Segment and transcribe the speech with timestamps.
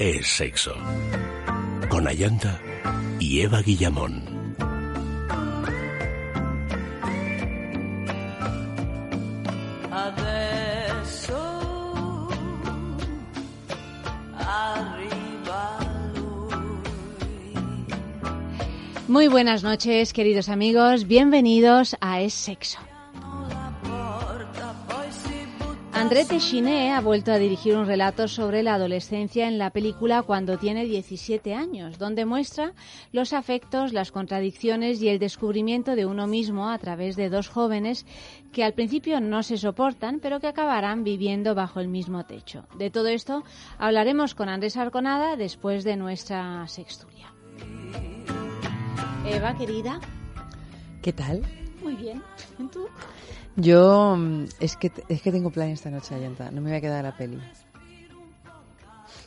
[0.00, 0.74] es sexo.
[1.90, 2.58] Con Ayanta
[3.18, 4.24] y Eva Guillamón.
[19.06, 21.06] Muy buenas noches, queridos amigos.
[21.06, 22.89] Bienvenidos a Es Sexo.
[26.00, 30.56] André Téchiné ha vuelto a dirigir un relato sobre la adolescencia en la película Cuando
[30.56, 32.72] tiene 17 años, donde muestra
[33.12, 38.06] los afectos, las contradicciones y el descubrimiento de uno mismo a través de dos jóvenes
[38.50, 42.64] que al principio no se soportan, pero que acabarán viviendo bajo el mismo techo.
[42.78, 43.44] De todo esto
[43.76, 47.34] hablaremos con Andrés Arconada después de nuestra sextulia.
[49.26, 50.00] Eva, querida.
[51.02, 51.42] ¿Qué tal?
[51.82, 52.22] Muy bien.
[52.58, 52.88] ¿Y tú?
[53.56, 56.50] Yo mm, es que es que tengo plan esta noche, Ayanta.
[56.50, 57.38] No me voy a quedar a la peli.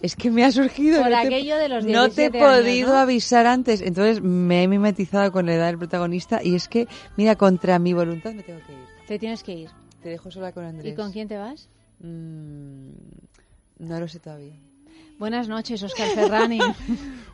[0.01, 1.01] Es que me ha surgido.
[1.01, 2.99] Por no te- aquello de los No te he 17 años, podido ¿no?
[2.99, 3.81] avisar antes.
[3.81, 7.93] Entonces me he mimetizado con la edad del protagonista y es que, mira, contra mi
[7.93, 8.79] voluntad me tengo que ir.
[9.07, 9.69] Te tienes que ir.
[10.01, 10.91] Te dejo sola con Andrés.
[10.93, 11.69] ¿Y con quién te vas?
[11.99, 12.89] Mm,
[13.79, 14.55] no lo sé todavía.
[15.19, 16.59] Buenas noches, Oscar Ferrani.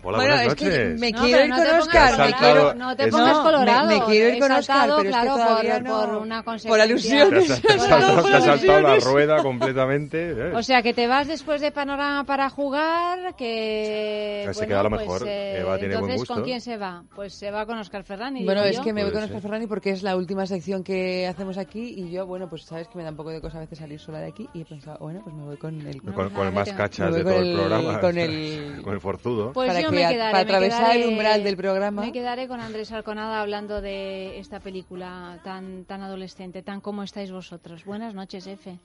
[0.02, 1.00] Hola, bueno, buenas es que noches.
[1.00, 2.12] me No, quiero ir no con pongas Oscar.
[2.12, 2.74] Me colorado, quiero...
[2.76, 3.88] no te es- pongas No, colorado.
[3.90, 6.00] Me, me quiero ir con Oscar, saltado, pero es claro, que todavía por, no...
[6.00, 6.84] por una Por consecuencia.
[6.84, 7.48] alusiones.
[7.48, 10.30] Te has, te has Por saltado, te has saltado la rueda completamente.
[10.38, 10.52] ¿eh?
[10.56, 14.44] O sea, que te vas después de Panorama para jugar, que...
[14.48, 15.24] Se bueno, queda lo pues, mejor.
[15.28, 16.34] eh, Eva tiene buen entonces, gusto.
[16.36, 17.04] ¿con quién se va?
[17.14, 18.46] Pues se va con Oscar Ferrani.
[18.46, 18.84] Bueno, es yo.
[18.84, 19.42] que me voy con Oscar.
[19.42, 22.98] Ferrani porque es la última sección que hacemos aquí y yo, bueno, pues sabes que
[22.98, 24.98] me da un poco de cosa a veces salir sola de aquí y he pensado,
[25.00, 26.02] bueno, pues me voy con el...
[26.02, 28.00] Con, pues con el más cachas de todo el, el- programa.
[28.02, 29.54] con el- con el forzudo.
[29.54, 32.02] Pues para yo que me a- quedaré, para me atravesar el umbral del programa.
[32.02, 37.32] Me quedaré con Andrés Arconada hablando de esta película tan, tan adolescente, tan como estáis
[37.32, 37.86] vosotros.
[37.86, 38.78] Buenas noches, Efe.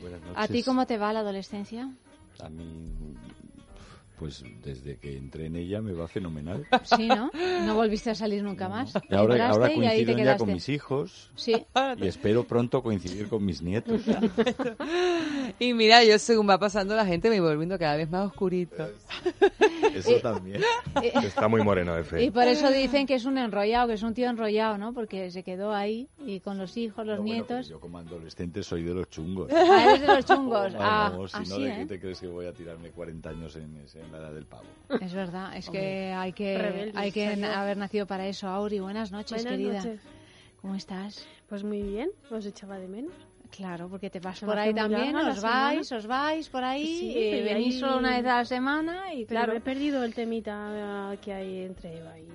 [0.00, 0.36] Buenas noches.
[0.36, 1.90] ¿A ti cómo te va la adolescencia?
[2.42, 2.64] A mí,
[4.20, 6.66] pues desde que entré en ella me va fenomenal.
[6.84, 7.30] Sí, ¿no?
[7.64, 8.92] No volviste a salir nunca más.
[9.08, 11.66] Y ahora, Entraste coincido ya con mis hijos Sí.
[11.96, 14.02] y espero pronto coincidir con mis nietos.
[15.58, 18.88] Y mira, yo según va pasando la gente me voy volviendo cada vez más oscurito.
[19.94, 20.62] Eso también.
[21.02, 22.22] Eh, Está muy moreno, Efe.
[22.24, 24.92] Y por eso dicen que es un enrollado, que es un tío enrollado, ¿no?
[24.92, 27.68] Porque se quedó ahí y con los hijos, los bueno, nietos.
[27.68, 29.50] yo como adolescente soy de los chungos.
[29.52, 30.74] Ah, eres de los chungos.
[30.78, 31.86] Ah, Vamos, si no, ¿de qué ¿eh?
[31.86, 34.64] te crees que voy a tirarme 40 años en, ese- en la edad del pavo?
[35.00, 38.48] Es verdad, es que hay que, hay que haber nacido para eso.
[38.48, 39.74] Auri, buenas noches, Buenas querida.
[39.78, 40.00] noches.
[40.60, 41.26] ¿Cómo estás?
[41.48, 43.12] Pues muy bien, os echaba de menos.
[43.50, 47.12] Claro, porque te vas por ahí también, larga os vais, os vais por ahí, Sí,
[47.16, 49.52] eh, venís solo una vez a la semana y Pero claro.
[49.54, 52.26] he perdido el temita que hay entre Eva y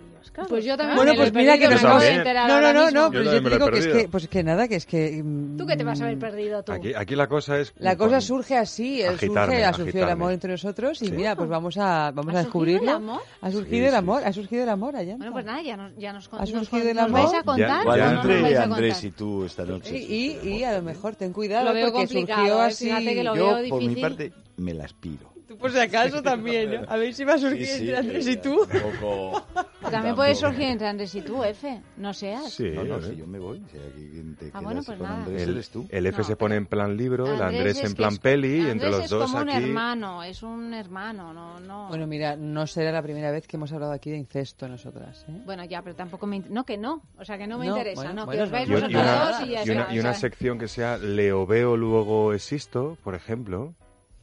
[0.50, 2.62] Pues yo también Bueno, me lo he pues mira que me nos vamos- enterar No,
[2.62, 4.76] no, no, no, Yo pero yo te digo que es que, pues que nada, que
[4.76, 5.22] es que...
[5.24, 6.72] mm, ¿Tú qué te vas a haber perdido tú?
[6.72, 7.74] Aquí, aquí la cosa es...
[7.78, 11.12] La cosa con- surge así, Agitarme, surge, ha surgido el amor entre nosotros y Sí.
[11.12, 12.84] mira, pues vamos a, vamos ¿Ha a surgido descubrirlo.
[12.84, 13.22] el amor?
[13.42, 14.28] Ha surgido Sí, el amor, sí.
[14.28, 15.16] ha surgido el amor allá.
[15.18, 17.22] Bueno, pues nada, ya nos, ya nos, ¿Ha surgido el nos amor?
[17.22, 19.06] vais a contar Ya- Igual o no ya- nos vais a Andrés contar?
[19.06, 19.98] y tú esta noche.
[19.98, 22.86] Y, a lo mejor ten cuidado Lo veo porque complicado, surgió así.
[22.86, 25.35] Fíjate que lo por mi parte, me la aspiro.
[25.56, 26.88] Tú por si acaso también, ¿no?
[26.90, 28.60] A ver si va a surgir entre Andrés y tú.
[29.90, 31.82] También puede surgir entre Andrés y tú, Efe.
[31.98, 32.52] No seas.
[32.52, 33.02] Sí, No, no, ¿eh?
[33.10, 33.62] si yo me voy.
[33.72, 35.24] Si aquí quien te Ah, bueno, pues con nada.
[35.24, 35.86] Andrés El, eres tú.
[35.90, 38.48] el F No, se pone en plan libro, el Andrés es en plan es- peli,
[38.48, 39.64] y Andrés entre los es dos como un aquí...
[39.64, 41.88] hermano, es un hermano, no, no.
[41.90, 45.42] Bueno, mira, no será la primera vez que hemos hablado aquí de incesto nosotras, ¿eh?
[45.46, 46.40] Bueno, ya, pero tampoco me...
[46.50, 47.02] No, que no.
[47.20, 48.26] O sea, que no me No, interesa, bueno, no.
[48.26, 49.94] bueno, que os vais vosotros una, dos y ya y una- está.
[49.94, 53.74] y o una sea, sección que sea leo veo luego existo, por ejemplo,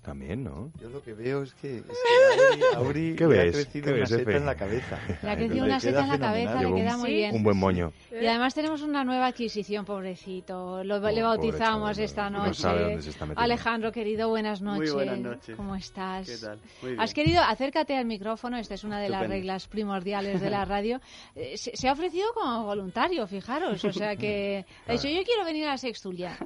[0.03, 0.71] también, ¿no?
[0.81, 3.49] Yo lo que veo es que, es que a Auri, Auri ¿Qué le ves?
[3.49, 4.37] ha crecido ¿Qué una ves, seta Efe?
[4.37, 4.99] en la cabeza.
[5.23, 7.35] Le ha crecido una seta en la cabeza, le queda un- muy bien.
[7.37, 7.93] Un buen moño.
[8.11, 10.83] Y además tenemos una nueva adquisición, pobrecito.
[10.85, 12.61] Lo, Oh, le bautizamos esta no noche.
[12.63, 13.41] sabe dónde se está metiendo.
[13.43, 14.93] Alejandro, querido, buenas noches.
[14.93, 15.57] Muy buenas noches.
[15.57, 16.29] ¿Cómo estás?
[16.29, 16.59] ¿Qué tal?
[16.83, 17.01] Muy bien.
[17.01, 21.01] Has querido, acércate al micrófono, esta es una de las reglas primordiales de la radio.
[21.35, 23.85] Eh, se, se ha ofrecido como voluntario, fijaros.
[23.85, 26.37] O sea que ha dicho, yo quiero venir a la sextulia.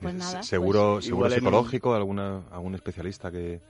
[0.00, 0.42] Pues nada.
[0.42, 3.60] Se- seguro pues- seguro un- psicológico, alguna, algún especialista que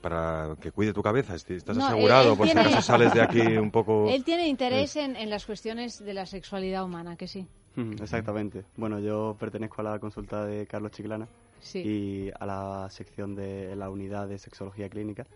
[0.00, 1.34] para que cuide tu cabeza.
[1.34, 2.32] ¿Estás No, asegurado?
[2.32, 4.08] él por si acaso sales de aquí un poco...
[4.08, 7.46] Él tiene interés en, en las cuestiones de la sexualidad humana, que sí.
[7.74, 8.64] Mm, Exactamente.
[8.76, 11.28] Bueno, yo pertenezco a la consulta de Carlos Chiclana
[11.60, 11.80] Sí.
[11.80, 15.26] y a la sección de la unidad de sexología clínica.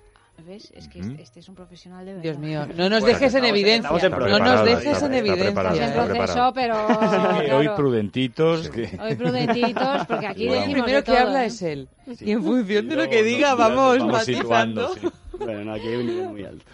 [0.47, 0.73] ¿Ves?
[0.75, 2.23] Es que este, este es un profesional de verdad.
[2.23, 3.77] Dios mío, no nos Bueno, dejes en estamos- evidencia.
[3.97, 5.87] estamos en No nos dejes en está evidencia.
[5.87, 7.41] está proceso, pero...
[7.45, 8.69] Que hoy prudentitos.
[8.71, 8.99] Que...
[9.01, 10.65] hoy prudentitos, porque aquí Bueno.
[10.65, 11.47] El primero de que todo, habla ¿eh?
[11.47, 11.89] es él.
[12.17, 12.25] Sí.
[12.27, 14.95] Y en función de lo que diga, vamos, matizando.
[14.95, 15.09] situando, sí.
[15.39, 16.65] Bueno, no, aquí hay un nivel muy alto.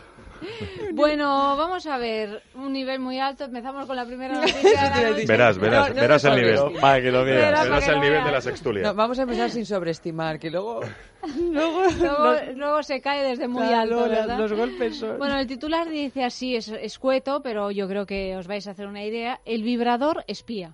[0.92, 3.44] Bueno, vamos a ver, un nivel muy alto.
[3.44, 4.62] Empezamos con la primera noticia.
[4.62, 5.26] de la noche.
[5.26, 6.58] Verás, verás, No, no verás el nivel.
[6.80, 7.26] Para que lo Verás.
[7.26, 7.52] veas.
[7.52, 8.24] para Verás que el lo nivel veas.
[8.26, 8.82] de la sextulia.
[8.84, 10.80] No, vamos a empezar sin sobreestimar, que luego,
[11.52, 14.38] luego, Luego, los, luego se cae desde muy claro, alto, los- ¿verdad?
[14.38, 15.18] los golpes son...
[15.18, 18.86] Bueno, el titular dice así, es escueto, pero yo creo que os vais a hacer
[18.86, 19.40] una idea.
[19.44, 20.72] El vibrador espía.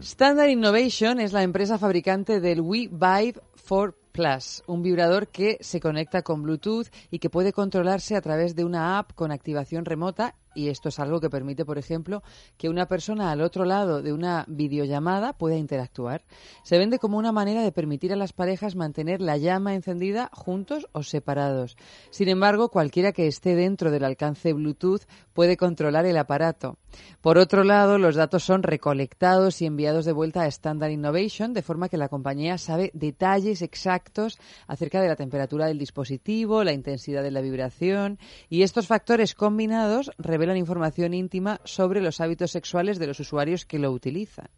[0.00, 5.78] Standard Innovation es la empresa fabricante del Wii Vibe 4 Plus, un vibrador que se
[5.78, 10.34] conecta con Bluetooth y que puede controlarse a través de una app con activación remota.
[10.56, 12.22] Y esto es algo que permite, por ejemplo,
[12.56, 16.24] que una persona al otro lado de una videollamada pueda interactuar.
[16.62, 20.88] Se vende como una manera de permitir a las parejas mantener la llama encendida juntos
[20.92, 21.76] o separados.
[22.08, 25.02] Sin embargo, cualquiera que esté dentro del alcance Bluetooth
[25.34, 26.78] puede controlar el aparato.
[27.20, 31.60] Por otro lado, los datos son recolectados y enviados de vuelta a Standard Innovation, de
[31.60, 37.22] forma que la compañía sabe detalles exactos acerca de la temperatura del dispositivo, la intensidad
[37.22, 38.18] de la vibración,
[38.48, 43.80] y estos factores combinados revelan información íntima sobre los hábitos sexuales de los usuarios que
[43.80, 44.48] lo utilizan.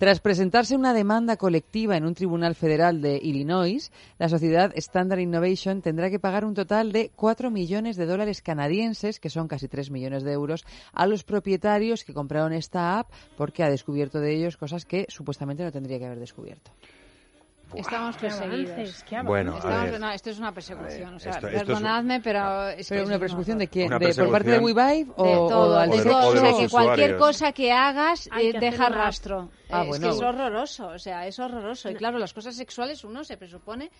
[0.00, 5.82] Tras presentarse una demanda colectiva en un tribunal federal de Illinois, la sociedad Standard Innovation
[5.82, 9.90] tendrá que pagar un total de 4 millones de dólares canadienses, que son casi 3
[9.90, 10.64] millones de euros,
[10.94, 15.64] a los propietarios que compraron esta app porque ha descubierto de ellos cosas que supuestamente
[15.64, 16.70] no tendría que haber descubierto.
[17.74, 19.04] Estamos perseguidos.
[19.24, 20.00] Bueno, a Estamos- ver.
[20.00, 21.14] no, esto es una persecución.
[21.14, 23.58] o sea, esto- esto es un- perdonadme, pero es que ¿Pero es una un persecución
[23.58, 23.86] de quién?
[23.86, 26.28] Una ¿De, ¿Por parte de WeVive o, de o todo, al de de- todo.
[26.28, 29.50] o de O sea, que cualquier cosa que hagas eh, que deja una- rastro.
[29.70, 30.06] Ah, Eh, bueno.
[30.08, 31.90] Es que es horroroso, o sea, es horroroso.
[31.90, 33.90] Y claro, las cosas sexuales uno se presupone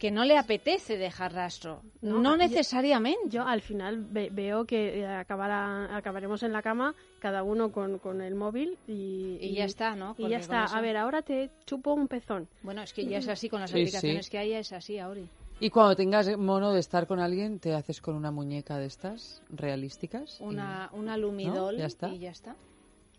[0.00, 1.82] que no le apetece dejar rastro.
[2.00, 3.20] No, necesariamente.
[3.28, 7.98] Yo al final ve- veo que eh, acabará, acabaremos en la cama, cada uno con,
[7.98, 10.14] con el móvil y, Y ya está, ¿no?
[10.16, 10.64] Y ya está.
[10.64, 12.48] eso- A ver, ahora te chupo un pezón.
[12.62, 14.30] Bueno, es que ya es así con las Sí, aplicaciones sí.
[14.32, 15.28] que hay, es así, Auri.
[15.60, 19.42] Y cuando tengas mono de estar con alguien, te haces con una muñeca de estas
[19.50, 20.40] realísticas.
[20.40, 22.08] y- Una, una lumidol Ya está.
[22.08, 22.56] y ya está.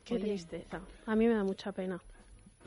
[0.04, 0.24] Qué Oye.
[0.24, 0.82] tristeza.
[1.06, 2.02] A mí me da mucha pena.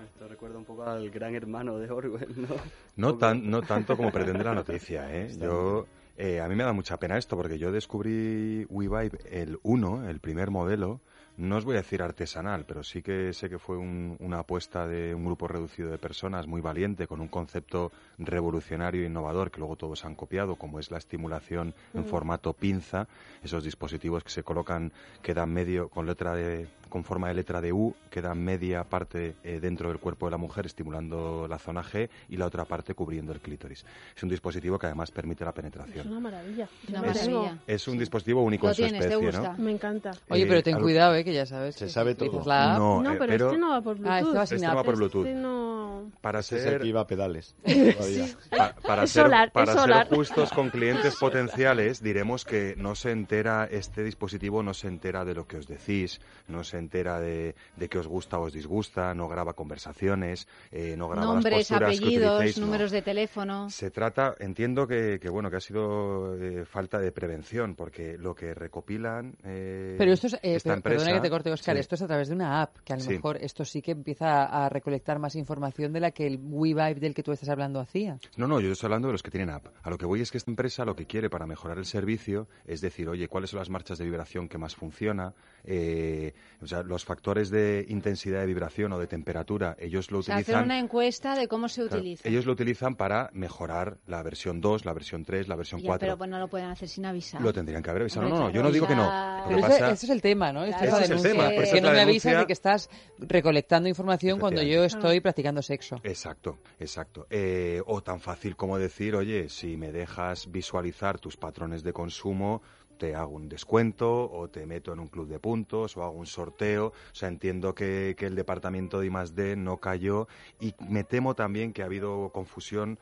[0.03, 2.49] Esto recuerda un poco al gran hermano de Orwell, ¿no?
[2.97, 5.29] No, tan, no tanto como pretende la noticia, ¿eh?
[5.39, 5.87] Yo,
[6.17, 10.21] eh, a mí me da mucha pena esto porque yo descubrí WeVibe el 1, el
[10.21, 11.01] primer modelo,
[11.37, 14.87] no os voy a decir artesanal, pero sí que sé que fue un- una apuesta
[14.87, 19.59] de un grupo reducido de personas muy valiente, con un concepto revolucionario e innovador que
[19.59, 23.09] luego todos han copiado, como es la estimulación en formato pinza,
[23.43, 24.93] esos dispositivos que se colocan,
[25.23, 28.85] que dan medio, con letra de, con forma de letra de U, que dan media
[28.85, 32.65] parte eh, dentro del cuerpo de la mujer, estimulando la zona G, y la otra
[32.67, 33.85] parte cubriendo el clítoris.
[34.17, 36.07] Es un dispositivo que además permite la Es penetración.
[36.07, 36.69] una maravilla.
[36.89, 37.41] Una Es- tengo.
[37.43, 37.63] maravilla.
[37.67, 39.53] Es un dispositivo único Lo en su tienes, te especie, gusta.
[39.55, 39.65] ¿no?
[39.65, 40.13] Me encanta.
[40.29, 41.75] Oye, pero ten cuidado, eh, que ya sabes.
[41.75, 42.45] Se sabe todo.
[42.47, 44.43] la app- No, No, eh, pero, pero este no va por Ah, Bluetooth.
[44.45, 45.27] este va Este va por Bluetooth.
[45.27, 46.13] Este no...
[46.21, 47.57] para Ese es ser el que iba a pedales.
[48.57, 49.73] Pa- para Es ser, solar, es para
[50.07, 55.25] ser justos con clientes potenciales, diremos que no se entera, este dispositivo no se entera
[55.25, 58.53] de lo que os decís, no se entera de, de que os gusta o os
[58.53, 62.67] disgusta, no graba conversaciones, eh, no graba Nombres, las posturas que apellidos, no.
[62.67, 63.71] números de teléfono.
[63.71, 68.35] Se trata, entiendo que, que, bueno que ha sido eh, falta de prevención, porque lo
[68.35, 71.77] que recopilan eh, Pero esto es, eh, esta per- empresa, perdona que te corte, Oscar,
[71.77, 71.81] sí.
[71.81, 73.11] esto es a través de una app, que a lo Sí.
[73.11, 77.15] mejor esto sí que empieza a recolectar más información de la que el WeVibe del
[77.15, 78.19] que tú estás hablando hacía.
[78.37, 79.67] No, no, yo estoy hablando de los que tienen app.
[79.83, 82.47] A lo que voy es que esta empresa lo que quiere para mejorar el servicio
[82.67, 85.33] es decir, oye, ¿cuáles son las marchas de vibración que más funciona?
[85.65, 86.33] Eh,
[86.63, 90.35] o sea, los factores de intensidad de vibración o de temperatura, ellos lo O sea,
[90.37, 90.65] hacer utilizan.
[90.65, 92.29] una encuesta de cómo se claro, utiliza.
[92.29, 96.01] ellos lo utilizan para mejorar la versión 2, la versión 3, la versión Ya, 4.
[96.07, 97.41] pero pues no lo pueden hacer sin avisar.
[97.41, 98.29] Lo tendrían que haber avisado.
[98.29, 99.05] No, no, yo no digo que no.
[99.49, 100.65] que Pero ese, pasa- ese es el tema, ¿no?
[100.65, 101.31] Claro, la ese es el denuncia.
[101.33, 104.63] tema, por ¿Por eso qué es no me avisas de que estás recolectando información cuando
[104.63, 104.97] yo Efectivamente.
[105.07, 106.01] estoy practicando sexo?
[106.05, 107.27] Exacto, exacto.
[107.31, 112.63] Eh, o tan fácil como decir, oye, si me dejas visualizar tus patrones de consumo,
[112.99, 116.27] te hago un descuento o te meto en un club de puntos o hago un
[116.27, 116.87] sorteo.
[116.87, 120.29] O sea, entiendo que, que el departamento de I+D no cayó
[120.61, 122.99] y me temo también que ha habido confusión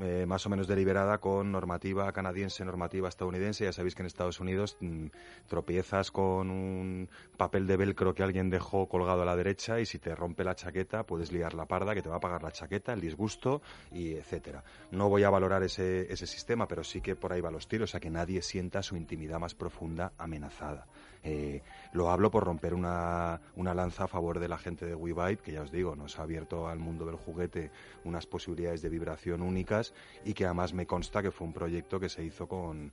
[0.00, 3.64] eh, más o menos deliberada con normativa canadiense, normativa estadounidense.
[3.64, 5.06] Ya sabéis que en Estados Unidos mm,
[5.46, 9.98] tropiezas con un papel de velcro que alguien dejó colgado a la derecha y si
[9.98, 12.92] te rompe la chaqueta puedes liar la parda que te va a pagar la chaqueta,
[12.92, 14.64] el disgusto y etcétera.
[14.90, 17.94] No voy a valorar ese, ese sistema, pero sí que por ahí va los tiros,
[17.94, 20.86] a que nadie sienta su intimidad más profunda amenazada.
[21.24, 25.38] Eh, lo hablo por romper una, una lanza a favor de la gente de WeVibe,
[25.38, 27.70] que ya os digo, nos ha abierto al mundo del juguete
[28.04, 29.77] unas posibilidades de vibración únicas
[30.24, 32.92] y que además me consta que fue un proyecto que se hizo con,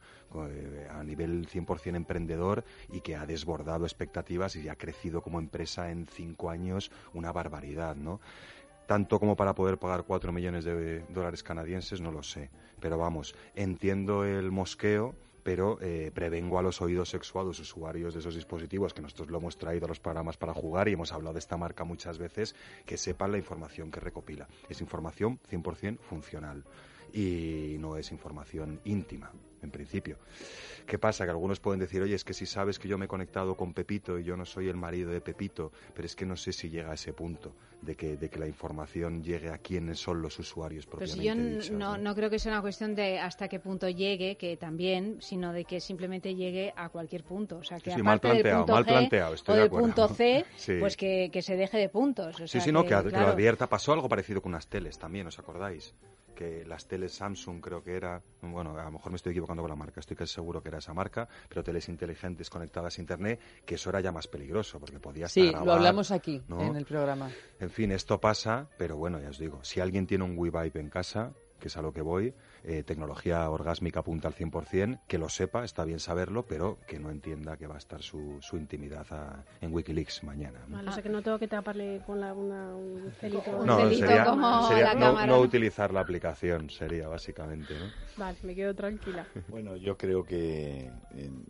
[0.49, 5.91] eh, a nivel 100% emprendedor y que ha desbordado expectativas y ha crecido como empresa
[5.91, 8.19] en cinco años una barbaridad, ¿no?
[8.87, 12.51] tanto como para poder pagar 4 millones de dólares canadienses, no lo sé.
[12.79, 15.15] Pero vamos, entiendo el mosqueo
[15.45, 19.59] pero eh, prevengo a los oídos sexuados usuarios de esos dispositivos, que nosotros lo hemos
[19.59, 22.97] traído a los programas para jugar y hemos hablado de esta marca muchas veces, que
[22.97, 24.47] sepan la información que recopila.
[24.69, 26.63] Es información 100% funcional
[27.13, 29.31] y no es información íntima,
[29.61, 30.17] en principio.
[30.85, 31.23] ¿Qué pasa?
[31.25, 33.73] Que algunos pueden decir, oye, es que si sabes que yo me he conectado con
[33.73, 36.69] Pepito y yo no soy el marido de Pepito, pero es que no sé si
[36.69, 40.37] llega a ese punto de que, de que la información llegue a quiénes son los
[40.37, 43.59] usuarios Pues propiamente yo dichos, no, no creo que sea una cuestión de hasta qué
[43.59, 47.57] punto llegue, que también, sino de que simplemente llegue a cualquier punto.
[47.57, 49.55] O sea, que Sí, sí, mal aparte del planteado, punto mal G planteado, estoy o
[49.55, 49.87] de del acuerdo.
[49.87, 50.73] punto C, Sí.
[50.79, 52.35] pues que, que se deje de puntos.
[52.35, 53.27] O Sí, sea, sí, no, que, que lo claro.
[53.29, 53.67] advierta.
[53.67, 55.95] Pasó algo parecido con unas teles también, ¿os acordáis?
[56.35, 59.69] Que las teles Samsung creo que era, bueno, a lo mejor me estoy equivocando con
[59.69, 63.39] la marca, estoy casi seguro que era esa marca, pero teles inteligentes conectadas a Internet,
[63.65, 66.61] que eso era ya más peligroso, porque podía Sí, hasta lo grabar, hablamos aquí, ¿no?
[66.61, 67.31] en el programa.
[67.59, 70.89] En fin, esto pasa, pero bueno, ya os digo, si alguien tiene un WeVibe en
[70.89, 72.33] casa, que es a lo que voy,
[72.67, 77.11] eh, tecnología orgásmica apunta al 100%, que lo sepa, está bien saberlo, pero que no
[77.11, 80.59] entienda que va a estar su, su intimidad a- en Wikileaks mañana.
[80.67, 80.75] ¿no?
[80.77, 83.51] Vale, o sea que no tengo que taparle con la, una, un celito.
[83.59, 87.75] Un No, celito sería, como sería la no, cámara, no utilizar la aplicación, sería básicamente,
[87.75, 87.91] ¿no?
[88.17, 89.27] Vale, me quedo tranquila.
[89.47, 91.45] Bueno, yo creo que en-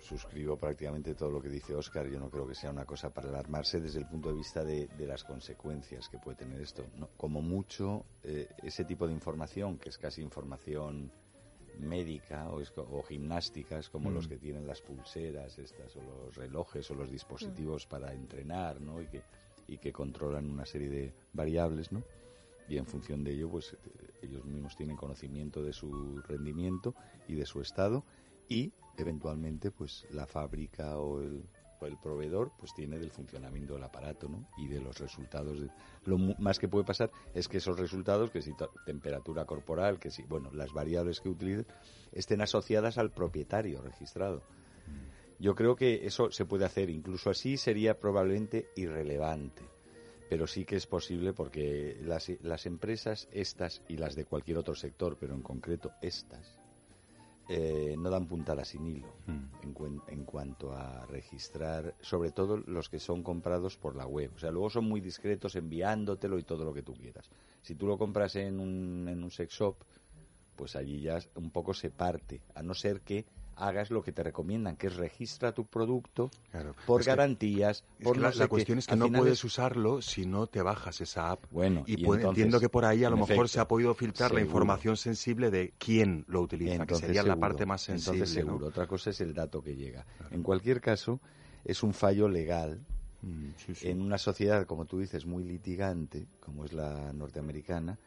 [0.00, 2.08] suscribo prácticamente todo lo que dice Oscar.
[2.08, 4.86] Yo no creo que sea una cosa para alarmarse desde el punto de vista de,
[4.88, 6.86] de las consecuencias que puede tener esto.
[6.96, 10.47] No, como mucho, eh, ese tipo de información, que es casi información
[11.78, 14.14] médica o, es co- o gimnásticas, como Mm.
[14.14, 19.00] los que tienen las pulseras estas, o los relojes, o los dispositivos para entrenar, ¿no?
[19.02, 19.22] Y que,
[19.68, 22.02] y que controlan una serie de variables, ¿no?
[22.70, 23.78] y en función de ello pues eh,
[24.20, 26.94] ellos mismos tienen conocimiento de su rendimiento
[27.26, 28.04] y de su estado
[28.46, 31.44] y eventualmente pues la fábrica o el,
[31.86, 34.48] el proveedor pues tiene del funcionamiento del aparato ¿no?
[34.56, 35.70] y de los resultados de,
[36.04, 38.52] lo más que puede pasar es que esos resultados que si
[38.84, 41.66] temperatura corporal que si bueno las variables que utilicen
[42.12, 44.42] estén asociadas al propietario registrado
[45.38, 49.62] yo creo que eso se puede hacer incluso así sería probablemente irrelevante
[50.28, 54.74] pero sí que es posible porque las, las empresas estas y las de cualquier otro
[54.74, 56.57] sector, pero en concreto estas,
[57.48, 59.62] eh, no dan puntada sin hilo Mm.
[59.62, 64.30] en, cuen- en cuanto a registrar, sobre todo los que son comprados por la web.
[64.34, 67.28] O sea, luego son muy discretos enviándotelo y todo lo que tú quieras.
[67.62, 69.76] Si tú lo compras en un, en un sex shop,
[70.56, 73.26] pues allí ya un poco se parte, a no ser que
[73.58, 76.74] hagas lo que te recomiendan, que es registra tu producto Claro.
[76.86, 80.46] por Es garantías, por no la, cuestión es que no puedes es- usarlo si no
[80.46, 81.44] te bajas esa app.
[81.50, 83.68] Bueno, y, y puede- entonces, entiendo que por ahí a lo mejor efecto, se ha
[83.68, 87.82] podido filtrar la información sensible de quién lo utiliza, Entonces, que sería la parte más
[87.82, 88.18] sensible.
[88.20, 88.50] Entonces ¿no?
[88.52, 88.66] seguro.
[88.68, 90.06] Otra cosa es el dato que llega.
[90.30, 91.20] En cualquier caso,
[91.64, 92.80] es un fallo legal
[93.20, 93.88] Mm, sí, sí.
[93.88, 97.98] en una sociedad, como tú dices, muy litigante, como es la norteamericana,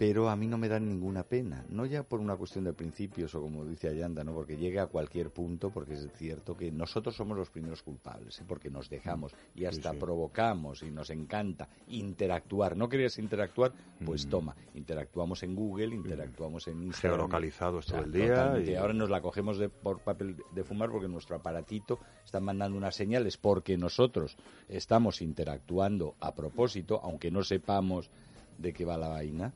[0.00, 3.34] pero a mí no me dan ninguna pena, no ya por una cuestión de principios
[3.34, 7.14] o como dice Ayanda, no porque llegue a cualquier punto, porque es cierto que nosotros
[7.14, 8.44] somos los primeros culpables, ¿eh?
[8.48, 9.98] porque nos dejamos y hasta sí.
[9.98, 12.78] provocamos y nos encanta interactuar.
[12.78, 13.72] ¿No querías interactuar?
[14.02, 14.30] Pues Mm.
[14.30, 17.18] toma, interactuamos en Google, interactuamos en Instagram.
[17.18, 18.58] Geolocalizados todo el día.
[18.58, 22.78] y- Ahora nos la cogemos de, por papel de fumar porque nuestro aparatito está mandando
[22.78, 28.10] unas señales porque nosotros estamos interactuando a propósito, aunque no sepamos
[28.56, 29.52] de qué va la vaina,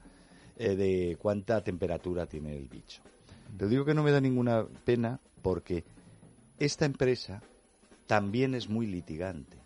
[0.56, 3.02] eh, de cuánta temperatura tiene el bicho.
[3.56, 5.84] Te digo que no me da ninguna pena porque
[6.58, 7.42] esta empresa
[8.06, 9.58] también es muy litigante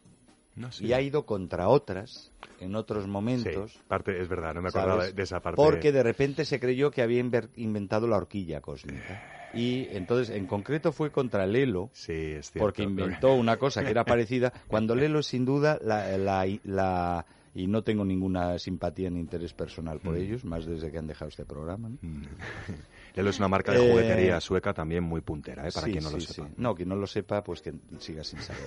[0.54, 0.86] No, sí.
[0.86, 3.82] y ha ido contra otras en otros Sí, momentos.
[3.86, 5.14] parte, es verdad, no me acordaba ¿sabes?
[5.16, 5.56] de esa parte.
[5.56, 9.20] Porque de repente se creyó que había inventado la horquilla cósmica.
[9.52, 12.58] Y entonces, en concreto, fue contra Lelo, Sí, es cierto.
[12.66, 17.26] porque inventó una cosa que era parecida, cuando Lelo es sin duda la, la- la-
[17.58, 20.18] y no tengo ninguna simpatía ni interés personal por Mm.
[20.18, 21.88] ellos, más desde que han dejado este programa.
[21.88, 21.98] ¿no?
[22.02, 22.22] Mm.
[23.16, 25.72] Lelo es una marca de Eh, juguetería sueca también muy puntera, ¿eh?
[25.74, 26.46] para Sí, quien no lo sepa.
[26.48, 26.54] sí.
[26.56, 28.62] No, quien no lo sepa, pues que siga sin saber.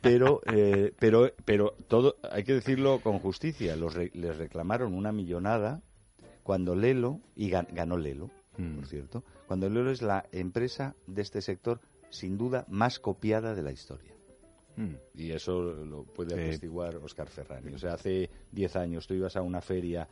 [0.00, 5.12] Pero, eh, pero, pero todo, hay que decirlo con justicia, los re- les reclamaron una
[5.12, 5.80] millonada
[6.42, 8.74] cuando Lelo, y gan- ganó Lelo, Mm.
[8.74, 11.80] por cierto, cuando Lelo es la empresa de este sector
[12.10, 14.12] sin duda más copiada de la historia.
[14.82, 14.96] Mm.
[15.14, 17.74] Y eso lo puede atestiguar Oscar Ferrani.
[17.74, 20.08] O sea, hace 10 años tú ibas a una feria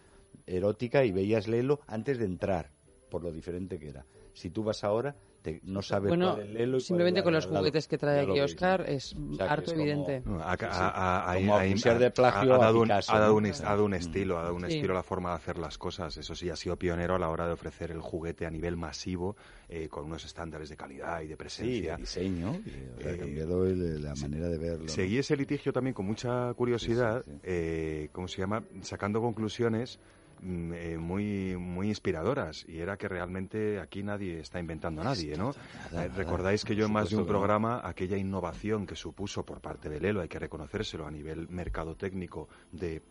[0.47, 2.71] erótica y veías Lelo antes de entrar,
[3.11, 4.07] por lo diferente que era.
[4.33, 8.21] Si tú vas ahora, te- no sabes Bueno, cuál simplemente con los juguetes que trae
[8.21, 10.23] aquí Oscar es O sea, que harto es como- evidente.
[10.25, 11.85] No, ha- Sí, sí.
[11.89, 14.75] dado un, ha dado un est- ha dado un estilo, ha dado un Sí.
[14.77, 16.17] estilo a la forma de hacer las cosas.
[16.17, 19.37] Eso sí, ha sido pionero a la hora de ofrecer el juguete a nivel masivo,
[19.69, 21.97] eh, con unos estándares de calidad y de Sí, de presencia.
[21.97, 22.61] diseño.
[22.65, 24.85] y, o sea, ha Eh, cambiado el- la manera de verlo.
[24.85, 24.89] ¿no?
[24.89, 27.41] Seguí ese litigio también con mucha curiosidad, Sí, sí, sí.
[27.45, 28.63] eh, ¿cómo se llama?
[28.83, 29.99] Sacando conclusiones
[30.43, 35.51] eh, muy, muy inspiradoras y era que realmente aquí nadie está inventando a nadie, ¿no?
[35.93, 36.09] Eh.
[36.17, 40.01] Recordáis que yo en más de un programa, aquella innovación que supuso por parte de
[40.01, 43.03] Lelo, hay que reconocérselo a nivel mercadotécnico de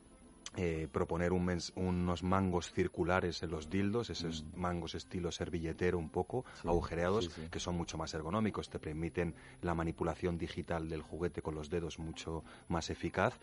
[0.58, 6.10] eh, proponer un mens- unos mangos circulares en los dildos, esos mangos estilo servilletero un
[6.10, 7.32] poco, agujereados, Mm.
[7.32, 7.48] sí, sí.
[7.52, 12.00] que son mucho más ergonómicos, te permiten la manipulación digital del juguete con los dedos
[12.00, 13.36] mucho más eficaz.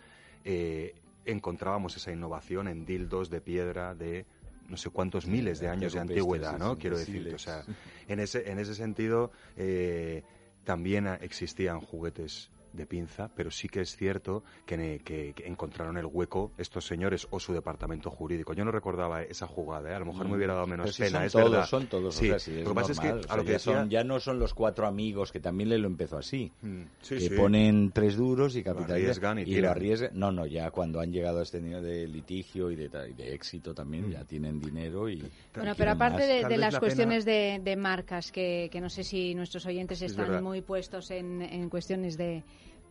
[0.44, 4.26] Eh, encontrábamos esa innovación en dildos de piedra de
[4.68, 6.76] no sé cuántos miles de años de antigüedad, ¿no?
[6.76, 7.64] Quiero de decirte, o sea,
[8.08, 10.24] en ese, en ese sentido eh,
[10.64, 15.96] también existían juguetes de pinza, pero sí que es cierto que, ne- que- que encontraron
[15.96, 18.52] el hueco estos señores o su departamento jurídico.
[18.54, 19.94] Yo no recordaba esa jugada, ¿eh?
[19.94, 21.66] a lo mejor me hubiera dado menos Pero sí pena, son es todos, verdad.
[21.66, 22.14] son todos.
[22.14, 23.42] Sí, o sea, sí, es lo que pasa es que normal, o a sea, lo
[23.42, 23.72] que ya, decía...
[23.80, 26.52] son- ya no son los cuatro amigos, que también le lo empezó así.
[26.62, 27.30] Mm, sí, que sí.
[27.30, 28.94] ponen tres duros y capitalizan.
[29.02, 30.10] arriesgan y lo arriesgan.
[30.14, 33.74] No, no, ya cuando han llegado a este nivel de litigio y de, y éxito
[33.74, 35.22] también, ya tienen dinero y.
[35.54, 39.04] Bueno, y pero aparte de, las la cuestiones de, de marcas, que, que no sé
[39.04, 42.42] si nuestros oyentes Es están muy puestos en, en cuestiones de,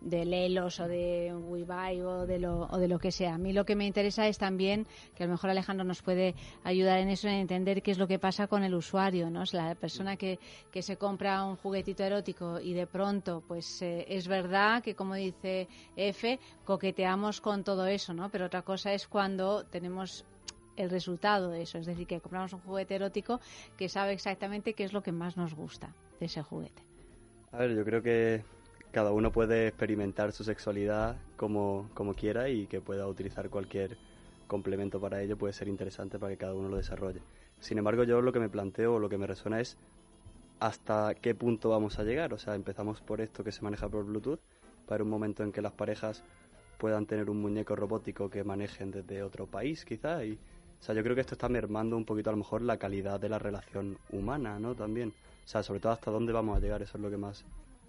[0.02, 3.36] de Lelos o de WeBuy o de, lo, o de lo que sea.
[3.36, 4.86] A mí lo que me interesa es también,
[5.16, 8.08] que a lo mejor Alejandro nos puede ayudar en eso, en entender qué es lo
[8.08, 9.46] que pasa con el usuario, ¿no?
[9.46, 10.40] Sea, la persona que,
[10.72, 15.16] que se compra un juguetito erótico y de pronto, pues eh, es verdad que, como
[15.16, 18.30] dice F, coqueteamos con todo eso, ¿no?
[18.30, 20.26] Pero otra cosa es cuando tenemos
[20.76, 23.40] el resultado de eso, es decir, que compramos un juguete erótico
[23.78, 26.84] que sabe exactamente qué es lo que más nos gusta de ese juguete.
[27.52, 28.44] A ver, yo creo que
[28.96, 33.98] cada uno puede experimentar su sexualidad como, como quiera y que pueda utilizar cualquier
[34.48, 37.20] complemento para ello puede ser interesante para que cada uno lo desarrolle.
[37.60, 39.76] Sin embargo, yo lo que me planteo o lo que me resuena es
[40.62, 42.34] hasta qué punto vamos a llegar.
[42.34, 44.40] O sea, empezamos por esto que se maneja por Bluetooth
[44.88, 46.24] para un momento en que las parejas
[46.78, 50.24] puedan tener un muñeco robótico que manejen desde otro país, quizá.
[50.24, 50.36] Y,
[50.80, 53.20] o sea, yo creo que esto está mermando un poquito a lo mejor la calidad
[53.20, 54.74] de la relación humana, ¿no?
[54.74, 55.10] También.
[55.44, 57.44] O sea, sobre todo hasta dónde vamos a llegar, eso es lo que más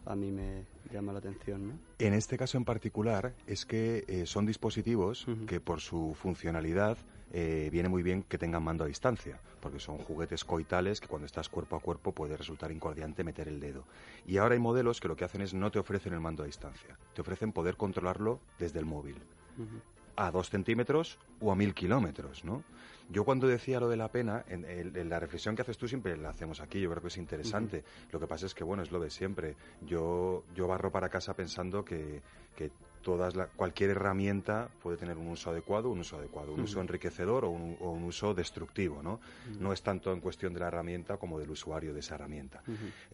[0.07, 1.79] a mí me llama la atención, ¿no?
[1.99, 6.97] En este caso en particular es que eh, son dispositivos que por su funcionalidad
[7.33, 11.27] eh, viene muy bien que tengan mando a distancia, porque son juguetes coitales que cuando
[11.27, 13.85] estás cuerpo a cuerpo puede resultar incordiante meter el dedo.
[14.27, 16.47] Y ahora hay modelos que lo que hacen es no te ofrecen el mando a
[16.47, 19.16] distancia, te ofrecen poder controlarlo desde el móvil
[20.16, 22.62] a dos centímetros o a mil kilómetros, ¿no?
[23.09, 25.87] Yo cuando decía lo de la pena, en, en- en la reflexión que haces tú
[25.87, 27.85] siempre la hacemos aquí, yo creo que es interesante.
[28.11, 29.57] Lo que pasa es que, bueno, es lo de siempre.
[29.83, 32.21] Yo, yo barro para casa pensando que,
[32.57, 32.71] que
[33.03, 37.45] todas la- cualquier herramienta puede tener un uso adecuado, un uso adecuado, un uso enriquecedor
[37.45, 39.21] o un, o un uso destructivo, ¿no?
[39.61, 42.62] No es tanto en cuestión de la herramienta como del usuario de esa herramienta.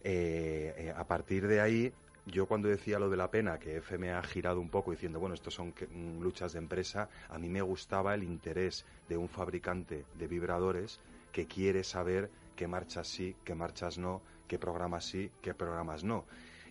[0.03, 1.93] Eh, eh, a partir de ahí,
[2.25, 5.19] yo cuando decía lo de la pena, que F me ha girado un poco diciendo,
[5.19, 9.27] bueno, estos son mm, luchas de empresa, a mí me gustaba el interés de un
[9.27, 10.99] fabricante de vibradores
[11.31, 16.25] que quiere saber qué marchas sí, qué marchas no, qué programas sí, qué programas no.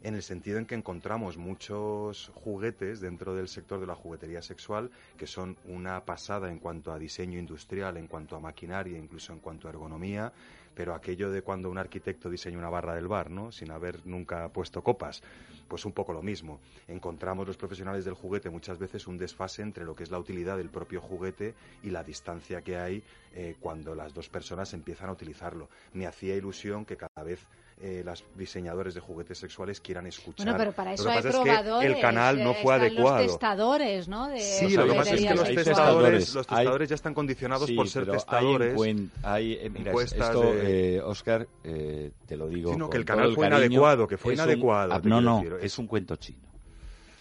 [0.04, 4.90] En el sentido en que encontramos muchos juguetes dentro del sector de la juguetería sexual
[5.16, 9.38] que son una pasada en cuanto a diseño industrial, en cuanto a maquinaria, incluso en
[9.38, 10.32] cuanto a ergonomía,
[10.74, 13.52] pero aquello de cuando un arquitecto diseña una barra del bar, ¿no?
[13.52, 15.22] Sin haber nunca puesto copas,
[15.68, 16.60] pues un poco lo mismo.
[16.88, 20.56] Encontramos los profesionales del juguete muchas veces un desfase entre lo que es la utilidad
[20.56, 23.02] del propio juguete y la distancia que hay
[23.34, 25.68] eh, cuando las dos personas empiezan a utilizarlo.
[25.92, 27.46] Me hacía ilusión que cada vez
[27.84, 30.46] eh, las diseñadores de juguetes sexuales quieran escuchar.
[30.46, 33.18] Bueno, pero para Lo eso hay es que el canal no fue adecuado.
[33.18, 34.28] Los testadores, ¿no?
[34.28, 35.64] De Sí, lo que pasa es que los hay sexual.
[35.64, 38.80] testadores, los hay- testadores ya están condicionados Sí, por ser pero testadores.
[38.80, 42.70] Hay, encuen- hay, eh, mira, esto, de- eh, Oscar, eh, te lo digo.
[42.72, 45.00] Sí, no, con que el canal fue cariño, inadecuado, que fue es un- inadecuado, ah,
[45.02, 46.38] no, no, decir, es- un cuento chino.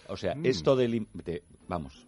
[0.08, 0.46] O sea, Mm.
[0.46, 1.06] esto del.
[1.12, 2.06] de- vamos.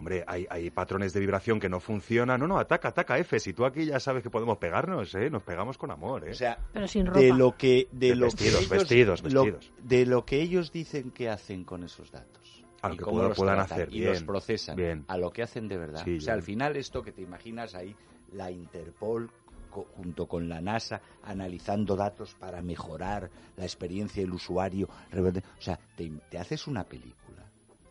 [0.00, 2.40] Hombre, hay, hay patrones de vibración que no funcionan.
[2.40, 3.38] No, no, ataca, ataca, F.
[3.38, 5.28] Si tú aquí ya sabes que podemos pegarnos, ¿eh?
[5.30, 6.30] Nos pegamos con amor, ¿eh?
[6.30, 7.20] O sea, Pero sin ropa.
[7.20, 7.86] de lo que.
[7.92, 9.72] De De lo vestidos, que ellos, vestidos, lo- vestidos.
[9.82, 12.64] de lo que ellos dicen que hacen con esos datos.
[12.82, 14.76] A lo y que cómo puedan- los puedan tratan, hacer, Y los procesan.
[14.76, 15.04] bien.
[15.06, 16.02] A lo que hacen de verdad.
[16.02, 17.94] Sí, o sea, al final, esto que te imaginas ahí,
[18.32, 19.30] la Interpol
[19.70, 24.88] co- junto con la NASA analizando datos para mejorar la experiencia del usuario.
[25.12, 27.44] O sea, te, te haces una película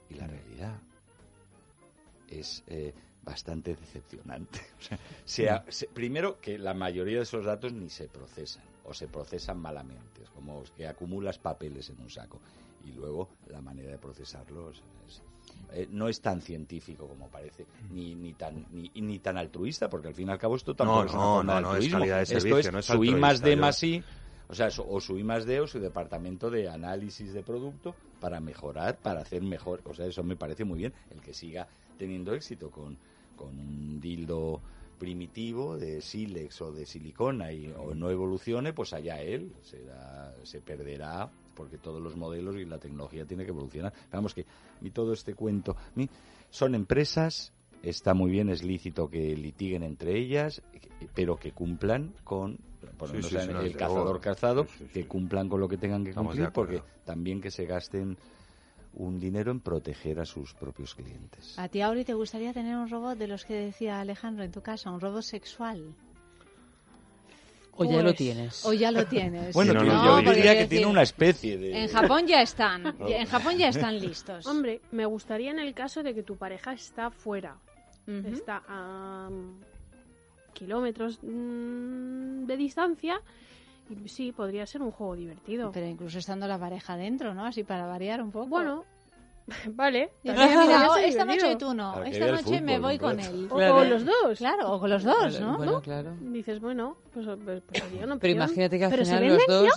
[0.09, 0.81] y la realidad
[2.31, 4.59] es eh, bastante decepcionante.
[4.79, 8.93] O sea, sea- se- primero que la mayoría de esos datos ni se procesan o
[8.93, 12.41] se procesan malamente, es como que acumulas papeles en un saco
[12.83, 15.21] y luego la manera de procesarlos es-
[15.73, 20.07] eh, no es tan científico como parece ni ni tan ni, ni tan altruista porque
[20.09, 21.69] al fin y al cabo esto tampoco No, es una no, forma no, de no,
[21.69, 21.99] es altruismo.
[21.99, 24.03] calidad de esto es no es su I más D más I
[24.47, 27.95] o sea, su- o su I más D o su departamento de análisis de producto
[28.19, 29.81] para mejorar, para hacer mejor.
[29.85, 30.93] O sea, eso me parece muy bien.
[31.11, 31.67] El que siga
[31.99, 32.97] teniendo éxito con,
[33.35, 34.61] con un dildo
[34.97, 40.61] primitivo de sílex o de silicona y o no evolucione, pues allá él será, se
[40.61, 43.93] perderá porque todos los modelos y la tecnología tiene que evolucionar.
[44.11, 44.45] Vamos que
[44.81, 45.75] y todo este cuento
[46.49, 50.61] son empresas está muy bien, es lícito que litiguen entre ellas,
[51.13, 52.57] pero que cumplan con
[53.11, 54.91] Sí, el cazador Sí, sí.
[54.93, 58.17] que cumplan con lo que tengan que cumplir, porque también que se gasten
[58.93, 61.57] un dinero en proteger a sus propios clientes.
[61.59, 64.61] ¿A ti, Auri, te gustaría tener un robot de los que decía Alejandro en tu
[64.61, 64.89] casa?
[64.91, 65.93] ¿Un robot sexual?
[67.81, 68.65] O ya lo Pues, tienes.
[68.65, 69.53] O ya lo tienes.
[69.55, 71.83] Bueno, no, yo- no, diría que tiene una especie de...
[71.83, 72.95] En Japón ya están.
[73.07, 74.45] En Japón ya están listos.
[74.47, 77.55] Hombre, me gustaría en el caso de que tu pareja está fuera,
[78.07, 79.61] está a mm,
[80.53, 83.21] kilómetros mm, de distancia,
[84.05, 85.71] sí, podría ser un juego divertido.
[85.73, 87.45] Pero incluso estando la pareja dentro, ¿no?
[87.45, 88.47] Así para variar un poco.
[88.47, 88.85] Bueno,
[89.73, 90.11] vale.
[90.23, 93.47] Mira, esta noche tú no, esta el noche me fútbol voy con él.
[93.49, 93.77] O, Claro.
[93.77, 94.37] o los dos.
[94.37, 95.57] Claro, o con los dos, ¿no?
[95.57, 96.13] Bueno, claro.
[96.21, 99.37] Dices, bueno, pues, pues, pues sería una Pero imagínate que al ¿Pero se final los
[99.47, 99.69] venden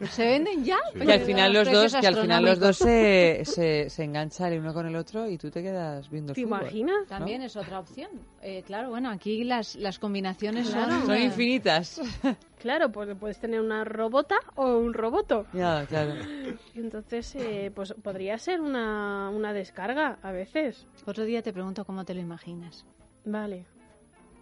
[0.00, 0.78] dos, ¿Se venden ya?
[0.92, 0.98] Sí.
[1.06, 4.58] que al final los dos, que al final los dos se, se, se enganchan el
[4.58, 6.62] uno con el otro y tú te quedas viendo ¿Te fútbol.
[6.62, 7.06] imaginas?
[7.06, 8.10] También es otra opción.
[8.42, 10.90] Eh, claro, bueno, aquí las, las combinaciones Claro.
[10.98, 11.06] son...
[11.06, 12.00] Son infinitas.
[12.62, 15.46] Claro, porque puedes tener una robota o un roboto.
[15.52, 16.14] ya, claro.
[16.74, 20.86] Entonces, eh, pues podría ser una, una descarga a veces.
[21.04, 22.84] Otro día te pregunto cómo te lo imaginas,
[23.24, 23.66] Vale.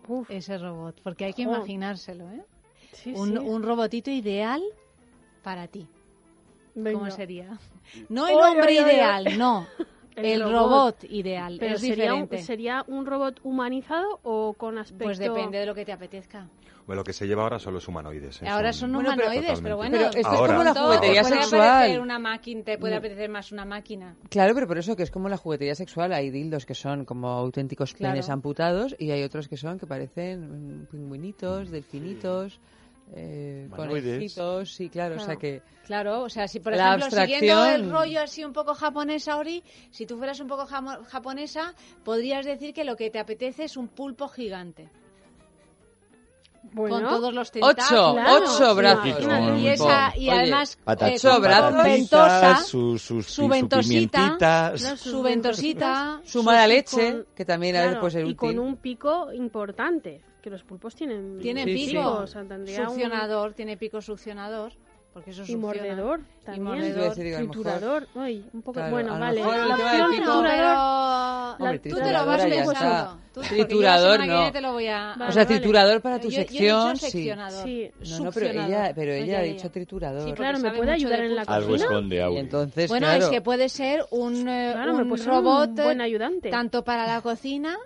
[0.06, 1.50] Uf, ese robot, porque hay que Jo.
[1.54, 2.44] imaginárselo, ¿eh?
[2.92, 3.36] sí, un, sí.
[3.38, 4.62] un robotito ideal
[5.42, 5.88] para ti.
[6.74, 6.98] Venga.
[6.98, 7.58] ¿Cómo sería?
[8.08, 8.92] No el Oy, hombre oy, oy, oy.
[8.94, 9.66] ideal, no.
[10.16, 10.54] El El, robot.
[11.02, 11.04] robot.
[11.10, 11.56] ideal.
[11.60, 12.38] Pero es sería un, diferente.
[12.46, 15.04] ¿sería un robot humanizado o con aspecto...?
[15.04, 16.48] Pues depende de lo que te apetezca.
[16.86, 18.42] Bueno, lo que se lleva ahora son los humanoides.
[18.42, 18.48] ¿eh?
[18.48, 19.92] Ahora son Bueno, pero- humanoides, pero, bueno.
[19.96, 22.00] Pero esto es como la todo, juguetería te puede sexual.
[22.00, 24.16] una máquina, te puede apetecer más una máquina.
[24.28, 26.12] Claro, pero por eso que es como la juguetería sexual.
[26.12, 28.14] Hay dildos que son como auténticos Claro.
[28.14, 32.58] penes amputados y hay otros que son que parecen mm, pingüinitos, delfinitos,
[33.14, 34.72] eh, conejitos.
[34.72, 35.40] Sí, claro, o sea Claro.
[35.40, 35.62] que...
[35.86, 39.64] Claro, o sea, si por ejemplo, siguiendo el abstracción- rollo así un poco japonesa, Ori,
[39.90, 43.88] si tú fueras un poco japonesa, podrías decir que lo que te apetece es un
[43.88, 44.88] pulpo gigante.
[46.72, 48.12] Bueno, con todos los Ocho, tentáculos.
[48.14, 49.58] Claro, ocho brazos.
[49.58, 51.82] Y, esa, y Oye, además Patatas, eh, Ocho brazos.
[51.84, 57.76] ventosa, su, sus- su su ventosita, Claro, su ventosita, Su mala leche, con- que también
[57.76, 58.36] a veces claro, puede ser y útil.
[58.36, 61.86] con un pico importante, que los pulpos tienen, tiene Sí, sí.
[61.96, 64.72] pico, o sea, tendría un- succionador, tiene pico succionador,
[65.12, 65.62] porque eso y succiona.
[65.66, 66.64] mordedor también.
[66.64, 67.14] mordedor.
[67.16, 69.40] Digo, triturador, Uy, un poco, Claro, bueno, vale.
[69.40, 73.20] mejor La opción triturador, tú te lo vas pensando.
[73.32, 74.24] Tú- Triturador, no.
[74.24, 75.14] viene te lo voy a...
[75.16, 75.56] Vale, o sea, vale.
[75.56, 77.90] triturador para tu Yo- yo he sección, dicho sí.
[78.10, 80.28] No, no, pero ella, pero No, ella ha dicho triturador.
[80.28, 81.52] Sí, claro, ¿me puede ayudar en la pulpo.
[81.52, 81.84] algo cocina?
[81.90, 85.32] esconde entonces, Bueno, claro, es que puede ser un, eh, Claro, me un puede ser
[85.32, 86.50] un robot buen ayudante.
[86.50, 87.76] tanto para la cocina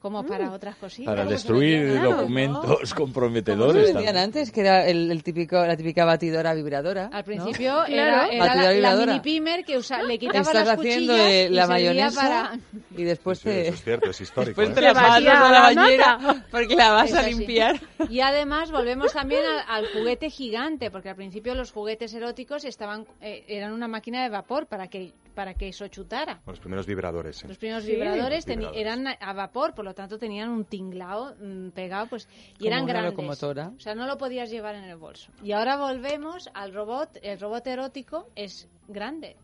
[0.00, 1.06] como para otras cositas.
[1.12, 2.94] para Como destruir documentos ¿no?
[2.94, 3.92] Como comprometedores.
[3.92, 4.16] también.
[4.16, 7.06] antes, que era el, el típico, la típica batidora vibradora.
[7.06, 7.24] Al ¿no?
[7.24, 7.88] principio Claro.
[7.88, 9.06] era, era la, la vibradora.
[9.12, 12.58] mini pimer que usa, le quitabas Estás las haciendo cuchillas y la mayonesa para...
[12.96, 13.60] y después Sí, te...
[13.62, 14.60] eso es cierto, es histórico.
[14.60, 14.74] Después ¿eh?
[14.74, 17.80] te la pasas a la la bañera porque la vas Es a limpiar.
[18.08, 23.06] Y además volvemos también al, al juguete gigante, porque al principio los juguetes eróticos estaban
[23.20, 26.40] eh, eran una máquina de vapor para que para que eso chutara.
[26.48, 27.44] Los primeros vibradores.
[27.44, 27.46] ¿eh?
[27.48, 27.92] Los primeros Sí.
[27.92, 28.80] vibradores, Los teni- vibradores.
[28.80, 32.82] eran a- vapor, por lo tanto tenían un tinglao mm, pegado, pues y Como eran
[32.82, 33.12] una grandes.
[33.12, 33.68] locomotora.
[33.76, 35.30] O sea, no lo podías llevar en el bolso.
[35.40, 37.18] Y ahora volvemos al robot.
[37.22, 39.36] El robot erótico es grande,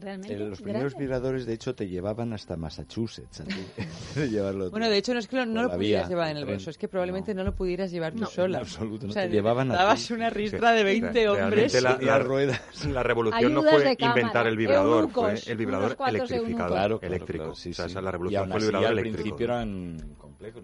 [0.00, 0.34] realmente.
[0.34, 1.04] Eh, los primeros grande.
[1.04, 3.42] vibradores, de hecho, te llevaban hasta Massachusetts.
[4.14, 6.36] de llevarlo Bueno, de hecho, no es que lo- no lo pudieras vía, llevar en
[6.38, 7.50] el bolso, es que probablemente no, No.
[7.50, 8.58] lo pudieras llevar tú No, sola.
[8.58, 11.82] en absoluto, no O sea, te llevaban a dabas una ristra de 20 Re- hombres.
[11.82, 12.84] la, y la- las ruedas.
[12.86, 16.42] la revolución no Ayudas fue de cámara, inventar el vibrador, eunucos, fue el vibrador electrificado.
[16.44, 16.66] eunucos.
[16.66, 17.44] Claro, claro, eléctrico.
[17.44, 17.90] claro, sí, o sea, sí.
[17.90, 19.22] esa es la revolución fue el vibrador al eléctrico.
[19.22, 19.96] principio eran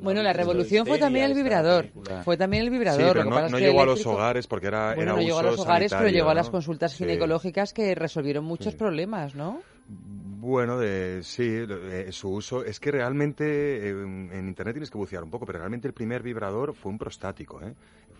[0.00, 1.88] Bueno, la revolución fue también el vibrador.
[2.24, 3.12] Fue también el Sí, vibrador.
[3.16, 5.92] pero no, llegó a los hogares porque era, Bueno, era no llegó a los hogares,
[5.92, 6.98] pero llegó a las consultas Sí.
[6.98, 8.78] ginecológicas que resolvieron muchos Sí.
[8.78, 9.60] problemas, ¿no?
[9.88, 12.64] Bueno, de, sí, eh, su uso.
[12.64, 13.44] Es que realmente
[13.88, 16.98] eh, en Internet tienes que bucear un poco, pero realmente el primer vibrador fue un
[16.98, 17.74] prostático, ¿eh?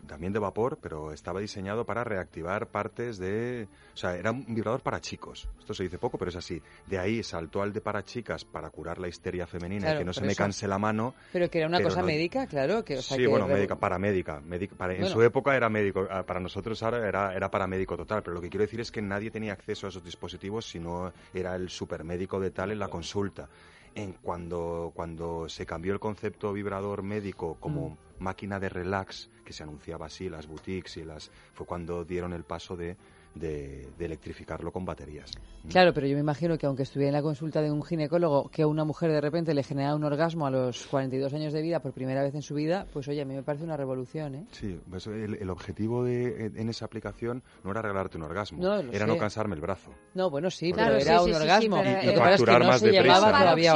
[0.07, 3.69] También de vapor, pero estaba diseñado para reactivar partes de...
[3.95, 5.49] O sea, era un vibrador para chicos.
[5.59, 6.61] Esto se dice poco, pero es así.
[6.87, 10.05] De ahí saltó al de para chicas para curar la histeria femenina Claro, y que
[10.05, 10.43] no se por me eso.
[10.43, 11.15] canse la mano.
[11.33, 12.85] Pero que era una cosa no- médica, claro.
[12.85, 14.41] Que, o sea, sí, que bueno, re- médica, paramédica.
[14.41, 15.15] médica para, en Bueno.
[15.15, 18.49] su época era médico, ah, para nosotros ahora era, era paramédico total, pero lo que
[18.49, 22.41] quiero decir es que nadie tenía acceso a esos dispositivos si no era el supermédico
[22.41, 23.49] de tal en la consulta.
[23.95, 28.25] En cuando, cuando se cambió el concepto vibrador médico como Mm.
[28.25, 32.45] máquina de relax, que se anunciaba así, las boutiques y las, fue cuando dieron el
[32.45, 32.97] paso de
[33.35, 35.31] de, de electrificarlo con baterías.
[35.69, 38.63] Claro, pero yo me imagino que aunque estuviera en la consulta de un ginecólogo, que
[38.63, 41.81] a una mujer de repente le genera un orgasmo a los 42 años de vida
[41.81, 44.47] por primera vez en su vida, pues oye, a mí me parece una revolución, ¿eh?
[44.51, 48.75] Sí, pues el, el objetivo de, en esa aplicación no era regalarte un orgasmo, No,
[48.81, 49.07] era sé.
[49.07, 49.93] no cansarme el brazo.
[50.15, 51.77] No, bueno, sí, Claro, pero sí, era sí, un sí, sí, orgasmo.
[51.83, 53.15] pero Lo que era- pasa es que Facturar no más se deprisa.
[53.15, 53.73] llamaba Era un todavía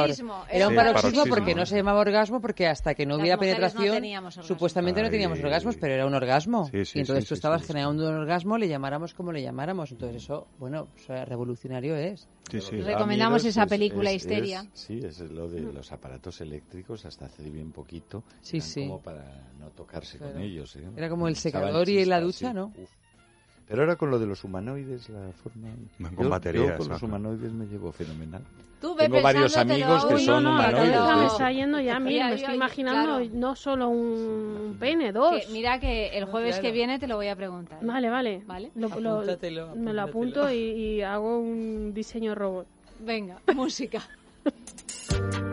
[0.51, 1.35] Era un paroxismo paroxismo.
[1.35, 4.03] porque no se llamaba orgasmo porque hasta que no Las hubiera no penetración
[4.43, 6.65] supuestamente no teníamos orgasmos, pero era un orgasmo.
[6.65, 7.73] Sí, sí, y entonces sí, tú sí, estabas sí, sí.
[7.73, 9.91] generando un orgasmo, le llamáramos como le llamáramos.
[9.91, 12.27] Entonces eso, bueno, o sea, revolucionario es.
[12.51, 12.77] Sí, sí.
[12.77, 14.61] Re- Recomendamos esa es- película, es- Histeria.
[14.73, 18.23] es- sí, es lo de los aparatos eléctricos hasta hace bien poquito.
[18.41, 18.81] Sí, sí.
[18.87, 20.75] como para no tocarse con ellos.
[20.75, 20.87] ¿eh?
[20.95, 22.53] Era como el secador y la ducha, sí.
[22.55, 22.67] ¿no?
[22.77, 22.89] Uf.
[23.67, 25.69] Pero ahora con lo de los humanoides, la forma...
[25.99, 28.41] Con yo, yo baterías, con los humanoides me llevo fenomenal.
[28.79, 31.79] Tú ve Tengo varios amigos que son no, no, la humanoides, cabeza me está yendo
[31.79, 33.29] ya, mira, me estoy imaginando claro.
[33.33, 35.31] no solo un pene, dos.
[35.31, 36.61] Que mira que el jueves claro.
[36.61, 37.79] que viene te lo voy a preguntar.
[37.81, 38.43] Vale, vale.
[38.45, 38.71] Vale.
[38.75, 40.41] Lo- lo- Apúntatelo, me lo apúntatelo.
[40.43, 42.67] apunto y, y hago un diseño robot.
[42.99, 44.01] Venga, música.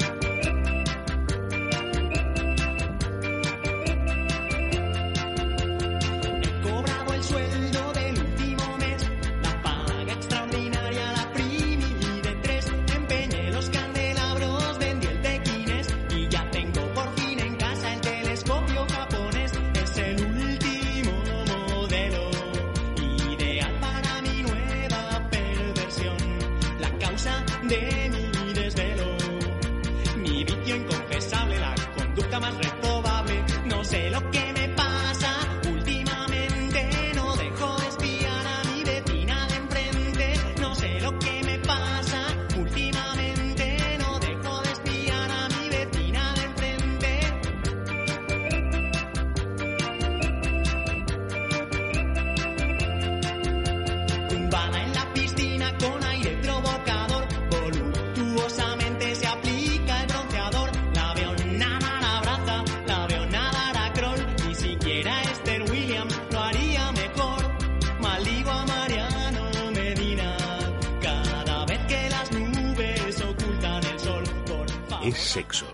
[75.35, 75.67] sexo.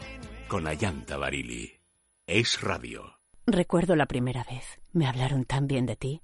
[0.49, 1.71] Con Ayanta Barili.
[2.27, 3.19] Es radio.
[3.47, 4.81] Recuerdo la primera vez.
[4.95, 6.23] Me hablaron tan bien de ti.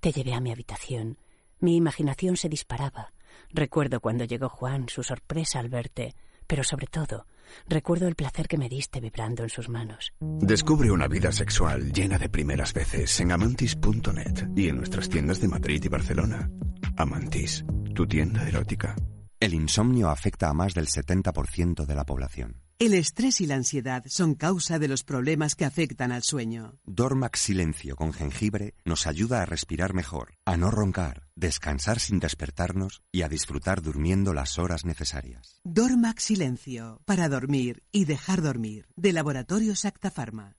[0.00, 1.16] Te llevé a mi habitación.
[1.60, 3.14] Mi imaginación se disparaba.
[3.48, 6.14] Recuerdo cuando llegó Juan, su sorpresa al verte,
[6.46, 7.26] pero sobre todo,
[7.66, 10.12] recuerdo el placer que me diste vibrando en sus manos.
[10.20, 15.48] Descubre una vida sexual llena de primeras veces en amantis.net y en nuestras tiendas de
[15.48, 16.50] Madrid y Barcelona.
[16.98, 18.94] Amantis, tu tienda erótica.
[19.40, 22.63] El insomnio afecta a más del 70% de la población.
[22.80, 26.80] El estrés y la ansiedad son causa de los problemas que afectan al sueño.
[26.84, 33.02] Dormax Silencio con jengibre nos ayuda a respirar mejor, a no roncar, descansar sin despertarnos
[33.12, 35.60] y a disfrutar durmiendo las horas necesarias.
[35.62, 40.56] Dormax Silencio, para dormir y dejar dormir, de Laboratorios Acta Pharma.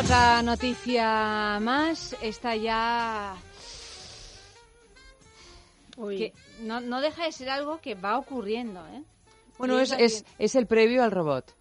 [0.00, 2.16] Otra noticia más.
[2.22, 3.36] Esta ya...
[5.96, 6.16] Uy.
[6.16, 6.32] Que
[6.62, 9.02] no, no deja de ser algo que va ocurriendo, ¿eh?
[9.58, 11.54] Bueno, es, es, es el previo al robot.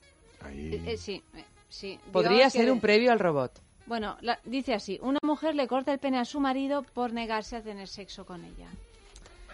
[0.46, 2.00] eh, eh, sí, eh, sí.
[2.14, 3.60] Podría Digamos ser que- un previo al robot.
[3.86, 7.58] Bueno, la- dice así, una mujer le corta el pene a su marido por negarse
[7.58, 8.70] a tener sexo con ella.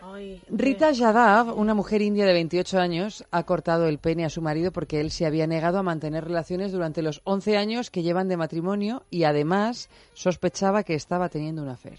[0.08, 4.40] Ay, Rita Yadav, una mujer india de 28 años, ha cortado el pene a su
[4.40, 8.28] marido porque él se había negado a mantener relaciones durante los 11 años que llevan
[8.28, 11.96] de matrimonio y además sospechaba que estaba teniendo una fe.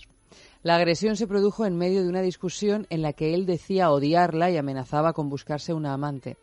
[0.63, 4.51] La agresión se produjo en medio de una discusión en la que él decía odiarla
[4.51, 6.37] y amenazaba con buscarse una amante.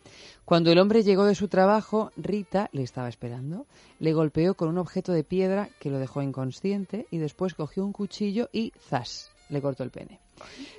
[0.44, 3.68] Cuando el hombre llegó de su trabajo, Rita le estaba esperando,
[4.00, 7.94] le golpeó con un objeto de piedra que lo dejó inconsciente y después cogió un
[7.94, 9.32] cuchillo y ¡zas!
[9.50, 10.23] le cortó el pene.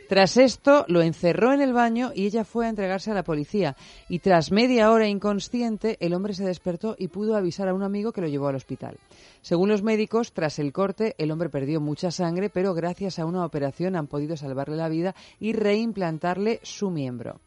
[0.08, 3.74] Tras esto, lo encerró en el baño y ella fue a entregarse a la policía.
[4.08, 8.12] Y tras media hora inconsciente, el hombre se despertó y pudo avisar a un amigo
[8.12, 8.98] que lo llevó al hospital.
[9.40, 13.44] Según los médicos, tras el corte, el hombre perdió mucha sangre, pero gracias a una
[13.44, 17.40] operación han podido salvarle la vida y reimplantarle su miembro.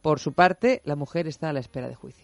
[0.00, 2.23] Por su parte, la mujer está a la espera de juicio.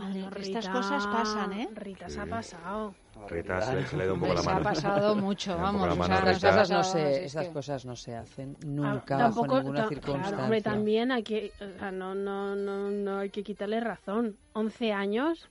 [0.00, 1.68] Madre, que estas Rita- cosas pasan, ¿eh?
[1.74, 2.94] Rita se ha pasado.
[3.28, 4.64] Rita se, se le ha ido un poco la Se ha mano.
[4.64, 6.48] pasado mucho, Se ha un poco vamos, o sea, Rita.
[6.50, 9.82] cosas no se, es estas que- cosas no se hacen Ah, nunca tampoco, bajo ninguna
[9.82, 10.28] ta- circunstancia.
[10.30, 14.36] Claro, hombre, también hay que, o sea, no, no, no, no hay que quitarle razón.
[14.54, 15.48] 11 años.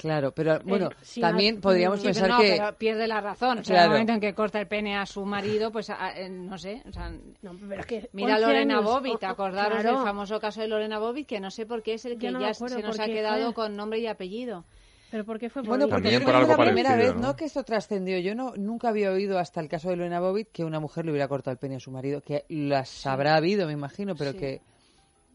[0.00, 2.56] Claro, pero bueno, sí, también ah, podríamos Sí, pensar pero no, que...
[2.58, 3.58] pero pierde la razón.
[3.58, 3.80] O sea, Claro.
[3.80, 6.58] en el momento en que corta el pene a su marido, pues a- eh, no
[6.58, 6.82] sé.
[6.88, 7.10] O sea,
[7.42, 9.98] No, pero es que mira a 11 Lorena Bobbitt, acordaros claro.
[9.98, 12.40] del famoso caso de Lorena Bobbitt, que no sé por qué es el que no
[12.40, 13.54] ya acuerdo se nos ha quedado fue.
[13.54, 14.64] con nombre y apellido.
[15.10, 15.62] Pero ¿por qué fue?
[15.62, 17.28] Bueno, por porque También yo por creo que algo es la primera parecido, vez, ¿no?
[17.30, 17.36] ¿no?
[17.36, 18.18] Que esto trascendió.
[18.20, 21.10] Yo no nunca había oído hasta el caso de Lorena Bobbitt que una mujer le
[21.10, 24.38] hubiera cortado el pene a su marido, que las habrá habido, me imagino, pero Sí.
[24.38, 24.60] que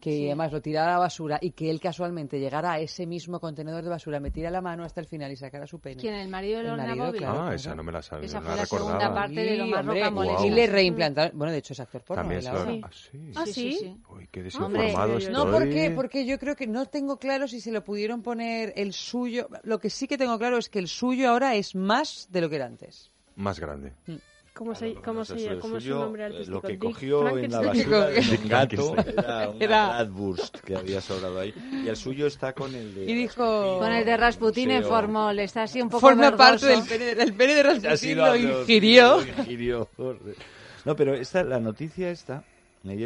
[0.00, 0.26] que Sí.
[0.26, 3.82] además lo tirara a la basura y que él casualmente llegara a ese mismo contenedor
[3.82, 6.00] de basura, metiera la mano hasta el final y sacara su pene.
[6.00, 6.14] ¿Quién?
[6.14, 7.16] ¿El marido de Bobbitt?
[7.16, 7.52] claro, ah, claro.
[7.52, 9.14] esa no me la sabía, Esa no fue la la segunda recordaba.
[9.14, 10.44] parte de lo Sí, más hombre, rocambolesco.
[10.46, 11.38] Y le reimplantaron.
[11.38, 12.22] Bueno, de hecho es actor porno.
[12.22, 12.44] También es.
[12.46, 12.80] Sí.
[12.84, 13.32] Ah, sí.
[13.34, 14.00] Ah, sí.
[14.10, 15.52] Uy, qué Hombre, desinformado No, estoy.
[15.52, 15.90] ¿por qué?
[15.96, 19.48] Porque yo creo que no tengo claro si se lo pudieron poner el suyo.
[19.62, 22.48] Lo que sí que tengo claro es que el suyo ahora es más de lo
[22.50, 23.10] que era antes.
[23.34, 23.92] Más grande.
[24.56, 26.50] ¿Cómo se, cómo No sé, se, el cómo es su nombre eh, artístico?
[26.54, 30.76] Lo que Dick cogió en la basura de un gato era una Era- Bratwurst que
[30.76, 31.52] había sobrado ahí.
[31.84, 33.04] Y el suyo está con el de...
[33.04, 35.38] Y dijo- Con el de Rasputín en formol.
[35.40, 36.40] Está así un poco Forma verdoso.
[36.40, 39.16] parte del pene, del pene de sido lo ingirió.
[39.20, 39.88] lo ingirió.
[40.86, 42.42] No, pero esta, la noticia esta
[42.82, 42.96] me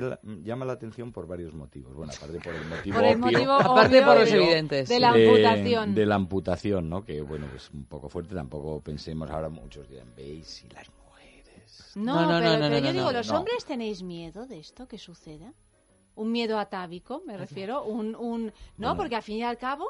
[0.44, 1.94] llama- la atención por varios motivos.
[1.94, 4.88] Bueno, aparte por el motivo Por el obvio motivo Aparte obvio por los de- evidentes.
[4.88, 5.94] De la de- amputación.
[5.96, 7.04] De, la amputación, ¿no?
[7.04, 8.36] Que, bueno, es un poco fuerte.
[8.36, 10.46] Tampoco pensemos ahora muchos dirán, ¿veis?
[10.46, 10.86] Si las.
[11.96, 13.12] No, No, no, pero, no, no, pero no, yo digo, no.
[13.12, 13.38] ¿los No.
[13.38, 15.52] hombres tenéis miedo de esto que suceda?
[16.16, 17.84] Un miedo atávico, me refiero.
[17.84, 18.52] Un, un...
[18.76, 19.86] No, porque al fin y al cabo...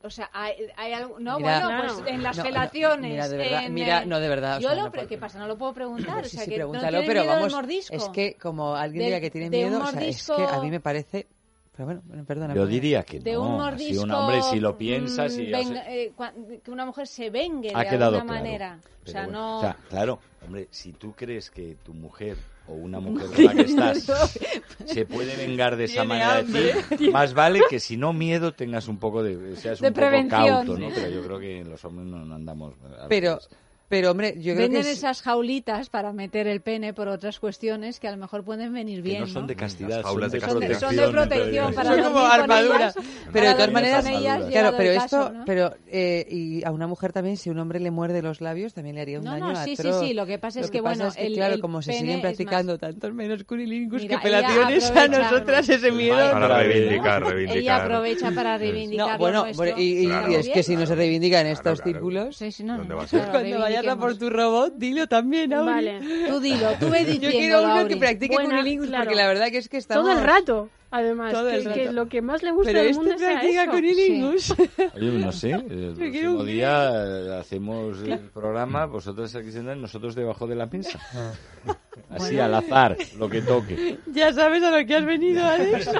[0.00, 1.18] O sea, hay, hay algo...
[1.18, 3.10] No, Mira- bueno, pues en las No, felaciones...
[3.10, 4.92] mira, de verdad, en, mira, eh, no, de verdad, o Yo sea, lo...
[4.92, 5.40] puedo- ¿Qué pasa?
[5.40, 6.24] No lo puedo preguntar.
[6.24, 7.96] Sí, o sea, sí, que no pregúntalo, pero miedo vamos, mordisco.
[7.96, 10.78] es que como alguien diga que tiene miedo, o sea, es que a mí me
[10.78, 11.26] parece...
[11.78, 12.54] Pero bueno, perdona.
[12.56, 13.42] Yo diría que de no.
[13.42, 14.02] un mordisco...
[14.02, 15.46] un hombre, si lo piensas mm, y...
[15.52, 18.44] venga- eh, cua- que una mujer se vengue ha de quedado alguna claro.
[18.44, 18.78] manera.
[18.82, 19.58] O Pero sea, bueno, no...
[19.58, 22.36] o sea, claro, hombre, si tú crees que tu mujer
[22.66, 24.08] o una mujer con la que estás
[24.86, 28.88] se puede vengar de esa manera de ti, más vale que si no miedo tengas
[28.88, 29.54] un poco de...
[29.54, 30.40] seas De un prevención.
[30.42, 30.88] poco cauto, ¿no?
[30.92, 32.74] Pero yo creo que los hombres no, no andamos...
[33.00, 33.50] a Pero, veces.
[33.88, 34.90] Pero hombre, yo creo Venden que...
[34.90, 38.72] es- esas jaulitas para meter el pene por otras cuestiones que a lo mejor pueden
[38.72, 40.88] venir Que bien, no son de castidad, Las jaulas son de, de Son de, castidad.
[40.88, 42.76] son de protección para Son como con armadura.
[42.76, 42.94] ellas,
[43.32, 44.04] Pero de todas maneras,
[44.50, 48.22] Claro, pero esto, pero eh, y a una mujer también, si un hombre le muerde
[48.22, 50.00] los labios, también le haría un No, daño no, sí, sí, atroz.
[50.06, 51.82] sí, lo que pasa Lo es que, bueno, pasa es que, el- claro, el como
[51.82, 56.16] se siguen practicando tantos menos cunilingus Mira, que ella pelaciones a nosotras ese miedo.
[56.32, 56.66] Para vez.
[56.68, 57.80] reivindicar, Ella reivindicar.
[57.82, 62.52] aprovecha para reivindicar bueno, bueno, y, es que si no se reivindican estos círculos, Sí,
[62.52, 63.10] sí, ¿Dónde no, vas?
[63.10, 63.32] claro,
[63.82, 65.72] cuando vayas a por tu robot, dilo también, Auri.
[65.72, 66.00] Vale.
[66.28, 67.94] Tú dilo, tú ve Yo diciendo, quiero uno que Auri.
[67.96, 69.04] practique Buena, cunilingus claro.
[69.04, 70.04] porque la verdad que es que estamos...
[70.08, 71.32] Todo el rato, además.
[71.32, 71.92] Todo el que, que rato.
[71.92, 73.70] lo que más le gusta Pero del este mundo sea practica eso.
[73.72, 74.54] cunilingus.
[74.94, 80.14] Oye, no sé, el próximo un- día eh, hacemos el programa, vosotros aquí sentados, nosotros
[80.14, 80.98] debajo de la mesa.
[82.10, 83.98] Así, al azar, lo que toque.
[84.06, 85.90] ya sabes a lo que has venido, Alex.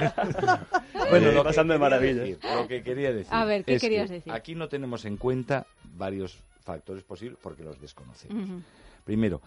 [1.10, 3.32] Bueno, lo que pasando de decir, lo que quería decir.
[3.34, 4.32] A ver, ¿qué es que querías decir?
[4.32, 8.62] Aquí no tenemos en cuenta varios factores posibles porque los desconocemos.
[9.04, 9.40] Primero,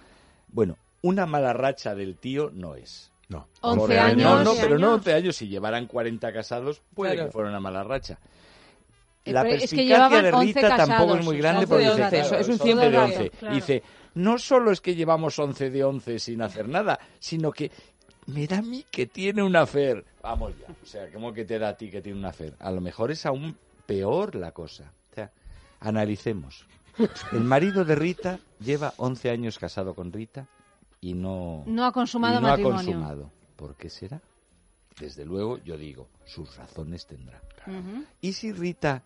[0.48, 3.12] bueno, una mala racha del tío no es.
[3.30, 3.48] No.
[3.62, 4.24] 11 Porque- años.
[4.24, 4.98] No, no, 11 pero no años.
[4.98, 5.36] 11 años.
[5.36, 7.28] Si llevaran 40 casados, puede Claro.
[7.30, 8.20] que fuera una mala racha.
[9.24, 12.04] Eh, La pero es que de 11 Rita tampoco casados, es muy grande porque dice,
[12.04, 13.16] 11, claro, es un es tiempo 11 de largo.
[13.16, 13.30] 11.
[13.30, 13.56] Claro.
[13.56, 13.84] Dice,
[14.16, 17.72] no solo es que llevamos 11 de 11 sin hacer nada, sino que
[18.26, 20.04] me da a mí que tiene una fer.
[20.24, 20.68] Vamos ya.
[20.84, 22.56] O sea, ¿cómo que te da a ti que tiene una fer?
[22.60, 23.56] A lo mejor es aún
[23.86, 24.92] peor la cosa.
[25.12, 25.32] O sea,
[25.80, 26.66] analicemos.
[27.32, 30.48] El marido de Rita lleva 11 años casado con Rita
[31.00, 32.76] y no, No ha consumado y no ha matrimonio.
[32.94, 33.32] consumado.
[33.56, 34.22] ¿Por qué será?
[35.00, 37.42] Desde luego, yo digo, sus razones tendrá.
[38.22, 39.04] ¿Y si Rita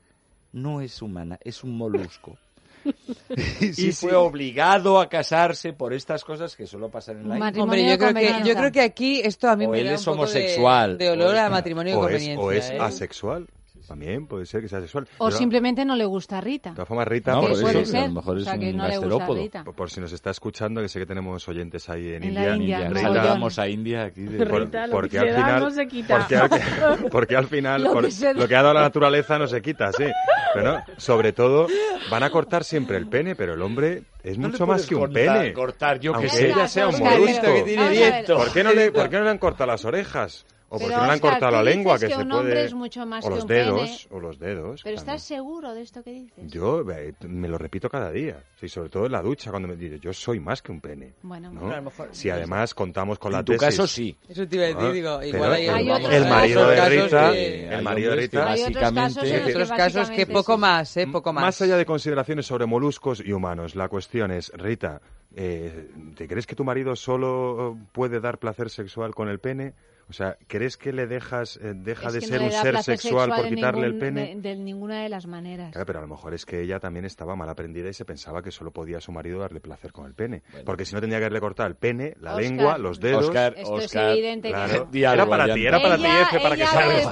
[0.51, 2.37] no es humana, es un molusco?
[3.61, 7.35] y si Y fue obligado a casarse por estas cosas que solo pasan en la
[7.61, 9.93] Hombre, yo creo, que, yo creo que aquí esto a mí O me él da
[9.93, 12.45] es un poco de- homosexual, de, olor es- a matrimonio de O es, conveniencia.
[12.45, 12.77] o es ¿eh?
[12.79, 13.47] asexual.
[13.87, 15.07] También puede ser que sea sexual.
[15.17, 16.69] O Pero, simplemente no le gusta a Rita.
[16.69, 18.03] De todas formas, Rita, No, por, que puede eso, ser.
[18.03, 19.41] a lo mejor o es sea, que un no le gusta a gasterópodo.
[19.43, 19.63] Rita.
[19.63, 22.41] por- por si nos está escuchando, que sé que tenemos oyentes ahí en, En la
[22.41, 22.55] India.
[22.55, 24.21] India, India, Rita, saludamos a India aquí.
[24.23, 26.17] de- por- Rita, lo porque que al final, no se quita.
[26.17, 26.49] Porque al,
[27.11, 29.91] porque al final, Lo por- que lo que ha dado la naturaleza no se quita,
[29.93, 30.05] sí.
[30.53, 31.67] Pero no, sobre todo,
[32.09, 35.01] van a cortar siempre el pene, pero el hombre es No mucho más que un
[35.01, 35.53] cortar- pene.
[35.53, 36.47] cortar, yo que Aunque sé.
[36.51, 37.41] ella sea un molusco.
[37.41, 38.43] que tiene Vamos.
[38.45, 40.45] ¿Por qué, no le, ¿Por qué no le han cortado las orejas?
[40.75, 41.97] ¿O por Pero, qué no le han Oscar, cortado la lengua?
[41.99, 42.39] Que, que se un puede...
[42.41, 43.97] hombre es mucho más o que los un dedos, pene.
[44.11, 44.81] o los dedos.
[44.83, 44.97] Pero también.
[45.15, 46.51] ¿estás seguro de esto que dices?
[46.51, 49.75] Yo eh, me lo repito cada día, sí, sobre todo en la ducha cuando me
[49.75, 51.13] digo, yo soy más que un pene.
[51.21, 51.59] Bueno, ¿no?
[51.61, 53.65] bueno, a lo mejor- Si además contamos con la En tu tesis.
[53.67, 54.17] caso, sí.
[54.27, 56.89] Eso te iba a decir, Ah, digo, pero igual hay, Hay otros el marido de
[56.89, 59.71] Rita, que- el marido de que Rita, Hay otros básicamente- casos en los que otros
[59.71, 61.07] casos que poco más, ¿eh?
[61.11, 61.41] Poco más.
[61.43, 65.01] Más allá de consideraciones sobre moluscos y humanos, la cuestión es, Rita,
[65.37, 69.73] eh, ¿te crees que tu marido solo puede dar placer sexual con el pene?
[70.07, 73.29] O sea, ¿crees que le dejas, eh, deja Es de ser no un ser sexual
[73.35, 74.35] por quitarle el pene?
[74.35, 75.71] De, de ninguna de las maneras.
[75.71, 78.43] Claro, pero a lo mejor es que ella también estaba mal aprendida y se pensaba
[78.43, 80.43] que solo podía a su marido darle placer con el pene.
[80.63, 83.25] Porque si no tendría que haberle cortado el pene, la Oscar, lengua, los dedos.
[83.25, 84.89] Oscar, Esto es Oscar, evidente que Claro.
[84.93, 87.07] Era para ti, era para ti, Efe, para que salgas.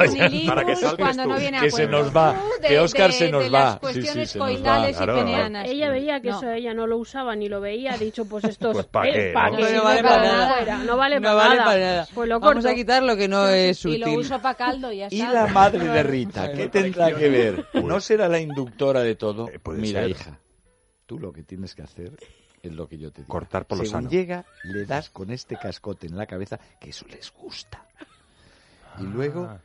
[0.48, 1.34] Para que salgas tú.
[1.39, 3.60] viene Que se nos va, de- que Óscar de- se nos de va.
[3.60, 4.88] las Sí, sí, cuestiones va.
[4.94, 5.18] Claro.
[5.18, 5.68] y peneanas.
[5.70, 6.38] Ella veía que No.
[6.38, 9.08] eso ella no lo usaba ni lo veía, ha dicho, pues esto Pues es- ¿pa'
[9.08, 9.58] eh, qué, ¿pa' no?
[9.84, 10.54] vale para nada.
[10.58, 11.66] fuera, No vale para nada.
[11.66, 12.08] para.
[12.14, 12.54] Pues lo corto.
[12.86, 14.20] Lo que no es Y lo útil.
[14.20, 15.34] uso para caldo y ya Y está.
[15.34, 17.68] la madre de Rita, ¿qué tendrá que ver?
[17.74, 19.50] ¿No será la inductora de todo?
[19.50, 20.10] Eh, puede Mira, ser.
[20.12, 20.40] hija,
[21.06, 22.16] tú lo que tienes que hacer
[22.62, 23.32] es lo que yo te digo.
[23.32, 24.10] Cortar por lo Según sano.
[24.10, 27.86] llega, le das con este cascote en la cabeza, que eso les gusta.
[29.00, 29.60] Y luego Ah.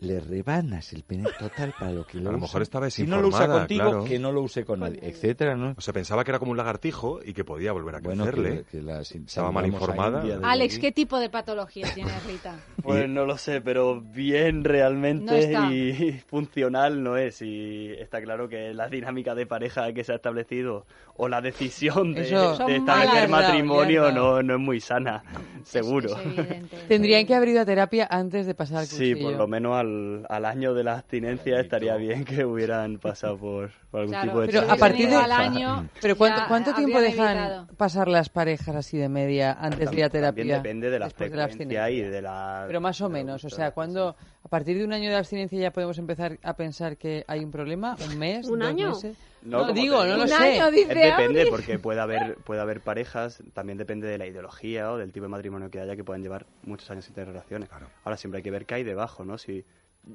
[0.00, 2.46] Le rebanas el pene total para lo que lo A lo usa.
[2.46, 4.04] mejor estaba Si no lo usa desinformada, contigo, claro.
[4.04, 5.74] que no lo use con nadie, etcétera, ¿no?
[5.76, 8.64] O sea, pensaba que era como un lagartijo y que podía volver a Bueno, crecerle.
[8.64, 10.22] que, que la sin- Estaba mal informada.
[10.42, 10.78] Alex.
[10.78, 12.58] ¿qué tipo de patología tiene Rita?
[12.82, 17.42] Pues no lo sé, pero bien realmente No y funcional no es.
[17.42, 20.86] Y está claro que la dinámica de pareja que se ha establecido
[21.22, 23.48] o la decisión de, Eso- de establecer malas.
[23.50, 25.22] matrimonio Ya no, no es muy sana,
[25.64, 26.16] seguro.
[26.16, 26.86] Es.
[26.88, 30.24] Tendrían que haber ido a terapia antes de pasar al Sí, por lo menos al,
[30.30, 34.40] al año de la abstinencia estaría bien que hubieran pasado por, por algún Claro, tipo
[34.40, 37.66] de Pero a partir de- año, Pero ¿cuánto, cuánto tiempo dejan evitado.
[37.76, 40.40] pasar las parejas así de media antes de ir a terapia?
[40.42, 41.16] También depende de la de la
[41.48, 42.64] frecuencia y de la...
[42.66, 43.72] Pero más o de la menos, o sea, sí.
[43.74, 47.44] cuando a partir de un año de abstinencia ya podemos empezar a pensar que hay
[47.44, 48.88] un problema, un mes, ¿Un dos año?
[48.88, 49.18] meses.
[49.42, 50.34] No, No, digo, te no lo sé.
[50.34, 54.92] año, dice Eh, Depende, porque puede haber, puede haber parejas, también depende de la ideología
[54.92, 57.70] o del tipo de matrimonio que haya, que puedan llevar muchos años sin tener relaciones.
[58.04, 59.38] Ahora siempre hay que ver qué hay debajo, ¿no?
[59.38, 59.64] Si,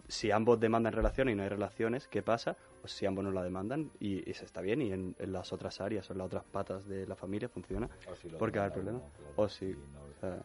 [0.07, 2.55] si ambos demandan relaciones y no hay relaciones, ¿qué pasa?
[2.82, 5.51] Pues si ambos no la demandan y, y se está bien y en, en las
[5.53, 7.89] otras áreas o en las otras patas de la familia funciona,
[8.38, 9.01] porque va a haber problema.
[9.36, 9.71] O si...
[9.71, 10.39] o sea,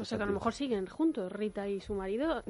[0.00, 2.42] O sea, que a lo mejor siguen juntos, Rita y su marido.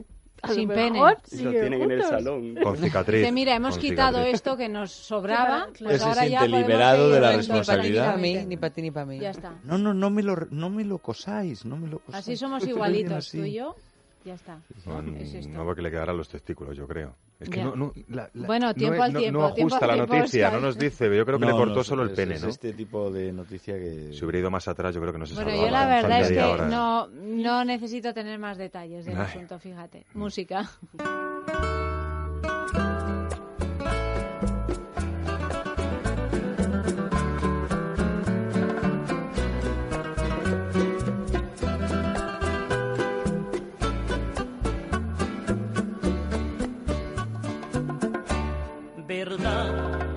[0.43, 0.99] A Sin lo pene.
[1.33, 2.09] y lo tienen en el juntos.
[2.09, 2.55] salón.
[2.63, 3.21] Con cicatriz.
[3.21, 4.35] Dice, mira, hemos quitado cicatriz.
[4.37, 8.17] esto que nos sobraba, pues Se ahora ya siente podemos liberado de la responsabilidad.
[8.17, 9.19] Ni para ti ni para mí, ni para ti ni para mí.
[9.19, 9.53] Ya está.
[9.65, 12.25] No, no, no me lo, no me lo cosáis, no me lo cosáis.
[12.25, 13.39] Así somos igualitos, así.
[13.39, 13.75] tú y yo.
[14.29, 14.61] Ya está.
[14.85, 15.53] No, Es esto.
[15.57, 17.15] no porque le quedarán los testículos, yo creo.
[17.41, 19.75] Es que no, no, la- la- Bueno, no tiempo es- al no- tiempo, No tiempo
[19.75, 21.05] ajusta al la tiempo, noticia, no nos dice.
[21.17, 22.49] Yo creo que No, le cortó no, solo el pene, es ¿no?
[22.49, 24.13] este tipo de noticia que...
[24.13, 26.33] Si hubiera ido más atrás, yo creo que no se Bueno, yo la verdad es
[26.33, 26.67] que ahora.
[26.67, 29.23] no, no necesito tener más detalles del Ay.
[29.23, 30.05] asunto, fíjate.
[30.15, 30.69] Música.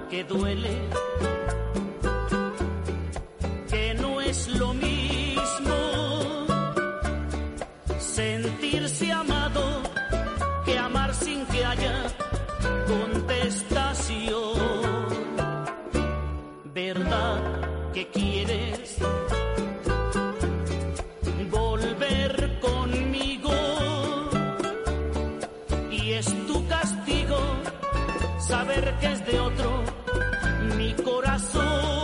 [0.10, 0.78] Que duele,
[3.70, 5.78] que no es lo mismo
[8.00, 9.82] sentirse amado
[10.66, 12.04] que amar sin que haya
[12.88, 14.60] contestación.
[16.74, 17.42] Verdad
[17.94, 18.98] que quieres
[28.52, 29.84] saber que es de otro
[30.76, 32.01] mi corazón.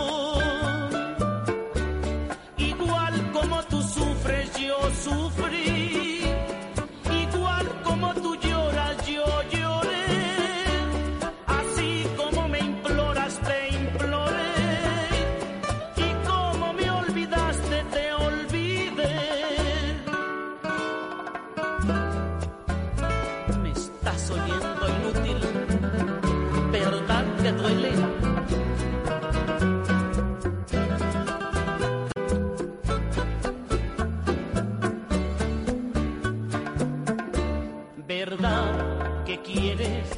[39.52, 40.17] Quieres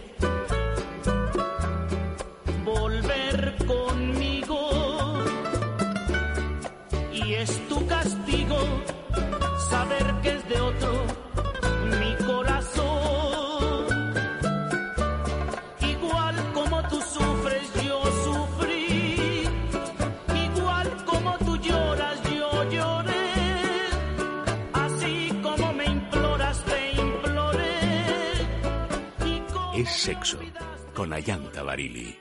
[31.81, 32.15] Barili.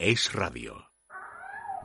[0.00, 0.90] Es radio.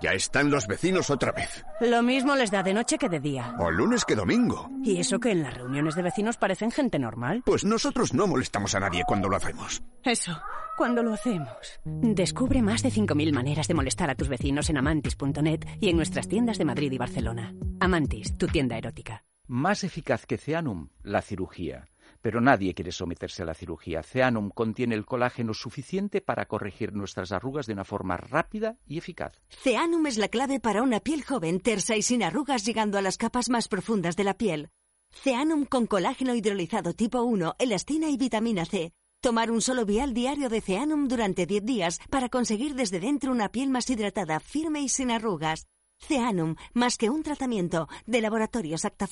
[0.02, 1.64] Ya están los vecinos otra vez.
[1.80, 3.54] Lo mismo les da de noche que de día.
[3.60, 4.72] O lunes que domingo.
[4.84, 7.44] Y eso que en las reuniones de vecinos parecen gente normal.
[7.46, 9.84] Pues nosotros no molestamos a nadie cuando lo hacemos.
[10.04, 10.36] Eso,
[10.76, 11.80] cuando lo hacemos.
[11.86, 16.28] Descubre más de 5.000 maneras de molestar a tus vecinos en amantis.net y en nuestras
[16.28, 17.54] tiendas de Madrid y Barcelona.
[17.80, 19.24] Amantis, tu tienda erótica.
[19.46, 21.86] Más eficaz que Ceanum, la cirugía.
[22.22, 24.04] Pero nadie quiere someterse a la cirugía.
[24.04, 29.42] Ceanum contiene el colágeno suficiente para corregir nuestras arrugas de una forma rápida y eficaz.
[29.50, 33.18] Ceanum es la clave para una piel joven, tersa y sin arrugas llegando a las
[33.18, 34.70] capas más profundas de la piel.
[35.12, 38.94] Ceanum con colágeno hidrolizado tipo 1, elastina y vitamina C.
[39.20, 43.50] Tomar un solo vial diario de Ceanum durante 10 días para conseguir desde dentro una
[43.50, 45.68] piel más hidratada, firme y sin arrugas.
[46.00, 49.08] Ceanum, más que un tratamiento, de Laboratorios Acta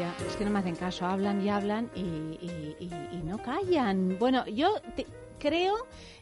[0.00, 1.04] Es que no me hacen caso.
[1.06, 4.16] Hablan y hablan y, y- y- y no callan.
[4.18, 5.06] Bueno, yo te-
[5.38, 5.74] creo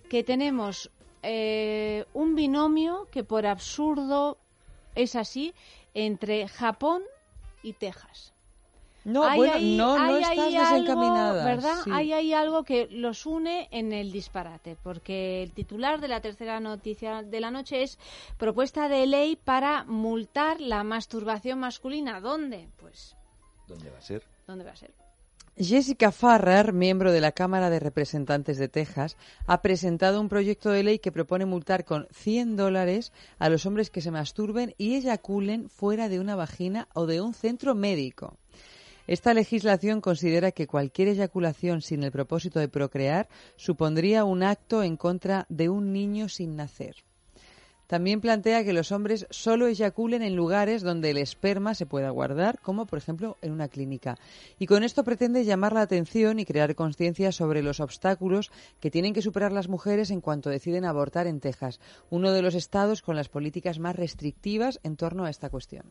[0.09, 0.91] que tenemos
[1.23, 4.39] eh, un binomio que por absurdo
[4.97, 5.55] es así
[5.95, 7.03] entre Japón
[7.62, 8.33] y Texas.
[9.05, 11.45] No, Hay bueno, ahí- no, no estás desencaminada.
[11.45, 11.77] ¿Verdad?
[11.85, 11.91] sí.
[11.93, 16.59] Hay ahí algo que los une en el disparate, porque el titular de la tercera
[16.61, 17.99] noticia de la noche es
[18.37, 22.21] propuesta de ley para multar la masturbación masculina.
[22.21, 22.68] ¿Dónde?
[22.79, 23.16] Pues,
[23.71, 24.23] ¿Dónde va a ser?
[24.49, 24.91] ¿dónde va a ser?
[25.57, 29.16] Jessica Farrar, miembro de la Cámara de Representantes de Texas,
[29.47, 33.91] ha presentado un proyecto de ley que propone multar con 100 dólares a los hombres
[33.91, 38.37] que se masturben y eyaculen fuera de una vagina o de un centro médico.
[39.07, 44.97] Esta legislación considera que cualquier eyaculación sin el propósito de procrear supondría un acto en
[44.97, 46.97] contra de un niño sin nacer.
[47.91, 52.61] También plantea que los hombres solo eyaculen en lugares donde el esperma se pueda guardar,
[52.61, 54.16] como por ejemplo en una clínica.
[54.61, 59.12] Y con esto pretende llamar la atención y crear conciencia sobre los obstáculos que tienen
[59.12, 61.80] que superar las mujeres en cuanto deciden abortar en Texas,
[62.11, 65.82] uno de los estados con las políticas más restrictivas en torno a esta cuestión.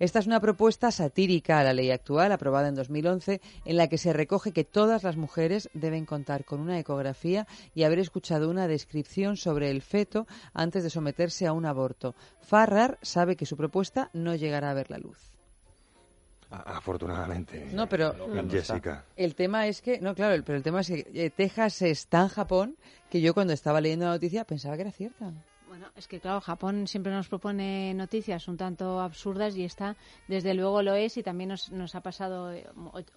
[0.00, 3.98] Esta es una propuesta satírica a la ley actual, aprobada en 2011, en la que
[3.98, 8.68] se recoge que todas las mujeres deben contar con una ecografía y haber escuchado una
[8.68, 12.14] descripción sobre el feto antes de someterse a un aborto.
[12.40, 15.18] Farrar sabe que su propuesta no llegará a ver la luz.
[16.50, 17.68] Afortunadamente.
[17.72, 18.14] No, pero
[18.50, 19.04] Jessica.
[19.16, 22.22] el tema es que, no, claro, el- pero el tema es que eh, Texas está
[22.22, 22.76] en Japón
[23.10, 25.30] que yo cuando estaba leyendo la noticia pensaba que era cierta.
[25.68, 30.54] Bueno, es que claro, Japón siempre nos propone noticias un tanto absurdas y esta, desde
[30.54, 32.66] luego, lo es y también nos, nos ha pasado eh,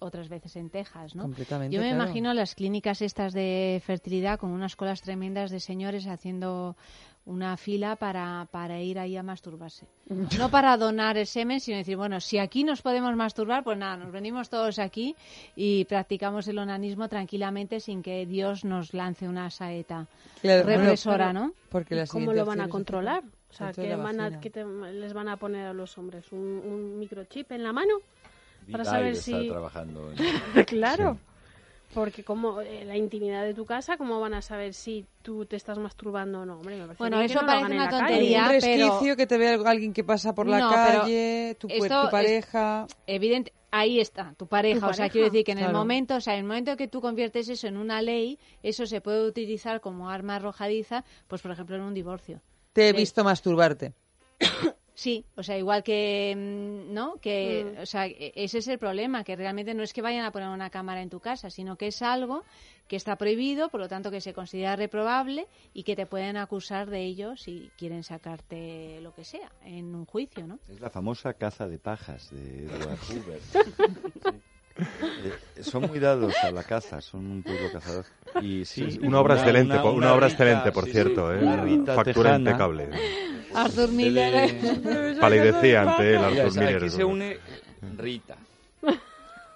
[0.00, 1.22] otras veces en Texas, ¿no?
[1.22, 2.04] Completamente, Yo me claro.
[2.04, 6.76] imagino las clínicas estas de fertilidad con unas colas tremendas de señores haciendo
[7.24, 9.86] una fila para, para ir ahí a masturbarse.
[10.38, 13.96] No para donar el semen, sino decir, bueno, si aquí nos podemos masturbar, pues nada,
[13.96, 15.14] nos venimos todos aquí
[15.56, 20.06] y practicamos el onanismo tranquilamente sin que Dios nos lance una saeta
[20.40, 21.52] Claro, bueno, represora, pero- ¿no?
[21.70, 23.22] Porque la ¿Y ¿Cómo lo van a controlar?
[23.50, 25.72] O sea, dentro de ¿qué, la van a- qué te- les van a poner a
[25.72, 26.30] los hombres?
[26.32, 27.94] ¿Un, un microchip en la mano?
[28.70, 29.48] Para saber está si...
[29.48, 31.18] trabajando en- claro.
[31.94, 35.56] Porque como eh, la intimidad de tu casa, ¿cómo van a saber si tú te
[35.56, 36.54] estás masturbando o no?
[36.54, 37.98] Hombre, me parece Bueno, eso no parece una calle.
[38.06, 42.00] tontería, un pero- que te vea alguien que pasa por la No, calle, tu, esto
[42.00, 42.86] tu es- pareja.
[43.06, 44.80] Evidente, ahí está, tu pareja.
[44.80, 45.12] Tu O sea, pareja.
[45.12, 47.66] quiero decir que en el momento, o sea, en el momento que tú conviertes eso
[47.66, 51.92] en una ley, eso se puede utilizar como arma arrojadiza, pues por ejemplo en un
[51.94, 52.40] divorcio.
[52.72, 52.96] Te he Sí.
[52.96, 53.92] visto masturbarte.
[54.94, 57.16] Sí, o sea, igual que, mm, ¿no?
[57.16, 57.80] Que, Mm.
[57.82, 60.48] o sea, e- ese es el problema, que realmente no es que vayan a poner
[60.48, 62.44] una cámara en tu casa, sino que es algo
[62.88, 66.90] que está prohibido, por lo tanto que se considera reprobable y que te pueden acusar
[66.90, 70.58] de ello si quieren sacarte lo que sea en un juicio, ¿no?
[70.68, 73.40] Es la famosa caza de pajas de Edward Hoover.
[74.74, 74.78] Sí.
[75.58, 78.06] Eh, son muy dados a la caza, son un pueblo cazador.
[78.40, 81.40] Y sí, Sí, una obra excelente, por- una obra excelente, por cierto, ¿eh?
[81.86, 82.38] Factura tejana.
[82.38, 82.88] impecable.
[83.54, 85.16] Arthur Miller.
[85.20, 86.14] Palideciante, ¿eh?
[86.16, 86.76] el Mira, Arthur Miller.
[86.76, 87.36] Aquí se une
[87.96, 88.36] Rita.